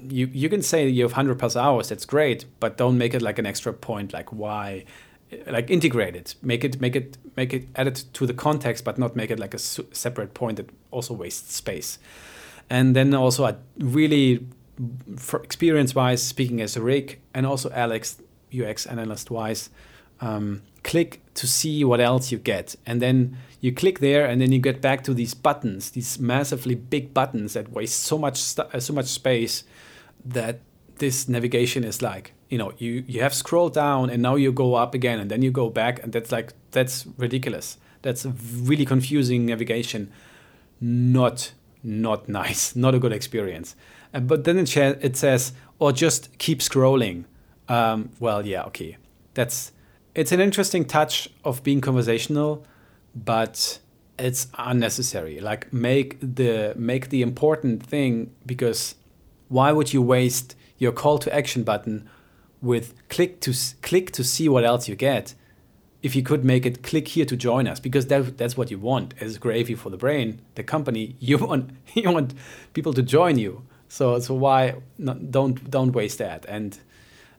you, 0.03 0.27
you 0.33 0.49
can 0.49 0.63
say 0.63 0.87
you 0.87 1.03
have 1.03 1.11
100 1.11 1.37
plus 1.37 1.55
hours 1.55 1.89
that's 1.89 2.05
great 2.05 2.45
but 2.59 2.75
don't 2.75 2.97
make 2.97 3.13
it 3.13 3.21
like 3.21 3.37
an 3.37 3.45
extra 3.45 3.71
point 3.71 4.13
like 4.13 4.33
why 4.33 4.83
like 5.45 5.69
integrate 5.69 6.15
it 6.15 6.33
make 6.41 6.63
it 6.63 6.81
make 6.81 6.95
it 6.95 7.19
make 7.37 7.53
it 7.53 7.67
add 7.75 7.85
it 7.85 8.05
to 8.13 8.25
the 8.25 8.33
context 8.33 8.83
but 8.83 8.97
not 8.97 9.15
make 9.15 9.29
it 9.29 9.39
like 9.39 9.53
a 9.53 9.59
su- 9.59 9.87
separate 9.91 10.33
point 10.33 10.57
that 10.57 10.69
also 10.89 11.13
wastes 11.13 11.53
space 11.53 11.99
and 12.71 12.95
then 12.95 13.13
also 13.13 13.43
I 13.43 13.55
really 13.77 14.47
experience 15.33 15.93
wise 15.93 16.23
speaking 16.23 16.61
as 16.61 16.77
a 16.77 16.81
Rick 16.81 17.19
and 17.33 17.45
also 17.45 17.69
Alex 17.71 18.21
UX 18.57 18.85
analyst 18.85 19.29
wise 19.29 19.69
um, 20.21 20.61
click 20.83 21.21
to 21.33 21.47
see 21.47 21.83
what 21.83 21.99
else 21.99 22.31
you 22.31 22.37
get. 22.37 22.75
And 22.85 23.01
then 23.01 23.37
you 23.59 23.73
click 23.73 23.99
there 23.99 24.25
and 24.25 24.39
then 24.41 24.53
you 24.53 24.59
get 24.59 24.81
back 24.81 25.03
to 25.03 25.13
these 25.13 25.33
buttons 25.33 25.91
these 25.91 26.17
massively 26.17 26.75
big 26.75 27.13
buttons 27.13 27.53
that 27.53 27.71
waste 27.73 27.99
so 27.99 28.17
much 28.17 28.57
uh, 28.57 28.79
so 28.79 28.93
much 28.93 29.07
space 29.07 29.65
that 30.23 30.61
this 30.97 31.27
navigation 31.27 31.83
is 31.83 32.01
like 32.01 32.33
you 32.49 32.57
know 32.57 32.71
you 32.77 33.03
you 33.05 33.21
have 33.21 33.33
scrolled 33.33 33.73
down 33.73 34.09
and 34.09 34.23
now 34.23 34.35
you 34.35 34.51
go 34.51 34.75
up 34.75 34.95
again 34.95 35.19
and 35.19 35.29
then 35.29 35.41
you 35.41 35.51
go 35.51 35.69
back 35.69 36.01
and 36.01 36.13
that's 36.13 36.31
like 36.31 36.53
that's 36.71 37.05
ridiculous. 37.17 37.77
That's 38.01 38.25
really 38.25 38.85
confusing 38.85 39.45
navigation. 39.45 40.09
Not 40.79 41.51
not 41.83 42.29
nice 42.29 42.75
not 42.85 42.95
a 42.95 42.99
good 42.99 43.13
experience. 43.13 43.75
Uh, 44.13 44.19
but 44.19 44.43
then 44.43 44.57
it, 44.57 44.75
it 44.75 45.15
says 45.15 45.53
or 45.79 45.91
just 45.91 46.37
keep 46.37 46.59
scrolling. 46.59 47.25
Um, 47.67 48.09
well 48.19 48.45
yeah 48.45 48.63
okay. 48.63 48.97
That's 49.33 49.71
it's 50.13 50.31
an 50.31 50.39
interesting 50.39 50.85
touch 50.85 51.29
of 51.43 51.63
being 51.63 51.81
conversational 51.81 52.65
but 53.15 53.79
it's 54.17 54.47
unnecessary. 54.57 55.39
Like 55.39 55.71
make 55.73 56.17
the 56.21 56.73
make 56.77 57.09
the 57.09 57.21
important 57.21 57.83
thing 57.83 58.31
because 58.45 58.95
why 59.49 59.71
would 59.71 59.93
you 59.93 60.01
waste 60.01 60.55
your 60.77 60.91
call 60.91 61.17
to 61.19 61.33
action 61.33 61.63
button 61.63 62.09
with 62.61 62.93
click 63.09 63.41
to 63.41 63.53
click 63.81 64.11
to 64.11 64.23
see 64.23 64.47
what 64.47 64.63
else 64.63 64.87
you 64.87 64.95
get 64.95 65.33
if 66.01 66.15
you 66.15 66.23
could 66.23 66.43
make 66.43 66.65
it 66.65 66.81
click 66.83 67.09
here 67.09 67.25
to 67.25 67.35
join 67.35 67.67
us 67.67 67.79
because 67.79 68.07
that, 68.07 68.37
that's 68.37 68.57
what 68.57 68.71
you 68.71 68.79
want 68.79 69.13
as 69.19 69.37
gravy 69.37 69.75
for 69.75 69.89
the 69.89 69.97
brain 69.97 70.41
the 70.55 70.63
company. 70.63 71.15
You 71.19 71.37
want 71.37 71.71
you 71.93 72.11
want 72.11 72.33
people 72.73 72.93
to 72.93 73.01
join 73.03 73.37
you. 73.37 73.63
So 73.87 74.19
so 74.19 74.33
why 74.33 74.75
not, 74.97 75.31
don't 75.31 75.69
don't 75.69 75.91
waste 75.91 76.17
that. 76.17 76.45
And 76.47 76.79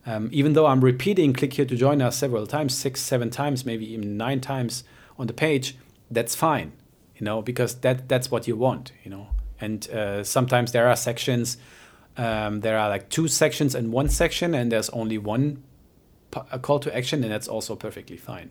um, 0.04 0.28
even 0.32 0.54
though 0.54 0.66
i'm 0.66 0.82
repeating 0.82 1.32
click 1.32 1.52
here 1.52 1.64
to 1.64 1.76
join 1.76 2.02
us 2.02 2.16
several 2.18 2.44
times 2.44 2.76
six 2.76 3.00
seven 3.00 3.30
times 3.30 3.64
maybe 3.64 3.86
even 3.92 4.16
nine 4.16 4.40
times 4.40 4.82
on 5.16 5.28
the 5.28 5.32
page 5.32 5.76
that's 6.10 6.34
fine 6.34 6.72
you 7.16 7.24
know 7.24 7.40
because 7.40 7.76
that 7.82 8.08
that's 8.08 8.28
what 8.28 8.48
you 8.48 8.56
want 8.56 8.90
you 9.04 9.10
know. 9.10 9.28
And 9.60 9.88
uh, 9.90 10.24
sometimes 10.24 10.72
there 10.72 10.88
are 10.88 10.96
sections 10.96 11.56
um, 12.16 12.60
there 12.60 12.78
are 12.78 12.88
like 12.88 13.08
two 13.08 13.28
sections 13.28 13.74
in 13.74 13.90
one 13.90 14.08
section, 14.08 14.54
and 14.54 14.70
there's 14.70 14.90
only 14.90 15.18
one 15.18 15.62
a 16.50 16.58
call 16.58 16.78
to 16.80 16.96
action, 16.96 17.22
and 17.22 17.32
that's 17.32 17.48
also 17.48 17.76
perfectly 17.76 18.16
fine. 18.16 18.50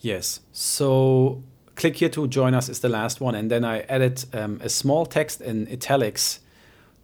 Yes, 0.00 0.40
so 0.52 1.42
click 1.74 1.96
here 1.96 2.08
to 2.10 2.26
join 2.26 2.54
us 2.54 2.68
is 2.68 2.80
the 2.80 2.88
last 2.88 3.20
one, 3.20 3.34
and 3.34 3.50
then 3.50 3.64
I 3.64 3.80
added 3.82 4.24
um, 4.32 4.60
a 4.62 4.68
small 4.68 5.06
text 5.06 5.40
in 5.40 5.68
italics 5.70 6.40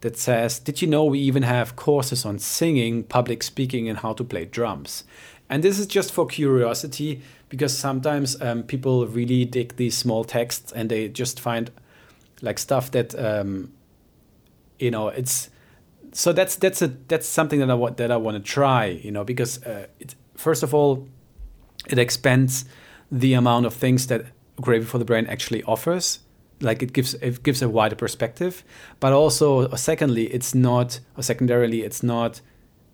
that 0.01 0.17
says, 0.17 0.59
"Did 0.59 0.81
you 0.81 0.87
know 0.87 1.05
we 1.05 1.19
even 1.19 1.43
have 1.43 1.75
courses 1.75 2.25
on 2.25 2.39
singing, 2.39 3.03
public 3.03 3.43
speaking, 3.43 3.89
and 3.89 3.99
how 3.99 4.13
to 4.13 4.23
play 4.23 4.45
drums?" 4.45 5.03
And 5.49 5.63
this 5.63 5.79
is 5.79 5.87
just 5.87 6.11
for 6.11 6.25
curiosity 6.25 7.21
because 7.49 7.77
sometimes 7.77 8.41
um, 8.41 8.63
people 8.63 9.05
really 9.05 9.45
dig 9.45 9.75
these 9.75 9.95
small 9.95 10.23
texts 10.23 10.71
and 10.71 10.89
they 10.89 11.07
just 11.07 11.39
find 11.39 11.69
like 12.41 12.57
stuff 12.57 12.89
that 12.91 13.13
um, 13.19 13.71
you 14.79 14.89
know 14.89 15.09
it's 15.09 15.49
so 16.13 16.31
that's 16.31 16.55
that's 16.55 16.81
a 16.81 16.87
that's 17.07 17.27
something 17.27 17.59
that 17.59 17.69
I 17.69 17.73
want 17.73 17.97
that 17.97 18.11
I 18.11 18.17
want 18.17 18.37
to 18.37 18.43
try 18.43 18.85
you 18.85 19.11
know 19.11 19.23
because 19.23 19.63
uh, 19.63 19.87
it 19.99 20.15
first 20.35 20.63
of 20.63 20.73
all 20.73 21.07
it 21.89 21.97
expands 21.99 22.65
the 23.11 23.33
amount 23.33 23.65
of 23.65 23.73
things 23.73 24.07
that 24.07 24.25
gravy 24.61 24.85
for 24.85 24.97
the 24.97 25.05
brain 25.05 25.27
actually 25.27 25.63
offers. 25.63 26.19
Like 26.61 26.81
it 26.81 26.93
gives 26.93 27.13
it 27.15 27.43
gives 27.43 27.61
a 27.61 27.69
wider 27.69 27.95
perspective 27.95 28.63
but 28.99 29.11
also 29.11 29.67
uh, 29.67 29.75
secondly 29.75 30.25
it's 30.33 30.55
not 30.55 30.99
or 31.17 31.23
secondarily 31.23 31.81
it's 31.81 32.03
not 32.03 32.41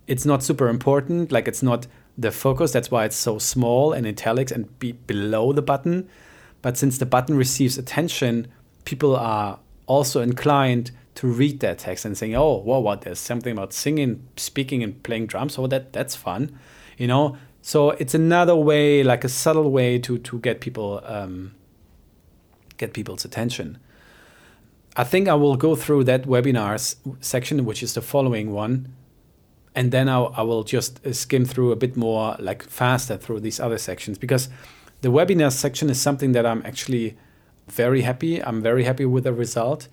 it's 0.07 0.25
not 0.25 0.41
super 0.41 0.69
important. 0.69 1.31
Like 1.31 1.47
it's 1.47 1.61
not 1.61 1.85
the 2.17 2.31
focus. 2.31 2.71
That's 2.71 2.89
why 2.89 3.05
it's 3.05 3.15
so 3.15 3.37
small 3.37 3.93
and 3.93 4.07
italics 4.07 4.51
and 4.51 4.79
be 4.79 4.93
below 4.93 5.53
the 5.53 5.61
button. 5.61 6.09
But 6.61 6.77
since 6.77 6.97
the 6.97 7.05
button 7.05 7.37
receives 7.37 7.77
attention 7.77 8.47
people 8.85 9.15
are 9.15 9.59
also 9.85 10.21
inclined 10.21 10.89
to 11.19 11.27
read 11.27 11.59
that 11.59 11.79
text 11.79 12.05
and 12.05 12.17
saying, 12.17 12.33
"Oh, 12.33 12.55
wow, 12.55 12.79
what? 12.79 13.01
There's 13.01 13.19
something 13.19 13.51
about 13.51 13.73
singing, 13.73 14.25
speaking, 14.37 14.81
and 14.83 15.03
playing 15.03 15.27
drums. 15.27 15.57
Oh, 15.57 15.67
that 15.67 15.91
that's 15.91 16.15
fun," 16.15 16.57
you 16.97 17.07
know. 17.07 17.35
So 17.61 17.89
it's 17.91 18.13
another 18.13 18.55
way, 18.55 19.03
like 19.03 19.25
a 19.25 19.29
subtle 19.29 19.69
way, 19.69 19.99
to 19.99 20.17
to 20.17 20.39
get 20.39 20.61
people 20.61 21.01
um, 21.03 21.55
get 22.77 22.93
people's 22.93 23.25
attention. 23.25 23.79
I 24.95 25.03
think 25.03 25.27
I 25.27 25.33
will 25.33 25.57
go 25.57 25.75
through 25.75 26.05
that 26.05 26.23
webinars 26.23 26.95
section, 27.19 27.65
which 27.65 27.83
is 27.83 27.95
the 27.95 28.01
following 28.01 28.53
one, 28.53 28.87
and 29.75 29.91
then 29.91 30.07
I'll, 30.07 30.33
I 30.37 30.43
will 30.43 30.63
just 30.63 31.01
skim 31.13 31.43
through 31.43 31.73
a 31.73 31.75
bit 31.75 31.97
more, 31.97 32.37
like 32.39 32.63
faster 32.63 33.17
through 33.17 33.41
these 33.41 33.59
other 33.59 33.77
sections 33.77 34.17
because 34.17 34.47
the 35.01 35.09
webinar 35.09 35.51
section 35.51 35.89
is 35.89 35.99
something 35.99 36.31
that 36.31 36.45
I'm 36.45 36.61
actually 36.65 37.17
very 37.67 38.03
happy. 38.03 38.41
I'm 38.41 38.61
very 38.61 38.85
happy 38.85 39.05
with 39.05 39.25
the 39.25 39.33
result 39.33 39.89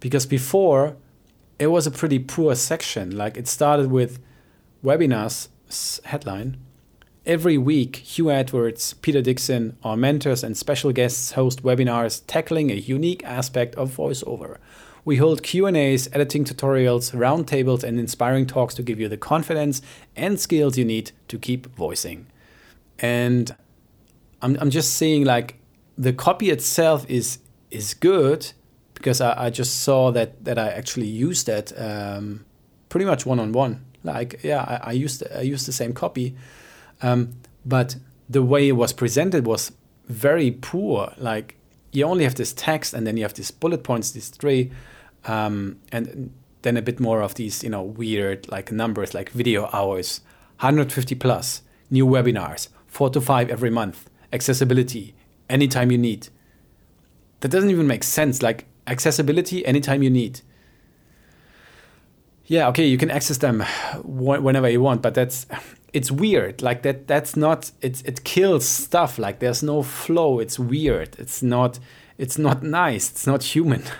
because 0.00 0.26
before 0.26 0.96
it 1.60 1.66
was 1.66 1.86
a 1.86 1.90
pretty 1.90 2.18
poor 2.18 2.54
section. 2.54 3.16
Like 3.16 3.36
it 3.36 3.46
started 3.46 3.90
with 3.90 4.18
webinars 4.82 5.48
headline. 6.04 6.56
Every 7.26 7.58
week, 7.58 7.96
Hugh 7.96 8.30
Edwards, 8.30 8.94
Peter 8.94 9.20
Dickson, 9.20 9.76
our 9.84 9.96
mentors 9.96 10.42
and 10.42 10.56
special 10.56 10.90
guests 10.90 11.32
host 11.32 11.62
webinars 11.62 12.22
tackling 12.26 12.70
a 12.70 12.74
unique 12.74 13.22
aspect 13.24 13.74
of 13.74 13.94
voiceover. 13.94 14.56
We 15.04 15.16
hold 15.16 15.42
Q&As, 15.42 16.08
editing 16.14 16.44
tutorials, 16.44 17.14
roundtables 17.14 17.84
and 17.84 18.00
inspiring 18.00 18.46
talks 18.46 18.74
to 18.74 18.82
give 18.82 18.98
you 18.98 19.08
the 19.08 19.18
confidence 19.18 19.82
and 20.16 20.40
skills 20.40 20.78
you 20.78 20.84
need 20.84 21.12
to 21.28 21.38
keep 21.38 21.66
voicing. 21.76 22.26
And 22.98 23.54
I'm, 24.40 24.56
I'm 24.60 24.70
just 24.70 24.94
saying 24.96 25.24
like 25.24 25.56
the 25.98 26.14
copy 26.14 26.48
itself 26.50 27.04
is 27.08 27.38
is 27.70 27.94
good, 27.94 28.52
because 29.00 29.22
I, 29.22 29.46
I 29.46 29.50
just 29.50 29.82
saw 29.82 30.10
that 30.12 30.44
that 30.44 30.58
I 30.58 30.68
actually 30.68 31.06
used 31.06 31.46
that 31.46 31.72
um, 31.80 32.44
pretty 32.90 33.06
much 33.06 33.24
one 33.24 33.40
on 33.40 33.52
one. 33.52 33.84
Like 34.04 34.40
yeah, 34.42 34.60
I, 34.60 34.90
I 34.90 34.92
used 34.92 35.22
I 35.34 35.40
used 35.40 35.66
the 35.66 35.72
same 35.72 35.94
copy, 35.94 36.36
um, 37.00 37.32
but 37.64 37.96
the 38.28 38.42
way 38.42 38.68
it 38.68 38.72
was 38.72 38.92
presented 38.92 39.46
was 39.46 39.72
very 40.06 40.50
poor. 40.50 41.14
Like 41.16 41.56
you 41.92 42.04
only 42.04 42.24
have 42.24 42.34
this 42.34 42.52
text 42.52 42.92
and 42.92 43.06
then 43.06 43.16
you 43.16 43.24
have 43.24 43.34
these 43.34 43.50
bullet 43.50 43.82
points, 43.82 44.10
these 44.10 44.28
three, 44.28 44.70
um, 45.24 45.78
and 45.90 46.32
then 46.62 46.76
a 46.76 46.82
bit 46.82 47.00
more 47.00 47.22
of 47.22 47.34
these 47.36 47.64
you 47.64 47.70
know 47.70 47.82
weird 47.82 48.48
like 48.50 48.70
numbers 48.70 49.14
like 49.14 49.30
video 49.30 49.70
hours, 49.72 50.20
150 50.60 51.14
plus 51.14 51.62
new 51.90 52.06
webinars, 52.06 52.68
four 52.86 53.08
to 53.08 53.20
five 53.20 53.48
every 53.48 53.70
month, 53.70 54.10
accessibility 54.30 55.14
anytime 55.48 55.90
you 55.90 55.98
need. 55.98 56.28
That 57.40 57.48
doesn't 57.50 57.70
even 57.70 57.86
make 57.86 58.04
sense. 58.04 58.42
Like 58.42 58.66
accessibility 58.90 59.64
anytime 59.64 60.02
you 60.02 60.10
need. 60.10 60.40
Yeah, 62.46 62.68
okay, 62.68 62.84
you 62.84 62.98
can 62.98 63.10
access 63.10 63.38
them 63.38 63.64
whenever 64.02 64.68
you 64.68 64.80
want, 64.80 65.02
but 65.02 65.14
that's 65.14 65.46
it's 65.92 66.10
weird. 66.10 66.62
Like 66.62 66.82
that 66.82 67.06
that's 67.06 67.36
not 67.36 67.70
it's 67.80 68.02
it 68.02 68.24
kills 68.24 68.66
stuff. 68.66 69.18
Like 69.18 69.38
there's 69.38 69.62
no 69.62 69.82
flow. 69.82 70.40
It's 70.40 70.58
weird. 70.58 71.16
It's 71.18 71.42
not 71.42 71.78
it's 72.18 72.38
not 72.38 72.62
nice. 72.62 73.10
It's 73.10 73.26
not 73.26 73.42
human. 73.42 73.84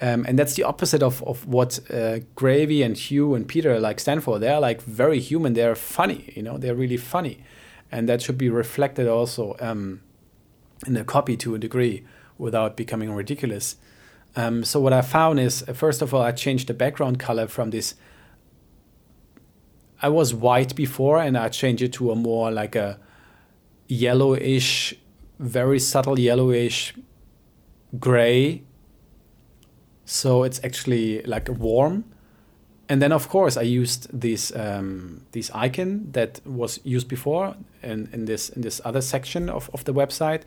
Um, 0.00 0.26
and 0.28 0.38
that's 0.38 0.54
the 0.54 0.64
opposite 0.64 1.02
of, 1.02 1.22
of 1.22 1.46
what 1.46 1.78
uh, 1.90 2.18
Gravy 2.34 2.82
and 2.82 2.94
Hugh 2.94 3.34
and 3.34 3.48
Peter 3.48 3.80
like 3.80 4.00
stand 4.00 4.22
for. 4.22 4.38
They're 4.38 4.60
like 4.60 4.82
very 4.82 5.18
human. 5.18 5.54
They're 5.54 5.76
funny, 5.76 6.30
you 6.36 6.42
know. 6.42 6.58
They're 6.58 6.74
really 6.74 6.98
funny, 6.98 7.42
and 7.90 8.06
that 8.08 8.20
should 8.20 8.36
be 8.36 8.50
reflected 8.50 9.08
also 9.08 9.56
um, 9.60 10.02
in 10.86 10.92
the 10.92 11.04
copy 11.04 11.36
to 11.38 11.54
a 11.54 11.58
degree 11.58 12.04
without 12.36 12.76
becoming 12.76 13.12
ridiculous. 13.12 13.76
Um, 14.36 14.64
so 14.64 14.80
what 14.80 14.92
I 14.92 15.02
found 15.02 15.38
is, 15.38 15.62
first 15.74 16.02
of 16.02 16.12
all, 16.12 16.22
I 16.22 16.32
changed 16.32 16.68
the 16.68 16.74
background 16.74 17.18
color 17.18 17.46
from 17.46 17.70
this. 17.70 17.94
I 20.02 20.08
was 20.08 20.34
white 20.34 20.74
before, 20.74 21.18
and 21.18 21.36
I 21.36 21.48
changed 21.48 21.82
it 21.82 21.92
to 21.94 22.10
a 22.10 22.16
more 22.16 22.50
like 22.50 22.74
a 22.74 22.98
yellowish, 23.86 24.94
very 25.38 25.78
subtle 25.78 26.18
yellowish 26.18 26.94
gray. 27.98 28.62
So 30.04 30.42
it's 30.42 30.60
actually 30.64 31.22
like 31.22 31.48
warm, 31.48 32.04
and 32.88 33.00
then 33.00 33.12
of 33.12 33.28
course 33.28 33.56
I 33.56 33.62
used 33.62 34.08
this 34.12 34.54
um, 34.54 35.22
this 35.32 35.50
icon 35.54 36.12
that 36.12 36.40
was 36.44 36.80
used 36.84 37.08
before 37.08 37.56
in, 37.82 38.10
in 38.12 38.26
this 38.26 38.50
in 38.50 38.62
this 38.62 38.80
other 38.84 39.00
section 39.00 39.48
of, 39.48 39.70
of 39.72 39.84
the 39.84 39.94
website, 39.94 40.42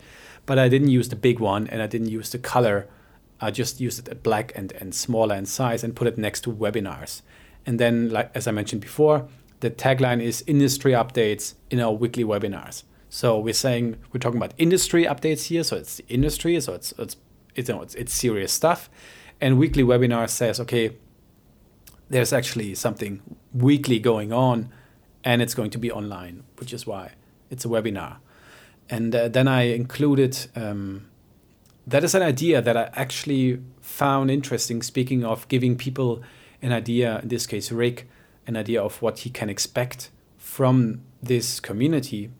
but 0.46 0.58
I 0.58 0.68
didn't 0.68 0.88
use 0.88 1.08
the 1.08 1.16
big 1.16 1.40
one 1.40 1.66
and 1.66 1.82
I 1.82 1.88
didn't 1.88 2.08
use 2.08 2.30
the 2.30 2.38
color. 2.38 2.86
I 3.40 3.50
just 3.50 3.80
used 3.80 3.98
it 3.98 4.08
at 4.08 4.22
black 4.22 4.52
and, 4.56 4.72
and 4.72 4.94
smaller 4.94 5.34
in 5.36 5.46
size 5.46 5.84
and 5.84 5.94
put 5.94 6.08
it 6.08 6.18
next 6.18 6.42
to 6.42 6.52
webinars. 6.52 7.22
And 7.66 7.78
then, 7.78 8.10
like 8.10 8.30
as 8.34 8.46
I 8.46 8.50
mentioned 8.50 8.80
before, 8.80 9.28
the 9.60 9.70
tagline 9.70 10.22
is 10.22 10.44
industry 10.46 10.92
updates 10.92 11.54
in 11.70 11.80
our 11.80 11.92
weekly 11.92 12.24
webinars. 12.24 12.84
So 13.10 13.38
we're 13.38 13.54
saying 13.54 13.96
we're 14.12 14.20
talking 14.20 14.38
about 14.38 14.54
industry 14.58 15.04
updates 15.04 15.46
here. 15.46 15.64
So 15.64 15.76
it's 15.76 15.96
the 15.96 16.04
industry. 16.08 16.60
So 16.60 16.74
it's 16.74 16.92
it's 16.98 17.16
it's, 17.54 17.68
you 17.68 17.74
know, 17.74 17.82
it's, 17.82 17.94
it's 17.94 18.12
serious 18.12 18.52
stuff. 18.52 18.88
And 19.40 19.58
weekly 19.58 19.82
webinar 19.82 20.28
says, 20.28 20.60
okay, 20.60 20.96
there's 22.08 22.32
actually 22.32 22.74
something 22.74 23.20
weekly 23.52 23.98
going 23.98 24.32
on 24.32 24.70
and 25.24 25.42
it's 25.42 25.54
going 25.54 25.70
to 25.70 25.78
be 25.78 25.90
online, 25.90 26.44
which 26.58 26.72
is 26.72 26.86
why 26.86 27.12
it's 27.50 27.64
a 27.64 27.68
webinar. 27.68 28.18
And 28.88 29.14
uh, 29.14 29.28
then 29.28 29.48
I 29.48 29.62
included 29.62 30.46
um, 30.56 31.07
that 31.88 32.04
is 32.04 32.14
an 32.14 32.22
idea 32.22 32.60
that 32.60 32.76
I 32.76 32.90
actually 32.94 33.60
found 33.80 34.30
interesting. 34.30 34.82
Speaking 34.82 35.24
of 35.24 35.48
giving 35.48 35.76
people 35.76 36.22
an 36.60 36.72
idea, 36.72 37.20
in 37.20 37.28
this 37.28 37.46
case, 37.46 37.72
Rick, 37.72 38.08
an 38.46 38.56
idea 38.56 38.82
of 38.82 39.00
what 39.00 39.20
he 39.20 39.30
can 39.30 39.48
expect 39.48 40.10
from 40.36 41.00
this 41.22 41.60
community. 41.60 42.30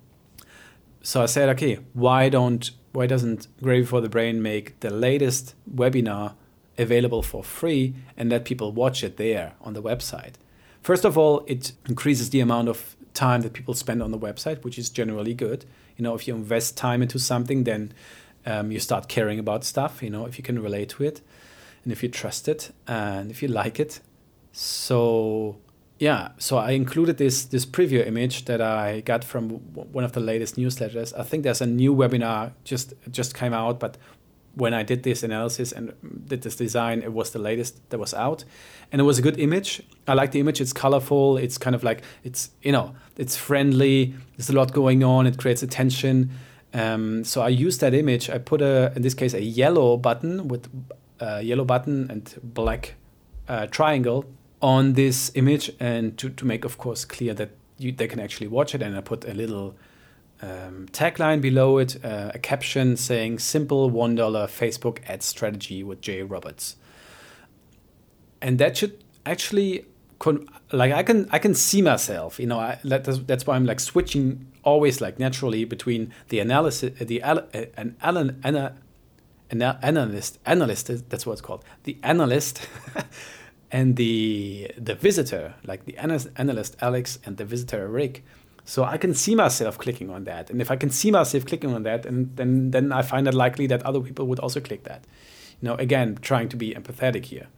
So 1.03 1.23
I 1.23 1.27
said, 1.27 1.49
okay, 1.51 1.79
why 1.95 2.29
don't 2.29 2.71
why 2.93 3.07
doesn't 3.07 3.47
Gravy 3.63 3.85
for 3.87 4.01
the 4.01 4.09
Brain 4.09 4.43
make 4.43 4.81
the 4.81 4.91
latest 4.91 5.55
webinar 5.73 6.35
available 6.79 7.23
for 7.23 7.45
free 7.45 7.95
and 8.17 8.31
let 8.31 8.45
people 8.45 8.73
watch 8.73 9.05
it 9.05 9.19
there 9.19 9.53
on 9.61 9.75
the 9.75 9.83
website. 9.83 10.35
First 10.81 11.05
of 11.05 11.19
all, 11.19 11.45
it 11.47 11.73
increases 11.87 12.31
the 12.31 12.41
amount 12.41 12.69
of 12.69 12.97
time 13.15 13.43
that 13.43 13.53
people 13.53 13.75
spend 13.75 14.03
on 14.03 14.11
the 14.11 14.19
website, 14.19 14.65
which 14.65 14.79
is 14.79 14.89
generally 14.89 15.35
good. 15.35 15.65
You 15.97 16.03
know, 16.03 16.15
if 16.15 16.27
you 16.27 16.35
invest 16.35 16.77
time 16.77 17.03
into 17.03 17.19
something, 17.19 17.65
then 17.65 17.93
um, 18.49 18.73
you 18.73 18.81
start 18.81 19.09
caring 19.09 19.39
about 19.39 19.65
stuff. 19.65 20.03
You 20.03 20.11
know, 20.11 20.27
if 20.27 20.39
you 20.39 20.45
can 20.45 20.59
relate 20.61 20.89
to 20.91 21.05
it, 21.05 21.21
and 21.85 21.93
if 21.93 22.03
you 22.03 22.09
trust 22.09 22.49
it, 22.49 22.73
and 22.87 23.31
if 23.31 23.43
you 23.43 23.49
like 23.49 23.79
it. 23.79 24.01
So 24.53 25.59
yeah, 25.99 26.31
so 26.39 26.57
I 26.59 26.71
included 26.73 27.19
this 27.19 27.45
this 27.45 27.67
preview 27.67 28.07
image 28.07 28.45
that 28.47 28.61
I 28.61 29.01
got 29.01 29.25
from 29.25 29.51
one 29.51 30.05
of 30.05 30.13
the 30.13 30.21
latest 30.21 30.57
newsletters. 30.57 31.13
I 31.19 31.25
think 31.25 31.43
there's 31.43 31.61
a 31.61 31.67
new 31.67 31.95
webinar 31.95 32.53
just 32.65 32.95
just 33.11 33.35
came 33.35 33.53
out, 33.53 33.81
but 33.81 33.97
when 34.55 34.75
I 34.75 34.83
did 34.83 35.03
this 35.03 35.23
analysis 35.23 35.71
and 35.73 35.93
did 36.27 36.43
this 36.43 36.57
design, 36.57 37.03
it 37.03 37.13
was 37.13 37.31
the 37.31 37.39
latest 37.39 37.91
that 37.91 37.99
was 37.99 38.15
out, 38.15 38.45
and 38.91 39.01
it 39.01 39.05
was 39.05 39.19
a 39.19 39.23
good 39.23 39.39
image. 39.39 39.83
I 40.07 40.15
like 40.15 40.33
the 40.33 40.41
image. 40.41 40.61
It's 40.61 40.73
colorful. 40.73 41.37
It's 41.37 41.59
kind 41.59 41.77
of 41.77 41.83
like 41.83 42.03
it's 42.25 42.51
you 42.63 42.73
know 42.73 42.95
it's 43.17 43.37
friendly. 43.37 44.15
There's 44.37 44.51
a 44.51 44.55
lot 44.55 44.73
going 44.73 45.05
on. 45.05 45.27
It 45.27 45.37
creates 45.37 45.63
attention. 45.63 46.31
Um, 46.75 47.25
so 47.25 47.41
I 47.43 47.49
use 47.49 47.79
that 47.79 47.95
image. 47.95 48.29
I 48.29 48.39
put 48.39 48.61
a 48.61 48.93
in 48.95 49.03
this 49.03 49.15
case 49.15 49.35
a 49.35 49.43
yellow 49.43 49.97
button 49.97 50.49
with 50.49 50.69
a 51.21 51.43
yellow 51.43 51.65
button 51.65 52.11
and 52.11 52.35
black 52.43 52.95
uh, 53.49 53.67
triangle 53.67 54.27
on 54.61 54.93
this 54.93 55.33
image, 55.35 55.73
and 55.81 56.17
to 56.19 56.29
to 56.31 56.45
make 56.45 56.65
of 56.65 56.79
course 56.79 57.05
clear 57.05 57.35
that 57.35 57.51
you, 57.79 57.93
they 57.93 58.07
can 58.07 58.21
actually 58.21 58.49
watch 58.49 58.75
it. 58.75 58.83
And 58.83 58.97
I 58.97 59.01
put 59.01 59.25
a 59.25 59.33
little 59.33 59.77
um, 60.43 60.87
tagline 60.93 61.41
below 61.41 61.79
it, 61.79 62.05
uh, 62.05 62.33
a 62.35 62.39
caption 62.39 62.97
saying 62.97 63.39
"Simple 63.39 63.89
one 63.89 64.15
dollar 64.15 64.47
Facebook 64.47 64.99
ad 65.09 65.23
strategy 65.23 65.83
with 65.83 66.01
Jay 66.01 66.23
Roberts," 66.23 66.77
and 68.43 68.59
that 68.59 68.77
should 68.77 69.03
actually 69.25 69.87
like 70.73 70.93
I 70.93 71.03
can 71.03 71.29
I 71.31 71.39
can 71.39 71.55
see 71.55 71.83
myself. 71.83 72.39
You 72.39 72.47
know, 72.47 72.59
I, 72.59 72.79
that's 72.85 73.19
that's 73.21 73.47
why 73.47 73.57
I'm 73.57 73.65
like 73.65 73.81
switching 73.81 74.47
always 74.69 75.01
like 75.01 75.19
naturally 75.19 75.65
between 75.65 76.13
the 76.29 76.39
analysis, 76.41 76.93
uh, 77.01 77.05
the 77.05 77.23
uh, 77.23 77.41
an, 77.77 77.97
an, 78.01 78.17
uh, 78.57 78.73
an, 79.51 79.63
an 79.63 79.79
analyst 79.83 80.39
analyst 80.45 80.91
uh, 80.91 80.97
that's 81.09 81.25
what 81.27 81.33
it's 81.33 81.43
called 81.43 81.65
the 81.85 81.97
analyst. 82.03 82.69
and 83.71 83.97
the 83.97 84.71
the 84.79 84.95
visitor, 84.95 85.55
like 85.65 85.85
the 85.85 85.97
analyst 85.99 86.77
Alex 86.81 87.19
and 87.25 87.37
the 87.37 87.45
visitor 87.45 87.89
Rick, 87.89 88.25
so 88.65 88.85
I 88.85 88.99
can 88.99 89.15
see 89.15 89.35
myself 89.35 89.79
clicking 89.79 90.11
on 90.11 90.25
that. 90.25 90.51
And 90.51 90.61
if 90.61 90.71
I 90.71 90.77
can 90.77 90.91
see 90.91 91.11
myself 91.11 91.45
clicking 91.47 91.75
on 91.75 91.83
that, 91.85 92.07
and 92.07 92.37
then 92.37 92.71
then 92.71 92.93
I 92.93 93.03
find 93.03 93.29
it 93.29 93.35
likely 93.35 93.67
that 93.69 93.83
other 93.83 94.01
people 94.01 94.27
would 94.27 94.39
also 94.41 94.61
click 94.61 94.85
that. 94.85 95.05
You 95.61 95.69
know, 95.69 95.75
again, 95.77 96.19
trying 96.21 96.49
to 96.51 96.57
be 96.57 96.75
empathetic 96.75 97.27
here. 97.27 97.49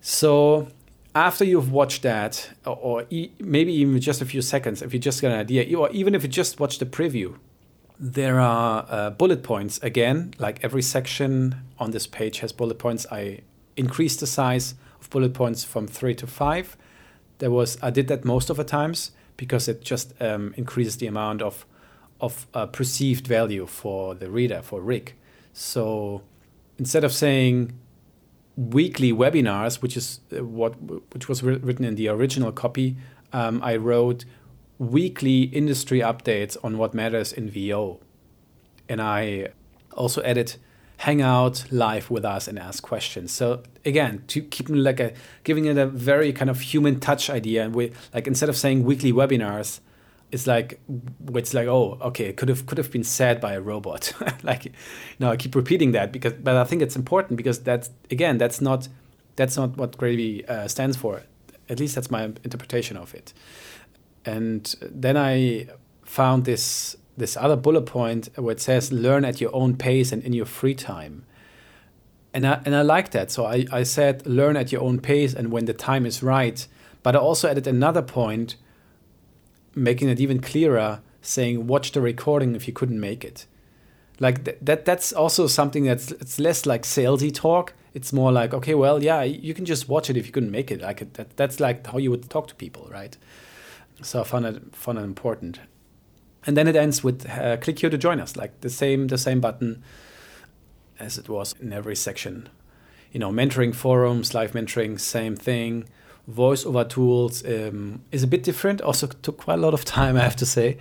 So 0.00 0.68
after 1.14 1.44
you've 1.44 1.70
watched 1.70 2.02
that, 2.02 2.50
or, 2.66 2.76
or 2.76 3.06
e 3.10 3.30
maybe 3.38 3.72
even 3.72 4.00
just 4.00 4.20
a 4.20 4.26
few 4.26 4.42
seconds, 4.42 4.82
if 4.82 4.92
you 4.92 4.98
just 4.98 5.20
get 5.20 5.32
an 5.32 5.38
idea, 5.38 5.76
or 5.78 5.90
even 5.90 6.14
if 6.14 6.22
you 6.22 6.28
just 6.28 6.58
watch 6.58 6.78
the 6.78 6.86
preview, 6.86 7.36
there 7.98 8.40
are 8.40 8.86
uh, 8.88 9.10
bullet 9.10 9.42
points 9.42 9.78
again. 9.82 10.34
Like 10.38 10.62
every 10.64 10.82
section 10.82 11.62
on 11.78 11.92
this 11.92 12.06
page 12.06 12.40
has 12.40 12.52
bullet 12.52 12.78
points. 12.78 13.06
I 13.10 13.40
increased 13.76 14.20
the 14.20 14.26
size 14.26 14.74
of 15.00 15.10
bullet 15.10 15.34
points 15.34 15.64
from 15.64 15.86
three 15.86 16.14
to 16.16 16.26
five. 16.26 16.76
There 17.38 17.50
was 17.50 17.78
I 17.82 17.90
did 17.90 18.08
that 18.08 18.24
most 18.24 18.50
of 18.50 18.56
the 18.56 18.64
times 18.64 19.12
because 19.36 19.68
it 19.68 19.82
just 19.82 20.14
um, 20.20 20.54
increases 20.56 20.96
the 20.96 21.06
amount 21.06 21.42
of 21.42 21.66
of 22.20 22.46
uh, 22.54 22.66
perceived 22.66 23.26
value 23.26 23.66
for 23.66 24.14
the 24.14 24.30
reader 24.30 24.62
for 24.62 24.80
Rick. 24.80 25.16
So 25.52 26.22
instead 26.78 27.04
of 27.04 27.12
saying 27.12 27.72
weekly 28.56 29.12
webinars, 29.12 29.82
which 29.82 29.96
is 29.96 30.20
uh, 30.36 30.44
what 30.44 30.74
which 31.12 31.28
was 31.28 31.42
written 31.42 31.84
in 31.84 31.96
the 31.96 32.08
original 32.08 32.52
copy, 32.52 32.96
um, 33.32 33.60
I 33.62 33.76
wrote 33.76 34.24
weekly 34.78 35.42
industry 35.42 36.00
updates 36.00 36.56
on 36.62 36.78
what 36.78 36.94
matters 36.94 37.32
in 37.32 37.50
VO, 37.50 38.00
and 38.88 39.00
I 39.00 39.48
also 39.92 40.22
added 40.22 40.56
hang 40.98 41.20
out 41.20 41.64
live 41.70 42.10
with 42.10 42.24
us 42.24 42.46
and 42.46 42.58
ask 42.58 42.82
questions. 42.82 43.32
So 43.32 43.62
again, 43.84 44.24
to 44.28 44.40
keep 44.40 44.68
like 44.68 45.00
a 45.00 45.12
giving 45.42 45.66
it 45.66 45.76
a 45.76 45.86
very 45.86 46.32
kind 46.32 46.50
of 46.50 46.60
human 46.60 47.00
touch 47.00 47.28
idea, 47.28 47.64
and 47.64 47.74
we 47.74 47.92
like 48.12 48.26
instead 48.26 48.48
of 48.48 48.56
saying 48.56 48.84
weekly 48.84 49.12
webinars, 49.12 49.80
it's 50.34 50.46
like 50.46 50.80
it's 51.34 51.54
like 51.54 51.68
oh 51.68 51.98
okay 52.00 52.26
it 52.26 52.36
could 52.36 52.48
have 52.48 52.66
could 52.66 52.78
have 52.78 52.90
been 52.90 53.04
said 53.04 53.40
by 53.40 53.52
a 53.54 53.60
robot 53.60 54.12
like 54.42 54.72
know 55.18 55.30
I 55.30 55.36
keep 55.36 55.54
repeating 55.54 55.92
that 55.92 56.12
because 56.12 56.34
but 56.34 56.56
I 56.56 56.64
think 56.64 56.82
it's 56.82 56.96
important 56.96 57.36
because 57.36 57.60
that's 57.60 57.90
again 58.10 58.36
that's 58.38 58.60
not 58.60 58.88
that's 59.36 59.56
not 59.56 59.76
what 59.76 59.96
gravy 59.96 60.46
uh, 60.46 60.68
stands 60.68 60.96
for 60.96 61.22
at 61.68 61.80
least 61.80 61.94
that's 61.94 62.10
my 62.10 62.24
interpretation 62.24 62.96
of 62.96 63.14
it 63.14 63.32
and 64.24 64.74
then 64.80 65.16
I 65.16 65.68
found 66.04 66.44
this 66.44 66.96
this 67.16 67.36
other 67.36 67.56
bullet 67.56 67.86
point 67.86 68.28
where 68.36 68.52
it 68.52 68.60
says 68.60 68.92
learn 68.92 69.24
at 69.24 69.40
your 69.40 69.54
own 69.54 69.76
pace 69.76 70.12
and 70.12 70.22
in 70.22 70.32
your 70.32 70.46
free 70.46 70.74
time. 70.74 71.24
And 72.32 72.46
I, 72.46 72.60
and 72.64 72.74
I 72.74 72.82
like 72.82 73.12
that. 73.12 73.30
So 73.30 73.46
I, 73.46 73.66
I 73.70 73.84
said 73.84 74.26
learn 74.26 74.56
at 74.56 74.72
your 74.72 74.82
own 74.82 74.98
pace 74.98 75.34
and 75.34 75.52
when 75.52 75.66
the 75.66 75.72
time 75.72 76.06
is 76.06 76.22
right. 76.22 76.66
But 77.02 77.14
I 77.14 77.20
also 77.20 77.48
added 77.48 77.66
another 77.66 78.02
point, 78.02 78.56
making 79.74 80.08
it 80.08 80.20
even 80.20 80.40
clearer, 80.40 81.00
saying 81.22 81.66
watch 81.66 81.92
the 81.92 82.00
recording 82.00 82.54
if 82.54 82.66
you 82.66 82.72
couldn't 82.72 83.00
make 83.00 83.24
it. 83.24 83.46
Like 84.20 84.44
th- 84.44 84.58
that 84.62 84.84
that's 84.84 85.12
also 85.12 85.46
something 85.46 85.84
that's 85.84 86.12
it's 86.12 86.38
less 86.38 86.66
like 86.66 86.82
salesy 86.82 87.34
talk. 87.34 87.74
It's 87.94 88.12
more 88.12 88.32
like, 88.32 88.52
okay, 88.54 88.74
well, 88.74 89.02
yeah, 89.02 89.22
you 89.22 89.54
can 89.54 89.64
just 89.64 89.88
watch 89.88 90.10
it 90.10 90.16
if 90.16 90.26
you 90.26 90.32
couldn't 90.32 90.50
make 90.50 90.70
it. 90.70 90.80
Like 90.80 91.12
that, 91.14 91.36
that's 91.36 91.60
like 91.60 91.86
how 91.86 91.98
you 91.98 92.10
would 92.10 92.28
talk 92.28 92.48
to 92.48 92.54
people, 92.54 92.88
right? 92.90 93.16
So 94.02 94.20
I 94.20 94.24
found 94.24 94.46
it 94.46 94.74
found 94.74 94.98
it 94.98 95.02
important 95.02 95.60
and 96.46 96.56
then 96.56 96.68
it 96.68 96.76
ends 96.76 97.02
with 97.02 97.28
uh, 97.28 97.56
click 97.58 97.78
here 97.78 97.90
to 97.90 97.98
join 97.98 98.20
us 98.20 98.36
like 98.36 98.60
the 98.60 98.70
same 98.70 99.08
the 99.08 99.18
same 99.18 99.40
button 99.40 99.82
as 100.98 101.18
it 101.18 101.28
was 101.28 101.54
in 101.60 101.72
every 101.72 101.96
section 101.96 102.48
you 103.12 103.20
know 103.20 103.30
mentoring 103.30 103.74
forums 103.74 104.34
live 104.34 104.52
mentoring 104.52 104.98
same 104.98 105.36
thing 105.36 105.88
voiceover 106.30 106.88
tools 106.88 107.44
um, 107.44 108.02
is 108.12 108.22
a 108.22 108.26
bit 108.26 108.42
different. 108.42 108.80
Also 108.80 109.06
took 109.06 109.38
quite 109.38 109.58
a 109.58 109.62
lot 109.62 109.74
of 109.74 109.84
time 109.84 110.16
i 110.20 110.20
have 110.20 110.36
to 110.36 110.46
say 110.46 110.78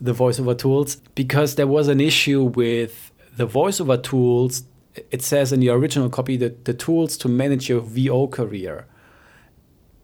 the 0.00 0.12
voiceover 0.12 0.58
tools 0.58 0.96
because 1.14 1.54
there 1.54 1.66
was 1.66 1.88
an 1.88 2.00
issue 2.00 2.42
with 2.42 3.12
the 3.36 3.46
voiceover 3.46 4.02
tools. 4.02 4.64
It 5.10 5.22
says 5.22 5.52
in 5.52 5.60
the 5.60 5.70
original 5.70 6.10
copy 6.10 6.36
that 6.38 6.64
the 6.64 6.74
tools 6.74 7.16
to 7.18 7.28
manage 7.28 7.68
your 7.68 7.80
vo 7.80 8.26
career. 8.26 8.86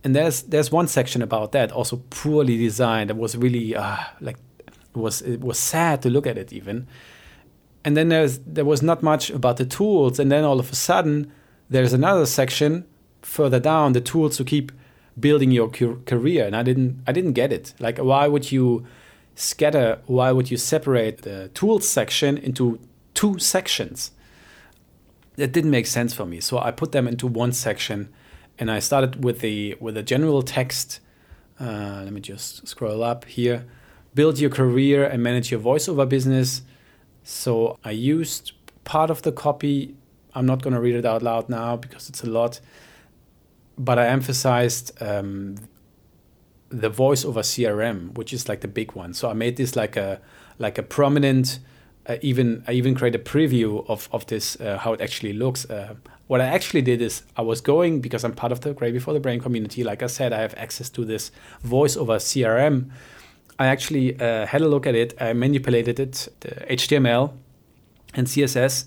And 0.04 0.14
there's 0.14 0.42
there's 0.42 0.70
one 0.70 0.86
section 0.86 1.20
about 1.20 1.52
that 1.52 1.72
also 1.72 2.02
poorly 2.10 2.56
designed. 2.56 3.10
That 3.10 3.16
was 3.16 3.36
really 3.36 3.74
uh, 3.74 3.96
like 4.20 4.36
it 4.66 4.96
was 4.96 5.20
it 5.22 5.40
was 5.40 5.58
sad 5.58 6.00
to 6.02 6.10
look 6.10 6.26
at 6.26 6.38
it 6.38 6.52
even. 6.52 6.86
And 7.84 7.96
then 7.96 8.08
there's 8.08 8.38
there 8.38 8.64
was 8.64 8.82
not 8.82 9.02
much 9.02 9.30
about 9.30 9.56
the 9.56 9.66
tools, 9.66 10.18
and 10.18 10.30
then 10.30 10.44
all 10.44 10.60
of 10.60 10.72
a 10.72 10.76
sudden 10.76 11.32
there's 11.68 11.92
another 11.92 12.24
section 12.24 12.86
further 13.28 13.60
down 13.60 13.92
the 13.92 14.00
tools 14.00 14.38
to 14.38 14.44
keep 14.44 14.72
building 15.20 15.50
your 15.50 15.68
career, 15.68 16.46
and 16.46 16.56
I 16.56 16.62
didn't 16.62 17.02
I 17.06 17.12
didn't 17.12 17.34
get 17.34 17.52
it. 17.52 17.74
Like 17.78 17.98
why 17.98 18.26
would 18.26 18.50
you 18.50 18.86
scatter? 19.34 19.98
Why 20.06 20.32
would 20.32 20.50
you 20.50 20.56
separate 20.56 21.22
the 21.22 21.48
tools 21.54 21.86
section 21.86 22.38
into 22.38 22.80
two 23.14 23.38
sections? 23.38 24.12
That 25.36 25.52
didn't 25.52 25.70
make 25.70 25.86
sense 25.86 26.14
for 26.14 26.26
me. 26.26 26.40
So 26.40 26.58
I 26.58 26.70
put 26.72 26.92
them 26.92 27.06
into 27.06 27.26
one 27.26 27.52
section, 27.52 28.08
and 28.58 28.70
I 28.70 28.80
started 28.80 29.22
with 29.22 29.40
the 29.40 29.76
with 29.80 29.96
a 29.96 30.02
general 30.02 30.42
text. 30.42 31.00
Uh, 31.60 32.02
let 32.04 32.12
me 32.12 32.20
just 32.20 32.66
scroll 32.66 33.02
up 33.02 33.24
here. 33.24 33.64
Build 34.14 34.38
your 34.38 34.50
career 34.50 35.04
and 35.04 35.22
manage 35.22 35.50
your 35.50 35.60
voiceover 35.60 36.08
business. 36.08 36.62
So 37.24 37.76
I 37.84 37.90
used 37.90 38.52
part 38.84 39.10
of 39.10 39.22
the 39.22 39.32
copy. 39.32 39.94
I'm 40.34 40.46
not 40.46 40.62
going 40.62 40.74
to 40.74 40.80
read 40.80 40.94
it 40.94 41.04
out 41.04 41.22
loud 41.22 41.48
now 41.48 41.76
because 41.76 42.08
it's 42.08 42.22
a 42.22 42.30
lot. 42.30 42.60
But 43.78 43.98
I 43.98 44.06
emphasized 44.08 45.00
um, 45.00 45.56
the 46.68 46.88
voice 46.88 47.24
over 47.24 47.40
CRM, 47.40 48.14
which 48.16 48.32
is 48.32 48.48
like 48.48 48.60
the 48.60 48.68
big 48.68 48.92
one. 48.92 49.14
So 49.14 49.30
I 49.30 49.34
made 49.34 49.56
this 49.56 49.76
like 49.76 49.96
a 49.96 50.20
like 50.58 50.78
a 50.78 50.82
prominent. 50.82 51.60
Uh, 52.06 52.16
even 52.22 52.64
I 52.66 52.72
even 52.72 52.94
create 52.94 53.14
a 53.14 53.18
preview 53.18 53.88
of 53.88 54.08
of 54.12 54.26
this 54.26 54.60
uh, 54.60 54.78
how 54.78 54.92
it 54.94 55.00
actually 55.00 55.32
looks. 55.32 55.68
Uh, 55.68 55.94
what 56.26 56.40
I 56.40 56.44
actually 56.44 56.82
did 56.82 57.00
is 57.00 57.22
I 57.36 57.42
was 57.42 57.60
going 57.60 58.00
because 58.00 58.22
I'm 58.24 58.34
part 58.34 58.52
of 58.52 58.60
the 58.60 58.74
Gravy 58.74 58.98
for 58.98 59.14
the 59.14 59.20
Brain 59.20 59.40
community. 59.40 59.82
Like 59.82 60.02
I 60.02 60.06
said, 60.06 60.32
I 60.32 60.40
have 60.40 60.54
access 60.56 60.90
to 60.90 61.04
this 61.04 61.30
voice 61.62 61.96
over 61.96 62.16
CRM. 62.16 62.90
I 63.58 63.66
actually 63.66 64.18
uh, 64.20 64.46
had 64.46 64.60
a 64.60 64.68
look 64.68 64.86
at 64.86 64.94
it. 64.94 65.14
I 65.20 65.32
manipulated 65.32 65.98
it, 65.98 66.28
the 66.40 66.50
HTML 66.70 67.32
and 68.14 68.26
CSS. 68.26 68.84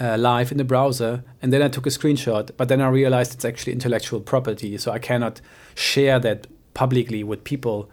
Uh, 0.00 0.16
live 0.16 0.52
in 0.52 0.58
the 0.58 0.64
browser 0.64 1.24
and 1.42 1.52
then 1.52 1.60
I 1.60 1.66
took 1.66 1.84
a 1.84 1.90
screenshot 1.90 2.52
but 2.56 2.68
then 2.68 2.80
I 2.80 2.86
realized 2.86 3.34
it's 3.34 3.44
actually 3.44 3.72
intellectual 3.72 4.20
property 4.20 4.78
so 4.78 4.92
I 4.92 5.00
cannot 5.00 5.40
share 5.74 6.20
that 6.20 6.46
publicly 6.78 7.24
with 7.24 7.42
people. 7.42 7.90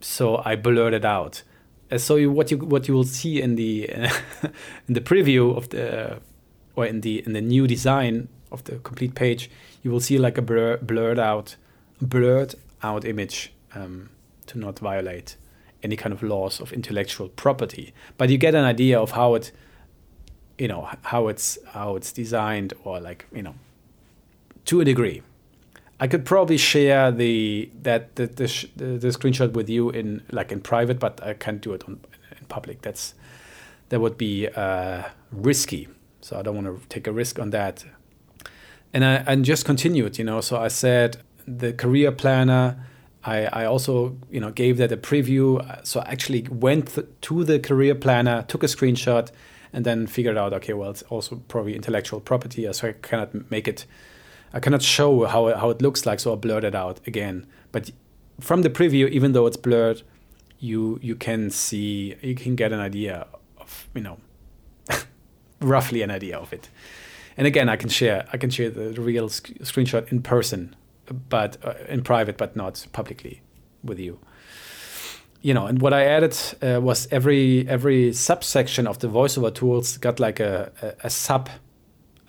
So 0.00 0.42
I 0.44 0.56
blurred 0.56 0.92
it 0.92 1.04
out. 1.04 1.42
Uh, 1.90 1.98
so 1.98 2.16
you, 2.16 2.32
what 2.32 2.50
you 2.50 2.58
what 2.58 2.88
you 2.88 2.94
will 2.94 3.10
see 3.20 3.40
in 3.40 3.54
the 3.54 3.88
in 4.88 4.94
the 4.98 5.00
preview 5.00 5.56
of 5.56 5.68
the 5.68 6.18
or 6.74 6.84
in 6.84 7.00
the 7.00 7.22
in 7.26 7.32
the 7.32 7.40
new 7.40 7.66
design 7.66 8.28
of 8.50 8.64
the 8.64 8.78
complete 8.78 9.14
page, 9.14 9.50
you 9.82 9.90
will 9.92 10.00
see 10.00 10.18
like 10.18 10.36
a 10.36 10.42
blur, 10.42 10.78
blurred 10.78 11.18
out 11.18 11.56
blurred 12.00 12.54
out 12.82 13.04
image 13.04 13.52
um, 13.74 14.10
to 14.46 14.58
not 14.58 14.78
violate 14.80 15.36
any 15.82 15.96
kind 15.96 16.12
of 16.12 16.22
laws 16.22 16.60
of 16.60 16.72
intellectual 16.72 17.28
property. 17.28 17.94
But 18.16 18.30
you 18.30 18.38
get 18.38 18.54
an 18.54 18.64
idea 18.64 18.98
of 18.98 19.12
how 19.12 19.34
it 19.36 19.52
you 20.58 20.68
know 20.68 20.88
how 21.02 21.28
it's 21.28 21.58
how 21.68 21.96
it's 21.96 22.12
designed 22.12 22.74
or 22.84 23.00
like 23.00 23.26
you 23.32 23.42
know 23.42 23.54
to 24.64 24.80
a 24.80 24.84
degree 24.84 25.22
I 26.00 26.06
could 26.06 26.24
probably 26.24 26.58
share 26.58 27.10
the 27.10 27.70
that 27.82 28.14
the, 28.16 28.26
the, 28.26 28.68
the, 28.76 28.84
the, 28.98 29.08
screenshot 29.08 29.52
with 29.52 29.68
you 29.68 29.90
in 29.90 30.22
like 30.30 30.52
in 30.52 30.60
private, 30.60 31.00
but 31.00 31.20
I 31.22 31.34
can't 31.34 31.60
do 31.60 31.72
it 31.72 31.84
on, 31.88 32.00
in 32.30 32.46
public. 32.46 32.82
That's 32.82 33.14
that 33.88 34.00
would 34.00 34.16
be 34.16 34.48
uh, 34.48 35.04
risky. 35.32 35.88
So 36.20 36.38
I 36.38 36.42
don't 36.42 36.54
want 36.54 36.66
to 36.66 36.88
take 36.88 37.06
a 37.06 37.12
risk 37.12 37.38
on 37.38 37.50
that. 37.50 37.84
And 38.92 39.04
I 39.04 39.14
and 39.26 39.44
just 39.44 39.64
continued, 39.64 40.18
you 40.18 40.24
know. 40.24 40.40
So 40.40 40.58
I 40.60 40.68
said 40.68 41.18
the 41.46 41.72
career 41.72 42.12
planner. 42.12 42.84
I, 43.24 43.46
I 43.46 43.64
also 43.64 44.16
you 44.30 44.38
know 44.38 44.52
gave 44.52 44.76
that 44.76 44.92
a 44.92 44.96
preview. 44.96 45.84
So 45.84 46.00
I 46.00 46.10
actually 46.10 46.42
went 46.48 46.94
th- 46.94 47.08
to 47.22 47.42
the 47.42 47.58
career 47.58 47.96
planner, 47.96 48.44
took 48.46 48.62
a 48.62 48.66
screenshot, 48.66 49.30
and 49.72 49.84
then 49.84 50.06
figured 50.06 50.36
out 50.36 50.52
okay, 50.52 50.72
well 50.72 50.90
it's 50.90 51.02
also 51.02 51.36
probably 51.48 51.74
intellectual 51.74 52.20
property, 52.20 52.70
so 52.72 52.88
I 52.88 52.92
cannot 52.92 53.50
make 53.50 53.68
it 53.68 53.86
I 54.52 54.60
cannot 54.60 54.82
show 54.82 55.26
how 55.26 55.54
how 55.56 55.70
it 55.70 55.82
looks 55.82 56.06
like, 56.06 56.20
so 56.20 56.32
I 56.32 56.36
blurred 56.36 56.64
it 56.64 56.74
out 56.74 57.00
again. 57.06 57.46
But 57.72 57.90
from 58.40 58.62
the 58.62 58.70
preview, 58.70 59.08
even 59.08 59.32
though 59.32 59.46
it's 59.46 59.56
blurred, 59.56 60.02
you 60.58 60.98
you 61.02 61.14
can 61.14 61.50
see 61.50 62.16
you 62.22 62.34
can 62.34 62.56
get 62.56 62.72
an 62.72 62.80
idea 62.80 63.26
of 63.58 63.88
you 63.94 64.00
know 64.00 64.18
roughly 65.60 66.02
an 66.02 66.10
idea 66.10 66.38
of 66.38 66.52
it. 66.52 66.68
And 67.36 67.46
again, 67.46 67.68
I 67.68 67.76
can 67.76 67.88
share 67.88 68.26
I 68.32 68.36
can 68.36 68.50
share 68.50 68.70
the 68.70 69.00
real 69.00 69.28
sc- 69.28 69.58
screenshot 69.60 70.10
in 70.10 70.22
person, 70.22 70.74
but 71.28 71.58
uh, 71.64 71.74
in 71.88 72.02
private, 72.02 72.36
but 72.36 72.56
not 72.56 72.86
publicly 72.92 73.42
with 73.84 73.98
you. 73.98 74.18
You 75.40 75.54
know, 75.54 75.66
and 75.66 75.80
what 75.80 75.92
I 75.92 76.04
added 76.04 76.36
uh, 76.62 76.80
was 76.80 77.06
every 77.12 77.66
every 77.68 78.12
subsection 78.12 78.86
of 78.86 78.98
the 78.98 79.08
voiceover 79.08 79.54
tools 79.54 79.96
got 79.98 80.18
like 80.18 80.40
a, 80.40 80.72
a, 80.82 81.06
a 81.06 81.10
sub 81.10 81.48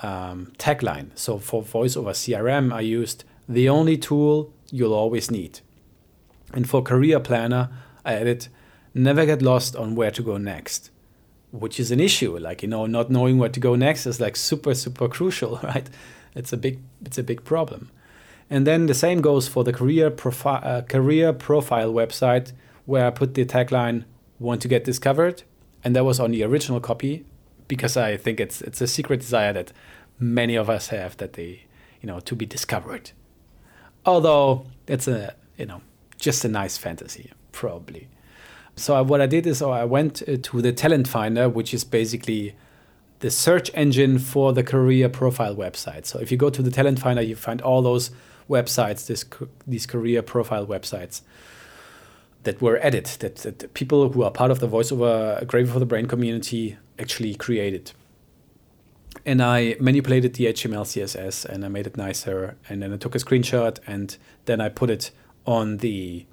um, 0.02 0.54
tagline. 0.58 1.10
So 1.16 1.40
for 1.40 1.64
voiceover 1.64 2.12
CRM, 2.12 2.72
I 2.72 2.82
used 2.82 3.24
the 3.48 3.68
only 3.68 3.98
tool 3.98 4.54
you'll 4.72 4.94
always 4.94 5.32
need. 5.32 5.62
And 6.54 6.70
for 6.70 6.82
career 6.82 7.20
planner, 7.20 7.70
I 8.06 8.14
added 8.14 8.48
never 8.94 9.26
get 9.26 9.42
lost 9.42 9.76
on 9.76 9.96
where 9.96 10.12
to 10.12 10.22
go 10.22 10.38
next, 10.38 10.90
which 11.52 11.80
is 11.80 11.92
an 11.92 12.00
issue. 12.00 12.38
Like, 12.38 12.62
you 12.62 12.68
know, 12.68 12.86
not 12.86 13.10
knowing 13.10 13.38
where 13.38 13.50
to 13.50 13.60
go 13.60 13.76
next 13.76 14.06
is 14.06 14.20
like 14.20 14.36
super, 14.36 14.74
super 14.74 15.08
crucial, 15.08 15.58
right? 15.64 15.90
It's 16.36 16.54
a 16.54 16.58
big, 16.58 16.80
it's 17.06 17.18
a 17.18 17.24
big 17.24 17.44
problem. 17.44 17.92
And 18.50 18.66
then 18.66 18.88
the 18.88 18.96
same 18.96 19.22
goes 19.22 19.48
for 19.48 19.64
the 19.64 19.74
career 19.74 20.10
profile, 20.10 20.62
uh, 20.64 20.82
career 20.82 21.34
profile 21.34 21.94
website 21.94 22.52
where 22.90 23.06
I 23.06 23.12
put 23.12 23.36
the 23.36 23.46
tagline 23.46 24.06
"Want 24.40 24.62
to 24.64 24.68
get 24.68 24.84
discovered," 24.84 25.44
and 25.84 25.96
that 25.96 26.04
was 26.04 26.20
on 26.20 26.32
the 26.32 26.44
original 26.44 26.80
copy 26.80 27.24
because 27.68 27.96
I 27.96 28.18
think 28.18 28.40
it's 28.40 28.62
it's 28.62 28.82
a 28.82 28.88
secret 28.88 29.20
desire 29.20 29.54
that 29.54 29.72
many 30.18 30.56
of 30.56 30.70
us 30.70 30.88
have 30.88 31.16
that 31.18 31.34
they 31.34 31.66
you 32.02 32.08
know 32.08 32.20
to 32.22 32.36
be 32.36 32.46
discovered. 32.46 33.12
Although 34.06 34.66
it's 34.88 35.08
a 35.08 35.36
you 35.58 35.68
know 35.68 35.82
just 36.18 36.44
a 36.44 36.50
nice 36.50 36.78
fantasy 36.78 37.32
probably. 37.52 38.08
So 38.76 39.04
what 39.04 39.22
I 39.22 39.28
did 39.28 39.46
is 39.46 39.62
oh, 39.62 39.72
I 39.72 39.86
went 39.86 40.24
uh, 40.28 40.38
to 40.42 40.62
the 40.62 40.74
Talent 40.74 41.08
Finder, 41.08 41.48
which 41.48 41.74
is 41.74 41.84
basically 41.84 42.56
the 43.20 43.30
search 43.30 43.70
engine 43.74 44.18
for 44.18 44.54
the 44.54 44.64
career 44.64 45.10
profile 45.10 45.56
website. 45.56 46.06
So 46.06 46.20
if 46.20 46.32
you 46.32 46.38
go 46.38 46.50
to 46.50 46.62
the 46.64 46.72
Talent 46.72 47.00
Finder, 47.00 47.22
you 47.22 47.36
find 47.36 47.62
all 47.62 47.82
those 47.82 48.10
websites, 48.50 49.06
this 49.06 49.26
these 49.68 49.86
career 49.86 50.24
profile 50.24 50.66
websites 50.66 51.22
that 52.50 52.62
were 52.64 52.80
added, 52.80 53.06
that, 53.20 53.36
that 53.36 53.74
people 53.76 54.10
who 54.10 54.24
are 54.24 54.32
part 54.32 54.50
of 54.50 54.60
the 54.60 54.68
voiceover 54.68 55.46
Gravy 55.46 55.70
for 55.70 55.78
the 55.78 55.86
Brain 55.86 56.08
community 56.08 56.78
actually 56.98 57.36
created. 57.36 57.92
And 59.24 59.40
I 59.40 59.76
manipulated 59.80 60.34
the 60.34 60.46
HTML, 60.48 60.86
CSS, 60.92 61.46
and 61.46 61.64
I 61.64 61.68
made 61.68 61.86
it 61.86 61.96
nicer. 61.96 62.58
And 62.68 62.82
then 62.82 62.92
I 62.92 62.98
took 62.98 63.14
a 63.14 63.20
screenshot, 63.20 63.78
and 63.86 64.18
then 64.46 64.60
I 64.62 64.70
put 64.70 64.90
it 64.90 65.12
on 65.46 65.78
the 65.78 66.26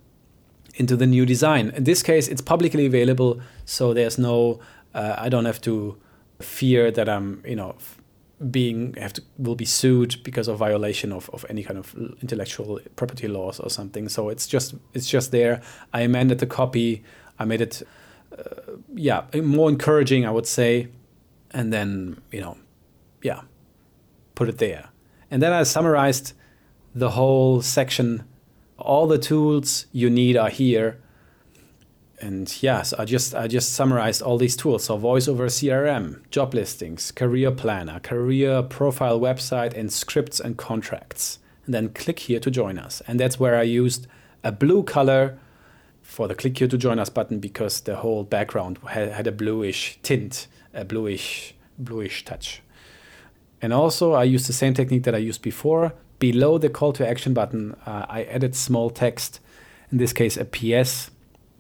into 0.76 0.96
the 0.96 1.06
new 1.06 1.26
design. 1.26 1.70
In 1.76 1.84
this 1.84 2.02
case, 2.02 2.28
it's 2.28 2.42
publicly 2.42 2.86
available, 2.86 3.40
so 3.66 3.92
there's 3.92 4.18
no. 4.18 4.60
Uh, 4.94 5.16
I 5.18 5.28
don't 5.28 5.44
have 5.44 5.60
to 5.62 5.98
fear 6.40 6.90
that 6.90 7.08
I'm, 7.08 7.42
you 7.46 7.56
know, 7.56 7.76
being 8.50 8.94
have 8.94 9.14
to 9.14 9.22
will 9.38 9.54
be 9.54 9.64
sued 9.64 10.22
because 10.22 10.46
of 10.46 10.58
violation 10.58 11.12
of, 11.12 11.30
of 11.30 11.46
any 11.48 11.62
kind 11.62 11.78
of 11.78 11.94
intellectual 12.20 12.80
property 12.94 13.28
laws 13.28 13.58
or 13.60 13.70
something. 13.70 14.08
So 14.08 14.28
it's 14.28 14.46
just 14.46 14.74
it's 14.92 15.08
just 15.08 15.30
there. 15.30 15.62
I 15.92 16.02
amended 16.02 16.38
the 16.38 16.46
copy. 16.46 17.02
I 17.38 17.44
made 17.44 17.60
it, 17.60 17.82
uh, 18.36 18.76
yeah, 18.94 19.24
more 19.42 19.68
encouraging, 19.68 20.26
I 20.26 20.30
would 20.30 20.46
say, 20.46 20.88
and 21.50 21.72
then 21.72 22.20
you 22.30 22.40
know, 22.40 22.58
yeah, 23.22 23.42
put 24.34 24.48
it 24.48 24.58
there. 24.58 24.90
And 25.30 25.42
then 25.42 25.52
I 25.52 25.62
summarized 25.62 26.34
the 26.94 27.10
whole 27.10 27.62
section. 27.62 28.24
All 28.78 29.06
the 29.06 29.18
tools 29.18 29.86
you 29.92 30.10
need 30.10 30.36
are 30.36 30.50
here 30.50 31.00
and 32.18 32.62
yes, 32.62 32.92
I 32.94 33.04
just 33.04 33.34
I 33.34 33.46
just 33.46 33.72
summarized 33.72 34.22
all 34.22 34.38
these 34.38 34.56
tools. 34.56 34.84
So 34.84 34.96
voice 34.96 35.28
over 35.28 35.46
CRM, 35.46 36.28
job 36.30 36.54
listings, 36.54 37.10
career 37.10 37.50
planner, 37.50 38.00
career 38.00 38.62
profile 38.62 39.20
website, 39.20 39.74
and 39.74 39.92
scripts 39.92 40.40
and 40.40 40.56
contracts. 40.56 41.38
And 41.66 41.74
then 41.74 41.90
click 41.90 42.20
here 42.20 42.40
to 42.40 42.50
join 42.50 42.78
us. 42.78 43.02
And 43.06 43.20
that's 43.20 43.40
where 43.40 43.56
I 43.56 43.62
used 43.62 44.06
a 44.44 44.52
blue 44.52 44.82
color 44.82 45.38
for 46.00 46.28
the 46.28 46.34
click 46.34 46.56
here 46.56 46.68
to 46.68 46.78
join 46.78 46.98
us 46.98 47.10
button 47.10 47.40
because 47.40 47.80
the 47.80 47.96
whole 47.96 48.22
background 48.22 48.78
had, 48.88 49.10
had 49.10 49.26
a 49.26 49.32
bluish 49.32 49.98
tint, 50.02 50.46
a 50.72 50.84
bluish 50.84 51.54
bluish 51.78 52.24
touch. 52.24 52.62
And 53.60 53.72
also 53.72 54.12
I 54.12 54.24
used 54.24 54.48
the 54.48 54.52
same 54.52 54.72
technique 54.72 55.02
that 55.02 55.14
I 55.14 55.18
used 55.18 55.42
before. 55.42 55.92
Below 56.18 56.56
the 56.56 56.70
call 56.70 56.92
to 56.94 57.06
action 57.06 57.34
button, 57.34 57.74
uh, 57.84 58.06
I 58.08 58.24
added 58.24 58.54
small 58.54 58.88
text, 58.88 59.40
in 59.92 59.98
this 59.98 60.14
case 60.14 60.38
a 60.38 60.44
PS 60.46 61.10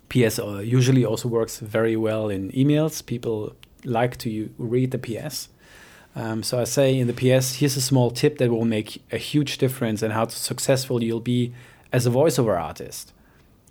PS 0.08 0.38
uh, 0.38 0.58
usually 0.58 1.04
also 1.04 1.28
works 1.28 1.58
very 1.58 1.96
well 1.96 2.28
in 2.28 2.50
emails. 2.52 3.04
People 3.04 3.54
like 3.84 4.16
to 4.18 4.50
read 4.58 4.90
the 4.90 4.98
PS. 4.98 5.48
Um, 6.14 6.42
so 6.42 6.60
I 6.60 6.64
say 6.64 6.98
in 6.98 7.08
the 7.08 7.12
PS, 7.12 7.56
here's 7.56 7.76
a 7.76 7.82
small 7.82 8.10
tip 8.10 8.38
that 8.38 8.50
will 8.50 8.64
make 8.64 9.02
a 9.12 9.18
huge 9.18 9.58
difference 9.58 10.02
in 10.02 10.12
how 10.12 10.28
successful 10.28 11.02
you'll 11.02 11.20
be 11.20 11.52
as 11.92 12.06
a 12.06 12.10
voiceover 12.10 12.60
artist. 12.60 13.12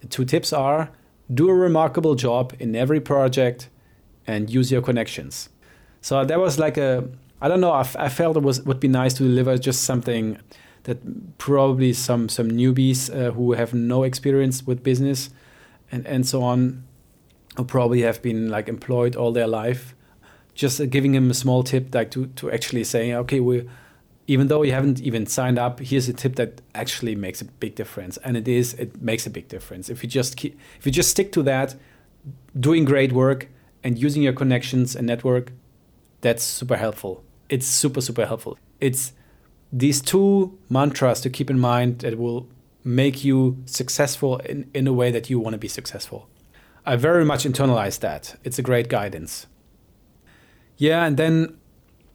The 0.01 0.07
two 0.07 0.25
tips 0.25 0.53
are 0.53 0.91
do 1.33 1.49
a 1.49 1.55
remarkable 1.55 2.13
job 2.13 2.53
in 2.59 2.75
every 2.75 2.99
project 2.99 3.69
and 4.27 4.49
use 4.49 4.71
your 4.71 4.81
connections. 4.81 5.49
So 6.01 6.23
that 6.23 6.39
was 6.39 6.59
like 6.59 6.77
a, 6.77 7.09
I 7.41 7.47
don't 7.47 7.61
know, 7.61 7.71
I, 7.71 8.09
felt 8.09 8.37
it 8.37 8.43
was 8.43 8.61
would 8.61 8.79
be 8.79 8.87
nice 8.87 9.15
to 9.15 9.23
deliver 9.23 9.57
just 9.57 9.83
something 9.83 10.37
that 10.83 11.37
probably 11.39 11.93
some 11.93 12.29
some 12.29 12.51
newbies 12.51 13.09
uh, 13.09 13.31
who 13.31 13.53
have 13.53 13.73
no 13.73 14.03
experience 14.03 14.67
with 14.67 14.83
business 14.83 15.31
and, 15.91 16.05
and 16.07 16.27
so 16.27 16.43
on 16.43 16.83
who 17.57 17.63
probably 17.63 18.01
have 18.01 18.21
been 18.21 18.49
like 18.49 18.67
employed 18.67 19.15
all 19.15 19.31
their 19.31 19.47
life 19.47 19.95
just 20.53 20.79
uh, 20.79 20.85
giving 20.85 21.13
him 21.13 21.29
a 21.29 21.33
small 21.33 21.63
tip 21.63 21.93
like 21.93 22.11
to, 22.11 22.27
to 22.27 22.51
actually 22.51 22.83
saying 22.83 23.13
okay 23.13 23.39
we 23.39 23.67
even 24.27 24.47
though 24.47 24.63
you 24.63 24.71
haven't 24.71 24.99
even 25.01 25.25
signed 25.25 25.59
up, 25.59 25.79
here's 25.79 26.09
a 26.09 26.13
tip 26.13 26.35
that 26.35 26.61
actually 26.73 27.15
makes 27.15 27.41
a 27.41 27.45
big 27.45 27.75
difference, 27.75 28.17
and 28.17 28.35
it 28.35 28.47
is 28.47 28.73
it 28.75 29.01
makes 29.01 29.27
a 29.27 29.29
big 29.29 29.47
difference 29.47 29.89
if 29.89 30.03
you 30.03 30.09
just 30.09 30.35
keep, 30.35 30.57
if 30.79 30.85
you 30.85 30.91
just 30.91 31.09
stick 31.09 31.31
to 31.33 31.43
that, 31.43 31.75
doing 32.59 32.85
great 32.85 33.11
work 33.11 33.49
and 33.83 33.99
using 33.99 34.23
your 34.23 34.33
connections 34.33 34.95
and 34.95 35.05
network, 35.05 35.51
that's 36.21 36.43
super 36.43 36.77
helpful. 36.77 37.23
It's 37.49 37.67
super 37.67 38.01
super 38.01 38.25
helpful. 38.25 38.57
It's 38.79 39.13
these 39.71 40.01
two 40.01 40.57
mantras 40.69 41.21
to 41.21 41.29
keep 41.29 41.49
in 41.49 41.59
mind 41.59 41.99
that 41.99 42.17
will 42.17 42.47
make 42.85 43.25
you 43.25 43.57
successful 43.65 44.37
in, 44.37 44.69
in 44.73 44.87
a 44.87 44.93
way 44.93 45.11
that 45.11 45.29
you 45.29 45.39
want 45.39 45.53
to 45.53 45.57
be 45.57 45.67
successful. 45.67 46.29
I 46.85 46.95
very 46.95 47.25
much 47.25 47.43
internalized 47.43 47.99
that. 47.99 48.39
It's 48.43 48.59
a 48.59 48.61
great 48.61 48.87
guidance. 48.87 49.47
Yeah, 50.77 51.03
and 51.03 51.17
then 51.17 51.57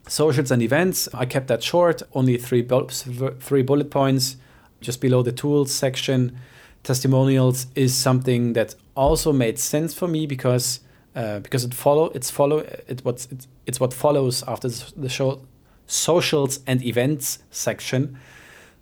socials 0.07 0.51
and 0.51 0.63
events. 0.63 1.09
I 1.13 1.27
kept 1.27 1.49
that 1.49 1.63
short, 1.63 2.03
only 2.15 2.39
three, 2.39 2.63
bu- 2.63 2.87
three 2.87 3.63
bullet 3.63 3.91
points 3.91 4.37
just 4.81 5.01
below 5.01 5.23
the 5.23 5.33
tools 5.33 5.73
section. 5.73 6.39
Testimonials 6.85 7.67
is 7.75 7.95
something 7.95 8.55
that 8.55 8.75
also 8.95 9.33
made 9.33 9.59
sense 9.59 9.93
for 9.93 10.09
me 10.09 10.27
because 10.27 10.81
uh, 11.15 11.41
because 11.41 11.65
it 11.65 11.75
follow 11.75 12.07
it's 12.15 12.31
follow 12.31 12.59
it 12.59 13.01
what 13.05 13.27
it's, 13.31 13.49
it's 13.67 13.81
what 13.81 13.93
follows 13.93 14.45
after 14.47 14.69
the 14.69 15.09
show 15.09 15.43
socials 15.87 16.61
and 16.67 16.83
events 16.85 17.41
section. 17.51 18.17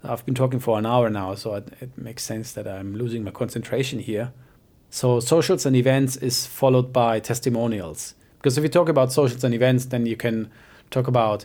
I've 0.04 0.24
been 0.24 0.34
talking 0.34 0.60
for 0.60 0.78
an 0.78 0.86
hour 0.86 1.10
now, 1.10 1.34
so 1.34 1.54
it, 1.54 1.72
it 1.80 1.98
makes 1.98 2.22
sense 2.22 2.52
that 2.52 2.68
I'm 2.68 2.94
losing 2.94 3.24
my 3.24 3.30
concentration 3.30 3.98
here. 3.98 4.32
So 4.90 5.20
socials 5.20 5.66
and 5.66 5.74
events 5.76 6.16
is 6.16 6.46
followed 6.46 6.92
by 6.92 7.20
testimonials. 7.20 8.14
Because 8.38 8.56
if 8.56 8.62
you 8.62 8.70
talk 8.70 8.88
about 8.88 9.12
socials 9.12 9.44
and 9.44 9.54
events, 9.54 9.86
then 9.86 10.06
you 10.06 10.16
can 10.16 10.50
talk 10.90 11.08
about 11.08 11.44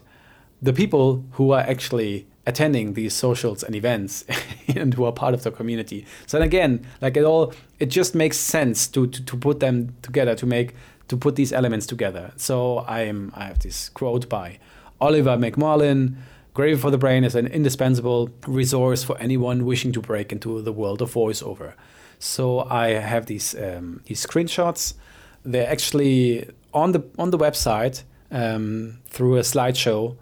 the 0.61 0.71
people 0.71 1.25
who 1.31 1.51
are 1.51 1.61
actually 1.61 2.27
attending 2.45 2.93
these 2.93 3.13
socials 3.13 3.63
and 3.63 3.75
events 3.75 4.25
and 4.75 4.93
who 4.93 5.05
are 5.05 5.11
part 5.11 5.33
of 5.33 5.43
the 5.43 5.51
community. 5.51 6.05
So 6.27 6.41
again, 6.41 6.85
like 7.01 7.17
it 7.17 7.23
all, 7.23 7.53
it 7.79 7.87
just 7.87 8.13
makes 8.15 8.37
sense 8.37 8.87
to, 8.89 9.07
to, 9.07 9.25
to 9.25 9.37
put 9.37 9.59
them 9.59 9.95
together, 10.01 10.35
to 10.35 10.45
make, 10.45 10.75
to 11.07 11.17
put 11.17 11.35
these 11.35 11.51
elements 11.51 11.85
together. 11.85 12.33
So 12.37 12.85
I'm, 12.87 13.31
I 13.35 13.45
have 13.45 13.59
this 13.59 13.89
quote 13.89 14.29
by 14.29 14.59
Oliver 15.01 15.37
McMullen, 15.37 16.15
Gravy 16.53 16.79
for 16.79 16.91
the 16.91 16.97
Brain 16.97 17.23
is 17.23 17.33
an 17.35 17.47
indispensable 17.47 18.29
resource 18.47 19.03
for 19.03 19.17
anyone 19.17 19.65
wishing 19.65 19.91
to 19.93 20.01
break 20.01 20.31
into 20.31 20.61
the 20.61 20.71
world 20.71 21.01
of 21.01 21.13
voiceover. 21.13 21.73
So 22.19 22.59
I 22.69 22.89
have 22.89 23.25
these 23.25 23.55
um, 23.55 24.01
these 24.05 24.25
screenshots. 24.25 24.93
They're 25.43 25.69
actually 25.69 26.47
on 26.73 26.91
the 26.91 27.03
on 27.17 27.31
the 27.31 27.37
website 27.37 28.03
um, 28.31 28.99
through 29.07 29.37
a 29.37 29.41
slideshow. 29.41 30.15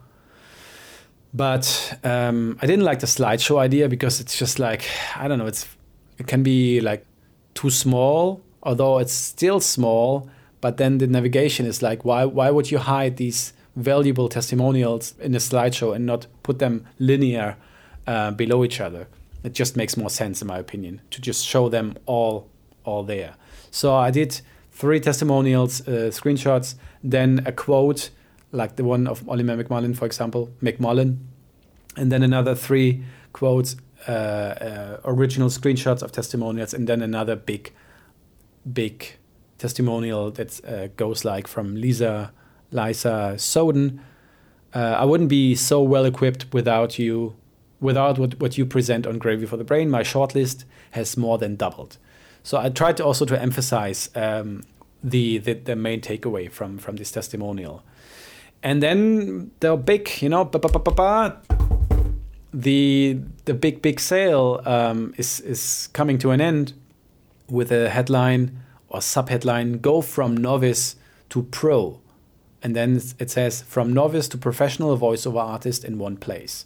But 1.34 2.00
um, 2.04 2.58
I 2.62 2.66
didn't 2.66 2.86
like 2.86 3.00
the 3.00 3.08
slideshow 3.08 3.60
idea 3.60 3.90
because 3.90 4.22
it's 4.22 4.38
just 4.38 4.58
like 4.58 4.88
I 5.18 5.28
don't 5.28 5.38
know. 5.38 5.48
It's 5.48 5.68
it 6.18 6.28
can 6.28 6.44
be 6.44 6.80
like 6.80 7.06
too 7.56 7.70
small, 7.70 8.42
although 8.64 9.00
it's 9.00 9.14
still 9.14 9.60
small. 9.60 10.30
But 10.62 10.78
then 10.78 11.00
the 11.00 11.08
navigation 11.08 11.66
is 11.66 11.82
like, 11.82 12.06
why 12.06 12.24
why 12.24 12.52
would 12.52 12.72
you 12.72 12.78
hide 12.78 13.18
these 13.18 13.52
valuable 13.76 14.30
testimonials 14.30 15.14
in 15.20 15.34
a 15.36 15.40
slideshow 15.40 15.96
and 15.96 16.06
not 16.06 16.28
put 16.44 16.60
them 16.60 16.86
linear 17.00 17.58
uh, 18.08 18.32
below 18.32 18.64
each 18.64 18.82
other? 18.82 19.08
It 19.44 19.54
just 19.54 19.76
makes 19.76 19.98
more 19.98 20.10
sense, 20.10 20.42
in 20.42 20.48
my 20.48 20.60
opinion, 20.60 21.02
to 21.12 21.22
just 21.22 21.46
show 21.46 21.70
them 21.70 21.96
all 22.06 22.48
all 22.84 23.04
there. 23.04 23.36
So 23.70 23.96
I 23.96 24.10
did 24.10 24.42
three 24.72 25.00
testimonials, 25.00 25.88
uh, 25.88 26.10
screenshots, 26.12 26.76
then 27.04 27.44
a 27.46 27.52
quote 27.52 28.10
like 28.52 28.76
the 28.76 28.84
one 28.84 29.08
of 29.08 29.28
Oliver 29.30 29.64
McMullen, 29.64 29.96
for 29.96 30.06
example, 30.06 30.50
McMullen, 30.62 31.18
and 31.96 32.12
then 32.12 32.24
another 32.24 32.56
three 32.56 33.04
quotes, 33.34 33.76
uh, 34.08 34.12
uh, 34.12 34.98
original 35.06 35.50
screenshots 35.50 36.02
of 36.02 36.12
testimonials, 36.12 36.74
and 36.74 36.88
then 36.88 37.02
another 37.02 37.36
big, 37.36 37.72
big 38.72 39.16
testimonial 39.58 40.32
that 40.32 40.60
uh, 40.66 40.88
goes 40.98 41.24
like 41.24 41.48
from 41.48 41.76
Lisa, 41.76 42.32
Lisa 42.72 43.36
Soden. 43.38 44.02
Uh, 44.74 44.96
I 45.00 45.06
wouldn't 45.06 45.30
be 45.30 45.56
so 45.56 45.82
well 45.82 46.06
equipped 46.06 46.54
without 46.54 46.98
you, 46.98 47.36
without 47.80 48.18
what, 48.18 48.40
what 48.40 48.58
you 48.58 48.66
present 48.66 49.06
on 49.06 49.18
Gravy 49.18 49.46
for 49.46 49.58
the 49.58 49.64
Brain. 49.64 49.90
My 49.90 50.02
shortlist 50.02 50.64
has 50.92 51.18
more 51.18 51.38
than 51.38 51.56
doubled. 51.56 51.98
So 52.44 52.58
I 52.58 52.70
tried 52.70 52.98
to 52.98 53.06
also 53.06 53.26
to 53.26 53.40
emphasize 53.40 54.10
um, 54.16 54.64
the, 55.04 55.38
the, 55.40 55.54
the 55.54 55.76
main 55.76 56.02
takeaway 56.02 56.50
from 56.50 56.78
from 56.78 56.96
this 56.96 57.12
testimonial, 57.12 57.84
and 58.64 58.82
then 58.82 59.52
the 59.60 59.76
big 59.76 60.22
you 60.22 60.30
know 60.30 60.46
the 62.54 63.20
the 63.46 63.54
big 63.54 63.82
big 63.82 64.00
sale 64.00 64.62
um, 64.66 65.14
is 65.18 65.40
is 65.42 65.88
coming 65.94 66.18
to 66.20 66.32
an 66.32 66.42
end 66.42 66.74
with 67.50 67.72
a 67.72 67.90
headline 67.90 68.60
or 68.90 69.00
subheadline 69.00 69.82
go 69.82 70.02
from 70.02 70.36
novice 70.36 70.96
to 71.30 71.44
pro 71.44 72.01
and 72.64 72.76
then 72.76 73.02
it 73.20 73.30
says 73.30 73.62
from 73.64 73.94
novice 73.94 74.28
to 74.28 74.38
professional 74.38 74.98
voiceover 74.98 75.42
artist 75.42 75.84
in 75.84 75.98
one 75.98 76.18
place 76.18 76.66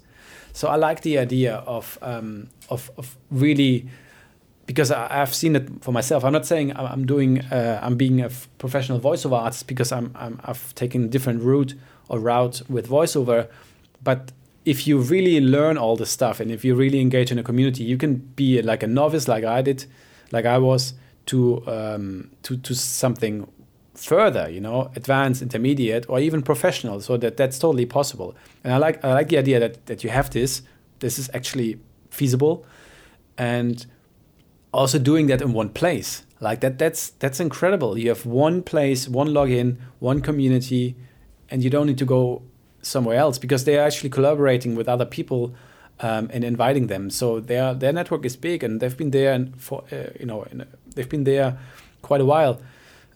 so 0.54 0.68
i 0.68 0.76
like 0.76 1.02
the 1.02 1.18
idea 1.18 1.56
of 1.66 1.98
um, 2.02 2.50
of, 2.70 2.91
of 2.98 3.18
really 3.32 3.88
because 4.66 4.91
I, 4.91 5.08
have 5.14 5.34
seen 5.34 5.56
it 5.56 5.70
for 5.82 5.91
myself. 5.91 6.24
I'm 6.24 6.34
not 6.34 6.46
saying 6.46 6.76
I'm 6.76 7.06
doing 7.06 7.41
uh, 7.41 7.80
I'm 7.82 7.96
being 7.96 8.22
a 8.22 8.30
professional 8.58 9.00
voiceover 9.00 9.39
artist 9.39 9.68
because 9.68 9.91
I'm, 9.91 10.12
I'm 10.16 10.39
I've 10.43 10.74
taken 10.76 11.06
a 11.06 11.08
different 11.08 11.43
route 11.43 11.76
or 12.10 12.20
route 12.20 12.62
with 12.70 12.89
voiceover, 12.89 13.48
but 14.04 14.32
if 14.66 14.88
you 14.88 14.98
really 14.98 15.39
learn 15.39 15.78
all 15.78 15.96
the 15.96 16.06
stuff 16.06 16.39
and 16.39 16.52
if 16.52 16.66
you 16.66 16.74
really 16.74 17.00
engage 17.00 17.32
in 17.32 17.38
a 17.38 17.43
community, 17.43 17.84
you 17.84 17.98
can 17.98 18.16
be 18.16 18.62
like 18.62 18.82
a 18.82 18.88
novice, 18.88 19.28
like 19.28 19.43
I 19.43 19.62
did, 19.62 19.86
like 20.32 20.46
I 20.46 20.58
was, 20.58 20.96
to 21.28 21.64
um, 21.68 22.32
to 22.43 22.58
to 22.58 22.74
something 22.74 23.48
further, 23.96 24.50
you 24.50 24.62
know, 24.62 24.91
advanced, 24.96 25.41
intermediate, 25.41 26.06
or 26.10 26.20
even 26.20 26.41
professional. 26.41 27.02
So 27.02 27.18
that 27.18 27.38
that's 27.38 27.60
totally 27.60 27.86
possible. 27.86 28.36
And 28.64 28.74
I 28.74 28.78
like 28.78 29.04
I 29.04 29.14
like 29.14 29.30
the 29.30 29.38
idea 29.38 29.60
that 29.60 29.86
that 29.86 30.04
you 30.04 30.10
have 30.10 30.30
this. 30.30 30.62
This 31.00 31.20
is 31.20 31.30
actually 31.34 31.80
feasible, 32.10 32.66
and 33.38 33.86
also 34.74 35.00
doing 35.00 35.28
that 35.28 35.41
in 35.41 35.54
one 35.54 35.70
place 35.70 36.24
like 36.41 36.60
that 36.62 36.78
that's 36.78 37.12
that's 37.22 37.39
incredible 37.39 37.98
you 37.98 38.10
have 38.10 38.26
one 38.26 38.62
place 38.62 39.08
one 39.08 39.30
login 39.30 39.78
one 40.00 40.22
community 40.22 40.96
and 41.50 41.64
you 41.64 41.70
don't 41.70 41.88
need 41.88 41.98
to 41.98 42.06
go 42.06 42.41
somewhere 42.82 43.18
else 43.18 43.38
because 43.39 43.64
they're 43.64 43.84
actually 43.84 44.10
collaborating 44.10 44.76
with 44.76 44.88
other 44.89 45.06
people 45.06 45.54
um, 46.02 46.30
and 46.34 46.43
inviting 46.43 46.88
them 46.88 47.10
so 47.10 47.39
their 47.39 47.74
their 47.74 47.93
network 47.93 48.26
is 48.26 48.36
big 48.36 48.64
and 48.64 48.82
they've 48.82 48.98
been 48.98 49.12
there 49.12 49.32
and 49.34 49.60
for 49.60 49.84
uh, 49.91 50.08
you 50.20 50.26
know 50.26 50.46
they've 50.96 51.10
been 51.10 51.24
there 51.24 51.58
quite 52.02 52.22
a 52.22 52.26
while 52.26 52.62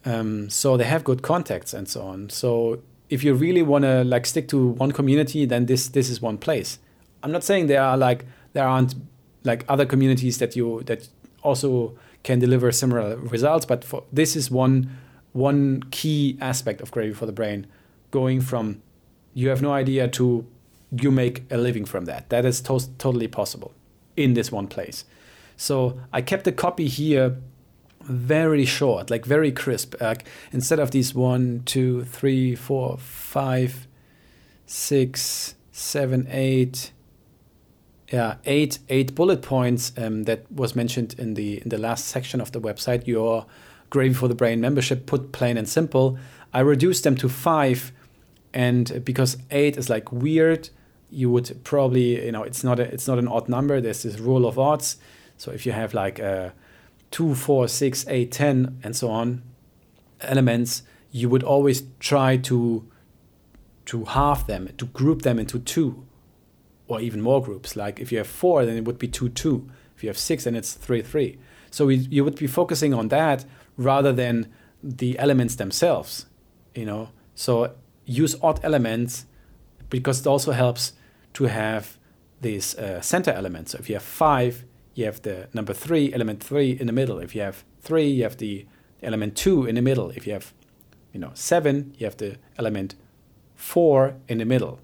um, 0.06 0.50
so 0.50 0.78
they 0.78 0.86
have 0.86 1.04
good 1.04 1.22
contacts 1.22 1.74
and 1.74 1.88
so 1.88 2.02
on 2.02 2.30
so 2.30 2.80
if 3.10 3.24
you 3.24 3.34
really 3.34 3.62
want 3.62 3.84
to 3.84 4.04
like 4.04 4.26
stick 4.26 4.48
to 4.48 4.70
one 4.70 4.92
community 4.92 5.46
then 5.46 5.66
this 5.66 5.90
this 5.90 6.10
is 6.10 6.22
one 6.22 6.38
place 6.38 6.80
i'm 7.24 7.32
not 7.32 7.44
saying 7.44 7.68
there 7.68 7.82
are 7.82 7.98
like 7.98 8.26
there 8.54 8.68
aren't 8.68 8.96
like 9.44 9.66
other 9.68 9.86
communities 9.86 10.38
that 10.38 10.56
you 10.56 10.82
that 10.84 11.08
also 11.44 11.98
can 12.24 12.40
deliver 12.40 12.72
similar 12.72 13.18
results. 13.18 13.66
But 13.66 13.84
for, 13.84 14.04
this 14.12 14.36
is 14.36 14.52
one 14.52 14.98
one 15.32 15.84
key 15.92 16.38
aspect 16.42 16.82
of 16.82 16.92
gravy 16.92 17.14
for 17.14 17.26
the 17.26 17.32
brain, 17.32 17.68
going 18.12 18.42
from 18.42 18.82
you 19.34 19.50
have 19.50 19.62
no 19.62 19.72
idea 19.72 20.08
to 20.08 20.46
you 20.92 21.12
make 21.12 21.44
a 21.52 21.58
living 21.58 21.86
from 21.86 22.06
that. 22.06 22.30
That 22.30 22.46
is 22.46 22.62
to- 22.62 22.90
totally 22.98 23.28
possible 23.28 23.74
in 24.18 24.34
this 24.34 24.52
one 24.52 24.68
place. 24.68 25.06
So 25.56 26.00
I 26.12 26.22
kept 26.22 26.48
a 26.48 26.52
copy 26.52 26.88
here 26.88 27.38
very 28.10 28.66
short, 28.66 29.10
like 29.10 29.26
very 29.26 29.52
crisp. 29.52 29.96
Like 30.02 30.26
instead 30.52 30.80
of 30.80 30.92
these 30.92 31.14
one, 31.14 31.64
two, 31.66 32.04
three, 32.06 32.56
four, 32.56 32.98
five, 32.98 33.88
six, 34.66 35.56
seven, 35.72 36.28
eight, 36.30 36.92
yeah, 38.12 38.36
eight 38.46 38.80
eight 38.90 39.14
bullet 39.14 39.42
points 39.42 39.94
um, 39.98 40.24
that 40.24 40.52
was 40.52 40.76
mentioned 40.76 41.16
in 41.18 41.36
the 41.36 41.62
in 41.62 41.70
the 41.70 41.78
last 41.78 42.06
section 42.06 42.42
of 42.42 42.52
the 42.52 42.60
website. 42.60 43.08
Your 43.08 43.46
Gravy 43.90 44.14
for 44.14 44.28
the 44.28 44.36
Brain 44.36 44.62
membership, 44.62 45.06
put 45.06 45.32
plain 45.32 45.58
and 45.58 45.68
simple. 45.68 46.18
I 46.54 46.60
reduced 46.62 47.04
them 47.04 47.16
to 47.18 47.30
five, 47.30 47.92
and 48.54 49.04
because 49.06 49.38
eight 49.52 49.78
is 49.78 49.90
like 49.90 50.12
weird, 50.12 50.70
you 51.12 51.30
would 51.30 51.64
probably 51.64 52.26
you 52.26 52.32
know 52.32 52.44
it's 52.44 52.64
not 52.64 52.80
a, 52.80 52.84
it's 52.84 53.08
not 53.08 53.20
an 53.20 53.28
odd 53.28 53.48
number. 53.48 53.80
There's 53.80 54.04
this 54.04 54.20
rule 54.20 54.48
of 54.48 54.58
odds. 54.58 54.98
So 55.38 55.52
if 55.52 55.66
you 55.66 55.72
have 55.72 55.94
like 55.94 56.20
a 56.20 56.54
two, 57.12 57.36
four, 57.36 57.68
six, 57.68 58.06
eight, 58.08 58.32
ten, 58.32 58.80
and 58.84 58.96
so 58.96 59.10
on 59.10 59.44
elements, 60.22 60.84
you 61.12 61.30
would 61.30 61.44
always 61.44 61.84
try 62.00 62.38
to 62.38 62.86
to 63.86 64.06
halve 64.06 64.46
them, 64.46 64.70
to 64.78 64.86
group 64.86 65.24
them 65.24 65.40
into 65.40 65.58
two 65.58 66.06
or 66.88 67.02
even 67.02 67.22
more 67.22 67.42
groups. 67.42 67.76
Like 67.76 68.00
if 68.00 68.12
you 68.12 68.20
have 68.20 68.28
four, 68.28 68.66
then 68.66 68.78
it 68.78 68.86
would 68.86 69.00
be 69.00 69.08
two 69.08 69.30
two. 69.30 69.70
If 69.96 70.04
you 70.04 70.10
have 70.10 70.18
six, 70.18 70.44
then 70.44 70.56
it's 70.56 70.74
three 70.74 71.02
three. 71.02 71.40
So 71.72 71.86
we, 71.86 71.96
you 71.96 72.24
would 72.24 72.36
be 72.36 72.48
focusing 72.48 72.94
on 72.94 73.10
that 73.10 73.46
rather 73.78 74.12
than 74.12 74.52
the 74.84 75.18
elements 75.20 75.56
themselves. 75.56 76.26
You 76.76 76.86
know, 76.86 77.10
so 77.36 77.76
use 78.06 78.36
odd 78.42 78.60
elements 78.64 79.26
because 79.90 80.20
it 80.20 80.28
also 80.28 80.52
helps 80.52 80.94
to 81.34 81.46
have 81.46 81.98
these 82.42 82.76
uh, 82.76 83.02
center 83.02 83.32
elements. 83.32 83.72
So 83.72 83.80
if 83.80 83.90
you 83.90 83.96
have 83.96 84.04
five, 84.04 84.66
you 85.00 85.06
have 85.06 85.22
the 85.22 85.48
number 85.54 85.74
three, 85.74 86.14
element 86.14 86.44
three 86.44 86.72
in 86.72 86.88
the 86.88 86.94
middle. 86.94 87.20
If 87.20 87.34
you 87.34 87.42
have 87.42 87.64
three, 87.82 88.10
you 88.10 88.24
have 88.24 88.38
the 88.38 88.66
element 89.02 89.38
two 89.38 89.66
in 89.66 89.76
the 89.76 89.82
middle. 89.82 90.10
If 90.12 90.28
you 90.28 90.34
have, 90.34 90.54
you 91.14 91.20
know, 91.20 91.32
seven, 91.34 91.96
you 91.98 92.06
have 92.06 92.18
the 92.18 92.36
element 92.58 92.96
four 93.56 94.16
in 94.28 94.40
the 94.40 94.46
middle. 94.46 94.80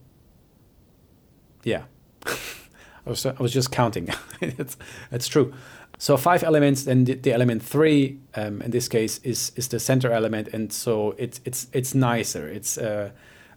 Yeah, 1.64 1.84
I 2.26 3.10
was 3.10 3.26
I 3.26 3.36
was 3.40 3.52
just 3.52 3.72
counting. 3.72 4.10
it's 4.42 4.78
it's 5.12 5.28
true. 5.28 5.54
So 5.98 6.18
five 6.18 6.44
elements, 6.44 6.84
then 6.84 7.06
the, 7.06 7.16
the 7.16 7.34
element 7.34 7.64
three 7.64 8.20
um, 8.36 8.62
in 8.62 8.72
this 8.72 8.88
case 8.88 9.20
is 9.24 9.52
is 9.56 9.68
the 9.68 9.80
center 9.80 10.12
element, 10.12 10.48
and 10.54 10.72
so 10.72 11.14
it's 11.18 11.42
it's 11.44 11.68
it's 11.74 11.94
nicer. 11.94 12.48
It's 12.48 12.78
uh, 12.78 13.12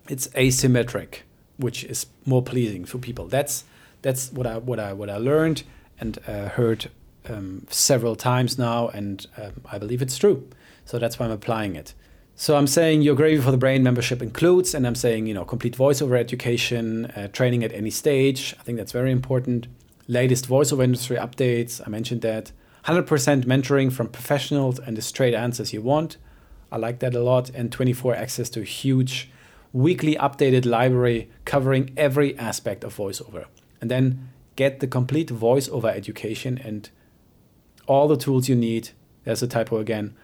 it's 0.08 0.28
asymmetric, 0.28 1.22
which 1.56 1.84
is 1.84 2.06
more 2.24 2.42
pleasing 2.42 2.84
for 2.84 2.98
people. 2.98 3.28
That's 3.28 3.64
that's 4.02 4.32
what 4.32 4.46
I 4.46 4.58
what 4.58 4.80
I 4.80 4.92
what 4.92 5.08
I 5.08 5.18
learned 5.18 5.62
and 6.00 6.18
uh, 6.26 6.48
heard 6.50 6.90
um, 7.28 7.66
several 7.70 8.16
times 8.16 8.58
now, 8.58 8.88
and 8.88 9.26
um, 9.36 9.52
I 9.70 9.78
believe 9.78 10.02
it's 10.02 10.16
true. 10.16 10.48
So 10.84 10.98
that's 10.98 11.18
why 11.18 11.26
I'm 11.26 11.32
applying 11.32 11.76
it. 11.76 11.94
So 12.34 12.56
I'm 12.56 12.68
saying 12.68 13.02
your 13.02 13.16
Gravy 13.16 13.42
for 13.42 13.50
the 13.50 13.58
Brain 13.58 13.82
membership 13.82 14.22
includes, 14.22 14.74
and 14.74 14.86
I'm 14.86 14.94
saying 14.94 15.26
you 15.26 15.34
know 15.34 15.44
complete 15.44 15.76
voiceover 15.76 16.18
education, 16.18 17.06
uh, 17.06 17.28
training 17.28 17.64
at 17.64 17.72
any 17.72 17.90
stage. 17.90 18.54
I 18.58 18.62
think 18.62 18.78
that's 18.78 18.92
very 18.92 19.12
important 19.12 19.66
latest 20.08 20.48
voiceover 20.48 20.82
industry 20.82 21.16
updates. 21.16 21.80
I 21.86 21.90
mentioned 21.90 22.22
that. 22.22 22.50
100% 22.86 23.44
mentoring 23.44 23.92
from 23.92 24.08
professionals 24.08 24.78
and 24.78 24.96
the 24.96 25.02
straight 25.02 25.34
answers 25.34 25.74
you 25.74 25.82
want. 25.82 26.16
I 26.72 26.78
like 26.78 27.00
that 27.00 27.14
a 27.14 27.20
lot. 27.20 27.50
And 27.50 27.70
24 27.70 28.16
access 28.16 28.48
to 28.50 28.60
a 28.60 28.64
huge 28.64 29.30
weekly 29.74 30.14
updated 30.16 30.64
library 30.64 31.28
covering 31.44 31.92
every 31.98 32.36
aspect 32.38 32.84
of 32.84 32.96
voiceover. 32.96 33.44
And 33.82 33.90
then 33.90 34.30
get 34.58 34.80
the 34.80 34.88
complete 34.88 35.28
voiceover 35.28 35.88
education 35.94 36.58
and 36.58 36.90
all 37.86 38.08
the 38.08 38.16
tools 38.16 38.48
you 38.48 38.56
need. 38.56 38.90
There's 39.22 39.40
a 39.40 39.46
typo 39.46 39.78
again 39.78 40.16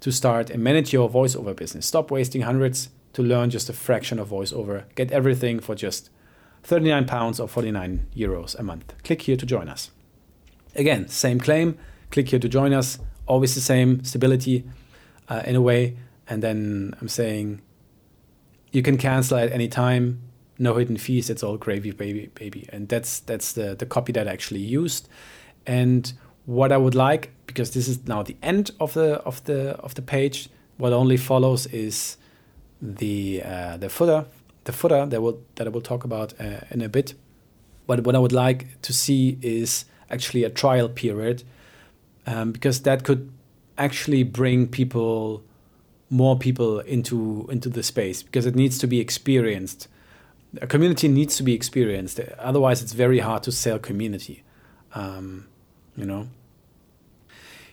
to 0.00 0.12
start 0.12 0.50
and 0.50 0.62
manage 0.62 0.92
your 0.92 1.08
voiceover 1.08 1.56
business. 1.56 1.86
Stop 1.86 2.10
wasting 2.10 2.42
hundreds 2.42 2.90
to 3.14 3.22
learn 3.22 3.48
just 3.48 3.70
a 3.70 3.72
fraction 3.72 4.18
of 4.18 4.28
voiceover. 4.28 4.84
Get 4.94 5.10
everything 5.10 5.58
for 5.58 5.74
just 5.74 6.10
39 6.64 7.06
pounds 7.06 7.40
or 7.40 7.48
49 7.48 8.06
euros 8.14 8.54
a 8.58 8.62
month. 8.62 8.92
Click 9.04 9.22
here 9.22 9.38
to 9.38 9.46
join 9.46 9.70
us. 9.70 9.90
Again, 10.76 11.08
same 11.08 11.40
claim. 11.40 11.78
Click 12.10 12.28
here 12.28 12.38
to 12.40 12.48
join 12.48 12.74
us. 12.74 12.98
Always 13.26 13.54
the 13.54 13.62
same 13.62 14.04
stability 14.04 14.64
uh, 15.30 15.42
in 15.46 15.56
a 15.56 15.62
way. 15.62 15.96
And 16.28 16.42
then 16.42 16.94
I'm 17.00 17.08
saying 17.08 17.62
you 18.70 18.82
can 18.82 18.98
cancel 18.98 19.38
at 19.38 19.50
any 19.50 19.68
time. 19.68 20.27
No 20.58 20.76
hidden 20.76 20.96
fees. 20.96 21.30
It's 21.30 21.42
all 21.42 21.56
gravy, 21.56 21.92
baby, 21.92 22.30
baby. 22.34 22.68
And 22.72 22.88
that's 22.88 23.20
that's 23.20 23.52
the 23.52 23.74
the 23.74 23.86
copy 23.86 24.12
that 24.12 24.26
I 24.26 24.32
actually 24.32 24.60
used. 24.60 25.08
And 25.66 26.12
what 26.46 26.72
I 26.72 26.76
would 26.76 26.94
like, 26.94 27.30
because 27.46 27.72
this 27.72 27.88
is 27.88 28.06
now 28.06 28.22
the 28.22 28.36
end 28.42 28.70
of 28.80 28.94
the 28.94 29.16
of 29.24 29.44
the 29.44 29.70
of 29.76 29.94
the 29.94 30.02
page, 30.02 30.48
what 30.76 30.92
only 30.92 31.16
follows 31.16 31.66
is 31.66 32.16
the 32.80 33.42
uh, 33.44 33.76
the 33.76 33.88
footer 33.88 34.24
the 34.68 34.72
footer 34.72 35.06
that 35.06 35.22
will 35.22 35.40
that 35.56 35.66
I 35.66 35.70
will 35.70 35.80
talk 35.80 36.04
about 36.04 36.34
uh, 36.38 36.60
in 36.70 36.82
a 36.82 36.88
bit. 36.88 37.14
But 37.86 38.04
what 38.04 38.14
I 38.14 38.18
would 38.18 38.32
like 38.32 38.80
to 38.82 38.92
see 38.92 39.38
is 39.40 39.86
actually 40.10 40.44
a 40.44 40.50
trial 40.50 40.90
period, 40.90 41.42
um, 42.26 42.52
because 42.52 42.82
that 42.82 43.02
could 43.02 43.32
actually 43.78 44.24
bring 44.24 44.66
people, 44.66 45.42
more 46.10 46.36
people 46.38 46.80
into 46.80 47.48
into 47.50 47.70
the 47.70 47.82
space 47.82 48.22
because 48.22 48.44
it 48.44 48.54
needs 48.54 48.78
to 48.78 48.86
be 48.86 49.00
experienced. 49.00 49.88
A 50.60 50.66
community 50.66 51.08
needs 51.08 51.36
to 51.36 51.42
be 51.42 51.52
experienced. 51.54 52.20
Otherwise, 52.38 52.82
it's 52.82 52.92
very 52.92 53.18
hard 53.18 53.42
to 53.42 53.52
sell 53.52 53.78
community. 53.78 54.44
Um, 54.94 55.46
you 55.96 56.06
know. 56.06 56.28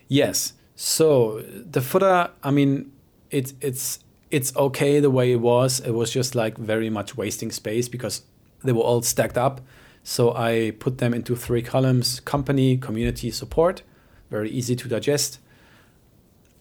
Yes. 0.07 0.53
So 0.75 1.41
the 1.41 1.81
footer, 1.81 2.29
I 2.43 2.51
mean, 2.51 2.91
it's 3.31 3.53
it's 3.61 3.99
it's 4.29 4.55
okay 4.55 4.99
the 4.99 5.09
way 5.09 5.31
it 5.31 5.39
was. 5.39 5.79
It 5.79 5.91
was 5.91 6.11
just 6.11 6.35
like 6.35 6.57
very 6.57 6.89
much 6.89 7.15
wasting 7.15 7.51
space 7.51 7.87
because 7.87 8.23
they 8.63 8.73
were 8.73 8.81
all 8.81 9.01
stacked 9.01 9.37
up. 9.37 9.61
So 10.03 10.33
I 10.35 10.73
put 10.79 10.97
them 10.97 11.13
into 11.13 11.35
three 11.35 11.61
columns 11.61 12.19
company, 12.19 12.77
community, 12.77 13.31
support. 13.31 13.81
Very 14.29 14.49
easy 14.49 14.75
to 14.75 14.87
digest. 14.87 15.39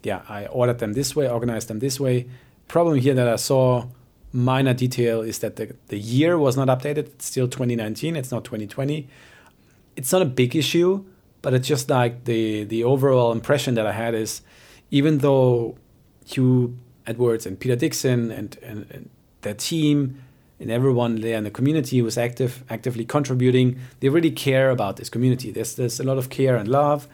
Yeah, 0.03 0.23
I 0.29 0.47
ordered 0.47 0.79
them 0.79 0.93
this 0.93 1.17
way, 1.17 1.29
organized 1.29 1.69
them 1.69 1.79
this 1.79 1.99
way. 1.99 2.29
Problem 2.69 2.99
here 2.99 3.15
that 3.15 3.29
I 3.29 3.37
saw 3.37 3.87
minor 4.35 4.75
detail 4.75 5.23
is 5.23 5.39
that 5.39 5.57
the, 5.57 5.75
the 5.89 5.99
year 5.99 6.37
was 6.37 6.57
not 6.57 6.69
updated. 6.69 7.07
It's 7.07 7.27
still 7.27 7.47
2019, 7.47 8.17
it's 8.17 8.33
not 8.33 8.45
2020. 8.45 9.09
It's 9.97 10.13
not 10.13 10.23
a 10.23 10.27
big 10.27 10.57
issue, 10.57 11.05
but 11.41 11.55
it's 11.55 11.69
just 11.69 11.89
like 11.89 12.25
the 12.25 12.65
the 12.65 12.83
overall 12.83 13.31
impression 13.31 13.75
that 13.75 13.87
I 13.87 13.93
had 13.93 14.15
is 14.15 14.43
even 14.91 15.19
though 15.19 15.77
Hugh 16.27 16.77
Edwards 17.07 17.47
and 17.47 17.59
Peter 17.59 17.77
Dickson 17.77 18.31
and, 18.31 18.59
and, 18.63 18.87
and 18.91 19.11
their 19.43 19.55
team 19.55 20.23
and 20.59 20.71
everyone 20.71 21.21
there 21.21 21.37
in 21.37 21.45
the 21.45 21.51
community 21.51 22.01
was 22.03 22.17
active, 22.17 22.65
actively 22.71 23.05
contributing. 23.05 23.79
They 24.01 24.09
really 24.09 24.31
care 24.31 24.71
about 24.71 24.97
this 24.97 25.09
community. 25.09 25.53
There's 25.53 25.75
there's 25.77 26.01
a 26.01 26.05
lot 26.05 26.19
of 26.19 26.29
care 26.29 26.57
and 26.57 26.69
love, 26.69 27.07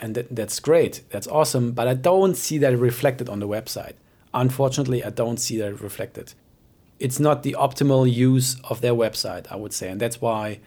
and 0.00 0.14
that, 0.14 0.34
that's 0.34 0.60
great. 0.60 1.02
That's 1.10 1.26
awesome. 1.28 1.72
But 1.72 1.88
I 1.88 1.94
don't 1.94 2.36
see 2.36 2.58
that 2.58 2.76
reflected 2.76 3.28
on 3.28 3.40
the 3.40 3.48
website. 3.48 3.94
Unfortunately, 4.34 5.02
I 5.02 5.10
don't 5.10 5.38
see 5.38 5.58
that 5.58 5.80
reflected. 5.80 6.34
It's 7.00 7.18
not 7.18 7.42
the 7.42 7.56
optimal 7.58 8.12
use 8.12 8.56
of 8.70 8.80
their 8.82 8.94
website, 8.94 9.50
I 9.50 9.56
would 9.56 9.72
say, 9.72 9.90
and 9.90 10.00
that's 10.00 10.20
why 10.20 10.60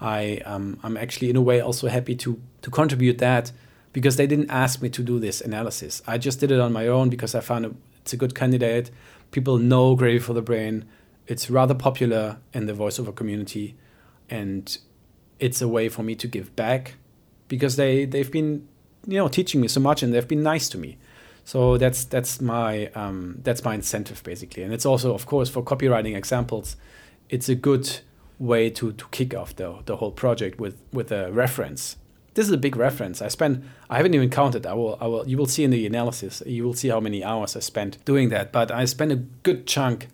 I 0.00 0.42
um, 0.44 0.78
I'm 0.82 0.96
actually 0.96 1.30
in 1.30 1.36
a 1.36 1.40
way 1.40 1.60
also 1.60 1.88
happy 1.88 2.14
to 2.16 2.40
to 2.62 2.70
contribute 2.70 3.18
that 3.18 3.50
because 3.92 4.16
they 4.16 4.26
didn't 4.26 4.50
ask 4.50 4.80
me 4.80 4.88
to 4.90 5.02
do 5.02 5.18
this 5.18 5.40
analysis. 5.40 6.02
I 6.06 6.18
just 6.18 6.40
did 6.40 6.52
it 6.52 6.60
on 6.60 6.72
my 6.72 6.86
own 6.86 7.08
because 7.08 7.34
I 7.34 7.40
found 7.40 7.76
it's 8.02 8.12
a 8.12 8.16
good 8.16 8.34
candidate. 8.34 8.90
People 9.30 9.58
know 9.58 9.96
Gravy 9.96 10.18
for 10.18 10.34
the 10.34 10.42
Brain. 10.42 10.84
It's 11.26 11.50
rather 11.50 11.74
popular 11.74 12.38
in 12.52 12.66
the 12.66 12.72
voiceover 12.72 13.14
community, 13.14 13.76
and 14.30 14.78
it's 15.38 15.60
a 15.60 15.68
way 15.68 15.88
for 15.88 16.02
me 16.02 16.14
to 16.16 16.28
give 16.28 16.54
back 16.54 16.94
because 17.48 17.76
they 17.76 18.04
they've 18.04 18.30
been 18.30 18.68
you 19.06 19.18
know 19.18 19.28
teaching 19.28 19.60
me 19.60 19.68
so 19.68 19.80
much 19.80 20.02
and 20.02 20.12
they've 20.12 20.28
been 20.28 20.42
nice 20.42 20.68
to 20.68 20.78
me. 20.78 20.96
So 21.48 21.78
that's 21.78 22.04
that's 22.04 22.42
my 22.42 22.88
um, 22.88 23.38
that's 23.42 23.64
my 23.64 23.74
incentive 23.74 24.22
basically, 24.22 24.64
and 24.64 24.74
it's 24.74 24.84
also 24.84 25.14
of 25.14 25.24
course 25.24 25.48
for 25.48 25.62
copywriting 25.62 26.14
examples, 26.14 26.76
it's 27.30 27.48
a 27.48 27.54
good 27.54 28.00
way 28.38 28.68
to 28.68 28.92
to 28.92 29.04
kick 29.12 29.34
off 29.34 29.56
the 29.56 29.78
the 29.86 29.96
whole 29.96 30.12
project 30.12 30.60
with 30.60 30.76
with 30.92 31.10
a 31.10 31.32
reference 31.32 31.96
this 32.34 32.46
is 32.46 32.52
a 32.52 32.58
big 32.58 32.76
reference. 32.76 33.20
I 33.20 33.28
spent 33.28 33.64
I 33.90 33.96
haven't 33.96 34.14
even 34.14 34.30
counted. 34.30 34.66
I 34.66 34.74
will 34.74 34.98
I 35.00 35.06
will 35.06 35.26
you 35.26 35.38
will 35.38 35.46
see 35.46 35.64
in 35.64 35.70
the 35.70 35.86
analysis. 35.86 36.42
You 36.46 36.64
will 36.64 36.74
see 36.74 36.88
how 36.88 37.00
many 37.00 37.24
hours 37.24 37.56
I 37.56 37.60
spent 37.60 38.04
doing 38.04 38.28
that. 38.28 38.52
But 38.52 38.70
I 38.70 38.84
spent 38.84 39.10
a 39.10 39.16
good 39.16 39.66
chunk 39.66 40.08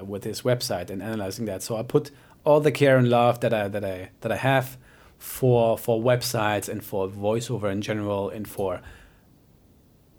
with 0.00 0.22
this 0.22 0.42
website 0.42 0.90
and 0.90 1.02
analyzing 1.02 1.44
that. 1.44 1.62
So 1.62 1.76
I 1.76 1.82
put 1.82 2.10
all 2.44 2.60
the 2.60 2.72
care 2.72 2.96
and 2.96 3.08
love 3.08 3.40
that 3.40 3.52
I 3.52 3.68
that 3.68 3.84
I 3.84 4.10
that 4.22 4.32
I 4.32 4.36
have 4.36 4.76
for 5.18 5.78
for 5.78 6.02
websites 6.02 6.68
and 6.68 6.82
for 6.82 7.08
voiceover 7.08 7.70
in 7.70 7.80
general 7.80 8.30
and 8.30 8.48
for 8.48 8.80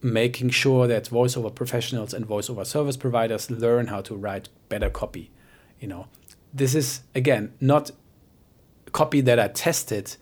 making 0.01 0.49
sure 0.49 0.87
that 0.87 1.05
voiceover 1.05 1.53
professionals 1.53 2.13
and 2.13 2.27
voiceover 2.27 2.65
service 2.65 2.97
providers 2.97 3.49
learn 3.49 3.87
how 3.87 4.01
to 4.01 4.15
write 4.15 4.49
better 4.69 4.89
copy. 4.89 5.31
You 5.79 5.87
know, 5.87 6.07
this 6.53 6.75
is 6.75 7.01
again 7.15 7.53
not 7.59 7.91
copy 8.91 9.21
that 9.21 9.39
I 9.39 9.47
tested 9.47 10.15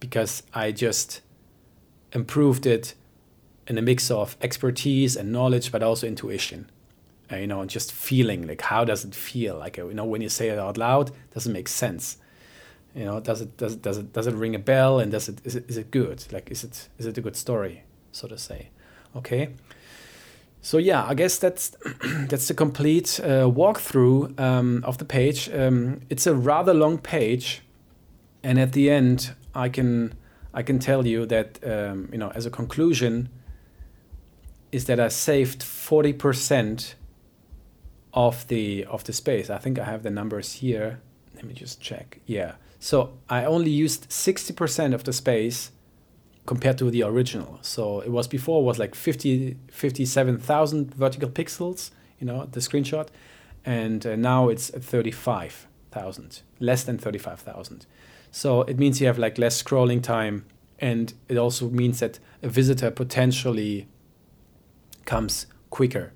because 0.00 0.42
I 0.52 0.72
just 0.72 1.20
improved 2.12 2.66
it 2.66 2.94
in 3.66 3.78
a 3.78 3.82
mix 3.82 4.10
of 4.10 4.36
expertise 4.42 5.16
and 5.16 5.32
knowledge, 5.32 5.70
but 5.70 5.82
also 5.82 6.06
intuition. 6.06 6.70
Uh, 7.30 7.36
you 7.36 7.46
know, 7.46 7.64
just 7.64 7.92
feeling 7.92 8.46
like 8.46 8.60
how 8.62 8.84
does 8.84 9.04
it 9.04 9.14
feel? 9.14 9.56
Like 9.56 9.76
you 9.76 9.94
know, 9.94 10.04
when 10.04 10.20
you 10.20 10.28
say 10.28 10.48
it 10.48 10.58
out 10.58 10.76
loud, 10.76 11.12
does 11.32 11.46
it 11.46 11.52
make 11.52 11.68
sense? 11.68 12.18
You 12.94 13.04
know, 13.06 13.20
does 13.20 13.40
it 13.40 13.56
does 13.56 13.74
it 13.74 13.82
does 13.82 13.98
it 13.98 14.12
does 14.12 14.26
it 14.26 14.34
ring 14.34 14.54
a 14.54 14.58
bell? 14.58 14.98
And 14.98 15.12
does 15.12 15.28
it 15.28 15.40
is 15.44 15.56
it 15.56 15.64
is 15.68 15.76
it 15.76 15.90
good? 15.90 16.24
Like 16.32 16.50
is 16.50 16.64
it 16.64 16.88
is 16.98 17.06
it 17.06 17.16
a 17.16 17.20
good 17.20 17.36
story, 17.36 17.84
so 18.10 18.28
to 18.28 18.36
say? 18.36 18.70
Okay. 19.16 19.50
So 20.62 20.78
yeah, 20.78 21.04
I 21.04 21.14
guess 21.14 21.38
that's 21.38 21.76
that's 22.28 22.46
the 22.46 22.54
complete 22.54 23.20
uh, 23.20 23.50
walkthrough 23.50 24.38
um, 24.38 24.84
of 24.84 24.98
the 24.98 25.04
page. 25.04 25.50
Um, 25.52 26.02
it's 26.08 26.26
a 26.26 26.34
rather 26.34 26.72
long 26.72 26.98
page, 26.98 27.62
and 28.44 28.60
at 28.60 28.72
the 28.72 28.88
end, 28.88 29.34
I 29.54 29.68
can 29.68 30.14
I 30.54 30.62
can 30.62 30.78
tell 30.78 31.04
you 31.04 31.26
that 31.26 31.58
um, 31.64 32.08
you 32.12 32.18
know 32.18 32.30
as 32.34 32.46
a 32.46 32.50
conclusion 32.50 33.28
is 34.70 34.84
that 34.84 35.00
I 35.00 35.08
saved 35.08 35.64
forty 35.64 36.12
percent 36.12 36.94
of 38.14 38.46
the 38.46 38.84
of 38.84 39.02
the 39.02 39.12
space. 39.12 39.50
I 39.50 39.58
think 39.58 39.80
I 39.80 39.84
have 39.84 40.04
the 40.04 40.10
numbers 40.10 40.52
here. 40.52 41.00
Let 41.34 41.44
me 41.44 41.54
just 41.54 41.80
check. 41.80 42.20
Yeah. 42.24 42.52
So 42.78 43.14
I 43.28 43.44
only 43.44 43.70
used 43.70 44.12
sixty 44.12 44.52
percent 44.52 44.94
of 44.94 45.02
the 45.02 45.12
space 45.12 45.71
compared 46.46 46.78
to 46.78 46.90
the 46.90 47.02
original. 47.02 47.58
So 47.62 48.00
it 48.00 48.10
was 48.10 48.26
before 48.26 48.64
was 48.64 48.78
like 48.78 48.94
50 48.94 49.56
57,000 49.70 50.94
vertical 50.94 51.28
pixels, 51.28 51.90
you 52.18 52.26
know, 52.26 52.46
the 52.46 52.60
screenshot, 52.60 53.08
and 53.64 54.06
uh, 54.06 54.16
now 54.16 54.48
it's 54.48 54.70
35 54.70 55.66
35,000, 55.92 56.42
less 56.58 56.84
than 56.84 56.98
35,000. 56.98 57.86
So 58.30 58.62
it 58.62 58.78
means 58.78 59.00
you 59.00 59.06
have 59.06 59.18
like 59.18 59.38
less 59.38 59.62
scrolling 59.62 60.02
time, 60.02 60.46
and 60.78 61.12
it 61.28 61.36
also 61.36 61.68
means 61.68 62.00
that 62.00 62.18
a 62.42 62.48
visitor 62.48 62.90
potentially 62.90 63.86
comes 65.04 65.46
quicker 65.70 66.12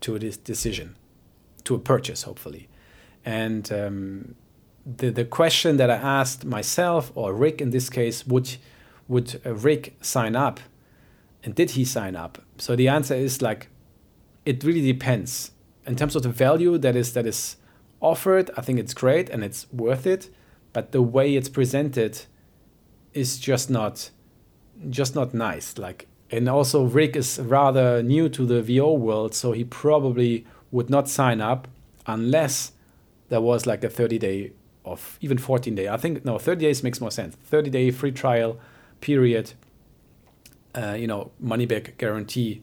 to 0.00 0.18
this 0.18 0.36
decision, 0.36 0.96
to 1.64 1.74
a 1.74 1.78
purchase, 1.78 2.22
hopefully. 2.22 2.68
And 3.24 3.70
um, 3.72 4.36
the 4.84 5.10
the 5.10 5.24
question 5.24 5.76
that 5.78 5.90
I 5.90 5.96
asked 5.96 6.44
myself 6.44 7.10
or 7.14 7.34
Rick 7.34 7.60
in 7.60 7.70
this 7.70 7.90
case, 7.90 8.26
would 8.26 8.56
would 9.08 9.40
Rick 9.44 9.96
sign 10.00 10.36
up, 10.36 10.60
and 11.42 11.54
did 11.54 11.72
he 11.72 11.84
sign 11.84 12.16
up? 12.16 12.38
So 12.58 12.74
the 12.74 12.88
answer 12.88 13.14
is 13.14 13.40
like, 13.40 13.68
it 14.44 14.62
really 14.64 14.80
depends. 14.80 15.52
In 15.86 15.96
terms 15.96 16.16
of 16.16 16.22
the 16.22 16.28
value 16.28 16.78
that 16.78 16.96
is 16.96 17.12
that 17.14 17.26
is 17.26 17.56
offered, 18.00 18.50
I 18.56 18.60
think 18.62 18.78
it's 18.78 18.94
great 18.94 19.30
and 19.30 19.44
it's 19.44 19.66
worth 19.72 20.06
it, 20.06 20.30
but 20.72 20.92
the 20.92 21.02
way 21.02 21.36
it's 21.36 21.48
presented 21.48 22.22
is 23.14 23.38
just 23.38 23.70
not 23.70 24.10
just 24.90 25.14
not 25.14 25.32
nice. 25.32 25.78
Like 25.78 26.08
and 26.30 26.48
also 26.48 26.84
Rick 26.84 27.16
is 27.16 27.38
rather 27.38 28.02
new 28.02 28.28
to 28.30 28.44
the 28.44 28.62
VO 28.62 28.92
world, 28.94 29.34
so 29.34 29.52
he 29.52 29.64
probably 29.64 30.44
would 30.70 30.90
not 30.90 31.08
sign 31.08 31.40
up 31.40 31.68
unless 32.06 32.72
there 33.28 33.40
was 33.40 33.66
like 33.66 33.84
a 33.84 33.88
30 33.88 34.18
day 34.18 34.52
of 34.84 35.18
even 35.20 35.38
14 35.38 35.74
day. 35.74 35.88
I 35.88 35.96
think 35.96 36.24
no, 36.24 36.38
30 36.38 36.60
days 36.60 36.82
makes 36.82 37.00
more 37.00 37.10
sense. 37.10 37.36
30 37.44 37.70
day 37.70 37.90
free 37.90 38.12
trial 38.12 38.58
period. 39.06 39.52
Uh, 40.74 40.96
you 40.98 41.06
know, 41.06 41.30
money 41.38 41.64
back 41.64 41.96
guarantee. 41.96 42.62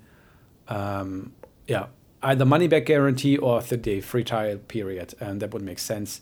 Um, 0.67 1.31
yeah, 1.67 1.85
either 2.21 2.45
money 2.45 2.67
back 2.67 2.85
guarantee 2.85 3.37
or 3.37 3.61
30 3.61 3.81
day 3.81 4.01
free 4.01 4.25
trial 4.25 4.57
period, 4.57 5.15
and 5.21 5.41
that 5.41 5.53
would 5.53 5.61
make 5.61 5.79
sense. 5.79 6.21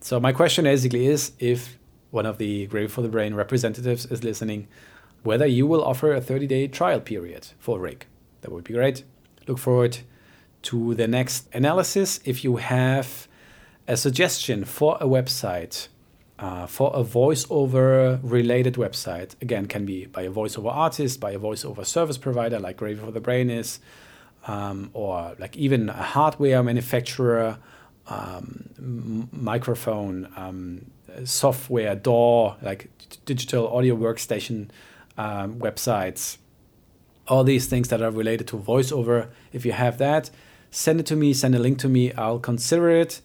So 0.00 0.18
my 0.18 0.32
question 0.32 0.64
basically 0.64 1.06
is 1.06 1.32
if 1.38 1.78
one 2.10 2.24
of 2.24 2.38
the 2.38 2.66
Gravy 2.66 2.88
for 2.88 3.02
the 3.02 3.08
Brain 3.08 3.34
representatives 3.34 4.06
is 4.06 4.24
listening, 4.24 4.68
whether 5.22 5.46
you 5.46 5.66
will 5.66 5.84
offer 5.84 6.12
a 6.14 6.20
30 6.20 6.46
day 6.46 6.66
trial 6.66 7.00
period 7.00 7.48
for 7.58 7.78
Rick. 7.78 8.06
That 8.40 8.52
would 8.52 8.64
be 8.64 8.72
great. 8.72 9.04
Look 9.46 9.58
forward 9.58 9.98
to 10.62 10.94
the 10.94 11.06
next 11.06 11.46
analysis. 11.52 12.20
If 12.24 12.42
you 12.42 12.56
have 12.56 13.28
a 13.86 13.96
suggestion 13.96 14.64
for 14.64 14.96
a 14.98 15.06
website, 15.06 15.88
uh, 16.42 16.66
for 16.66 16.90
a 16.92 17.04
voiceover 17.04 18.18
related 18.20 18.74
website, 18.74 19.40
again, 19.40 19.66
can 19.66 19.86
be 19.86 20.06
by 20.06 20.22
a 20.22 20.30
voiceover 20.30 20.74
artist, 20.74 21.20
by 21.20 21.30
a 21.30 21.38
voiceover 21.38 21.86
service 21.86 22.18
provider 22.18 22.58
like 22.58 22.76
Gravy 22.76 23.00
for 23.00 23.12
the 23.12 23.20
Brain 23.20 23.48
is, 23.48 23.78
um, 24.48 24.90
or 24.92 25.36
like 25.38 25.56
even 25.56 25.88
a 25.88 25.92
hardware 26.02 26.60
manufacturer, 26.64 27.58
um, 28.08 29.28
microphone, 29.30 30.32
um, 30.34 30.90
software, 31.24 31.94
DAW, 31.94 32.56
like 32.60 32.90
digital 33.24 33.72
audio 33.72 33.94
workstation 33.94 34.68
um, 35.16 35.60
websites, 35.60 36.38
all 37.28 37.44
these 37.44 37.66
things 37.68 37.88
that 37.90 38.02
are 38.02 38.10
related 38.10 38.48
to 38.48 38.56
voiceover. 38.56 39.28
If 39.52 39.64
you 39.64 39.70
have 39.70 39.98
that, 39.98 40.30
send 40.72 40.98
it 40.98 41.06
to 41.06 41.14
me, 41.14 41.34
send 41.34 41.54
a 41.54 41.60
link 41.60 41.78
to 41.78 41.88
me. 41.88 42.12
I'll 42.14 42.40
consider 42.40 42.90
it. 42.90 43.20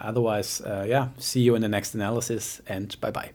Otherwise, 0.00 0.60
uh, 0.62 0.84
yeah, 0.88 1.08
see 1.18 1.40
you 1.40 1.54
in 1.54 1.62
the 1.62 1.68
next 1.68 1.94
analysis 1.94 2.60
and 2.66 2.98
bye 3.00 3.10
bye. 3.10 3.30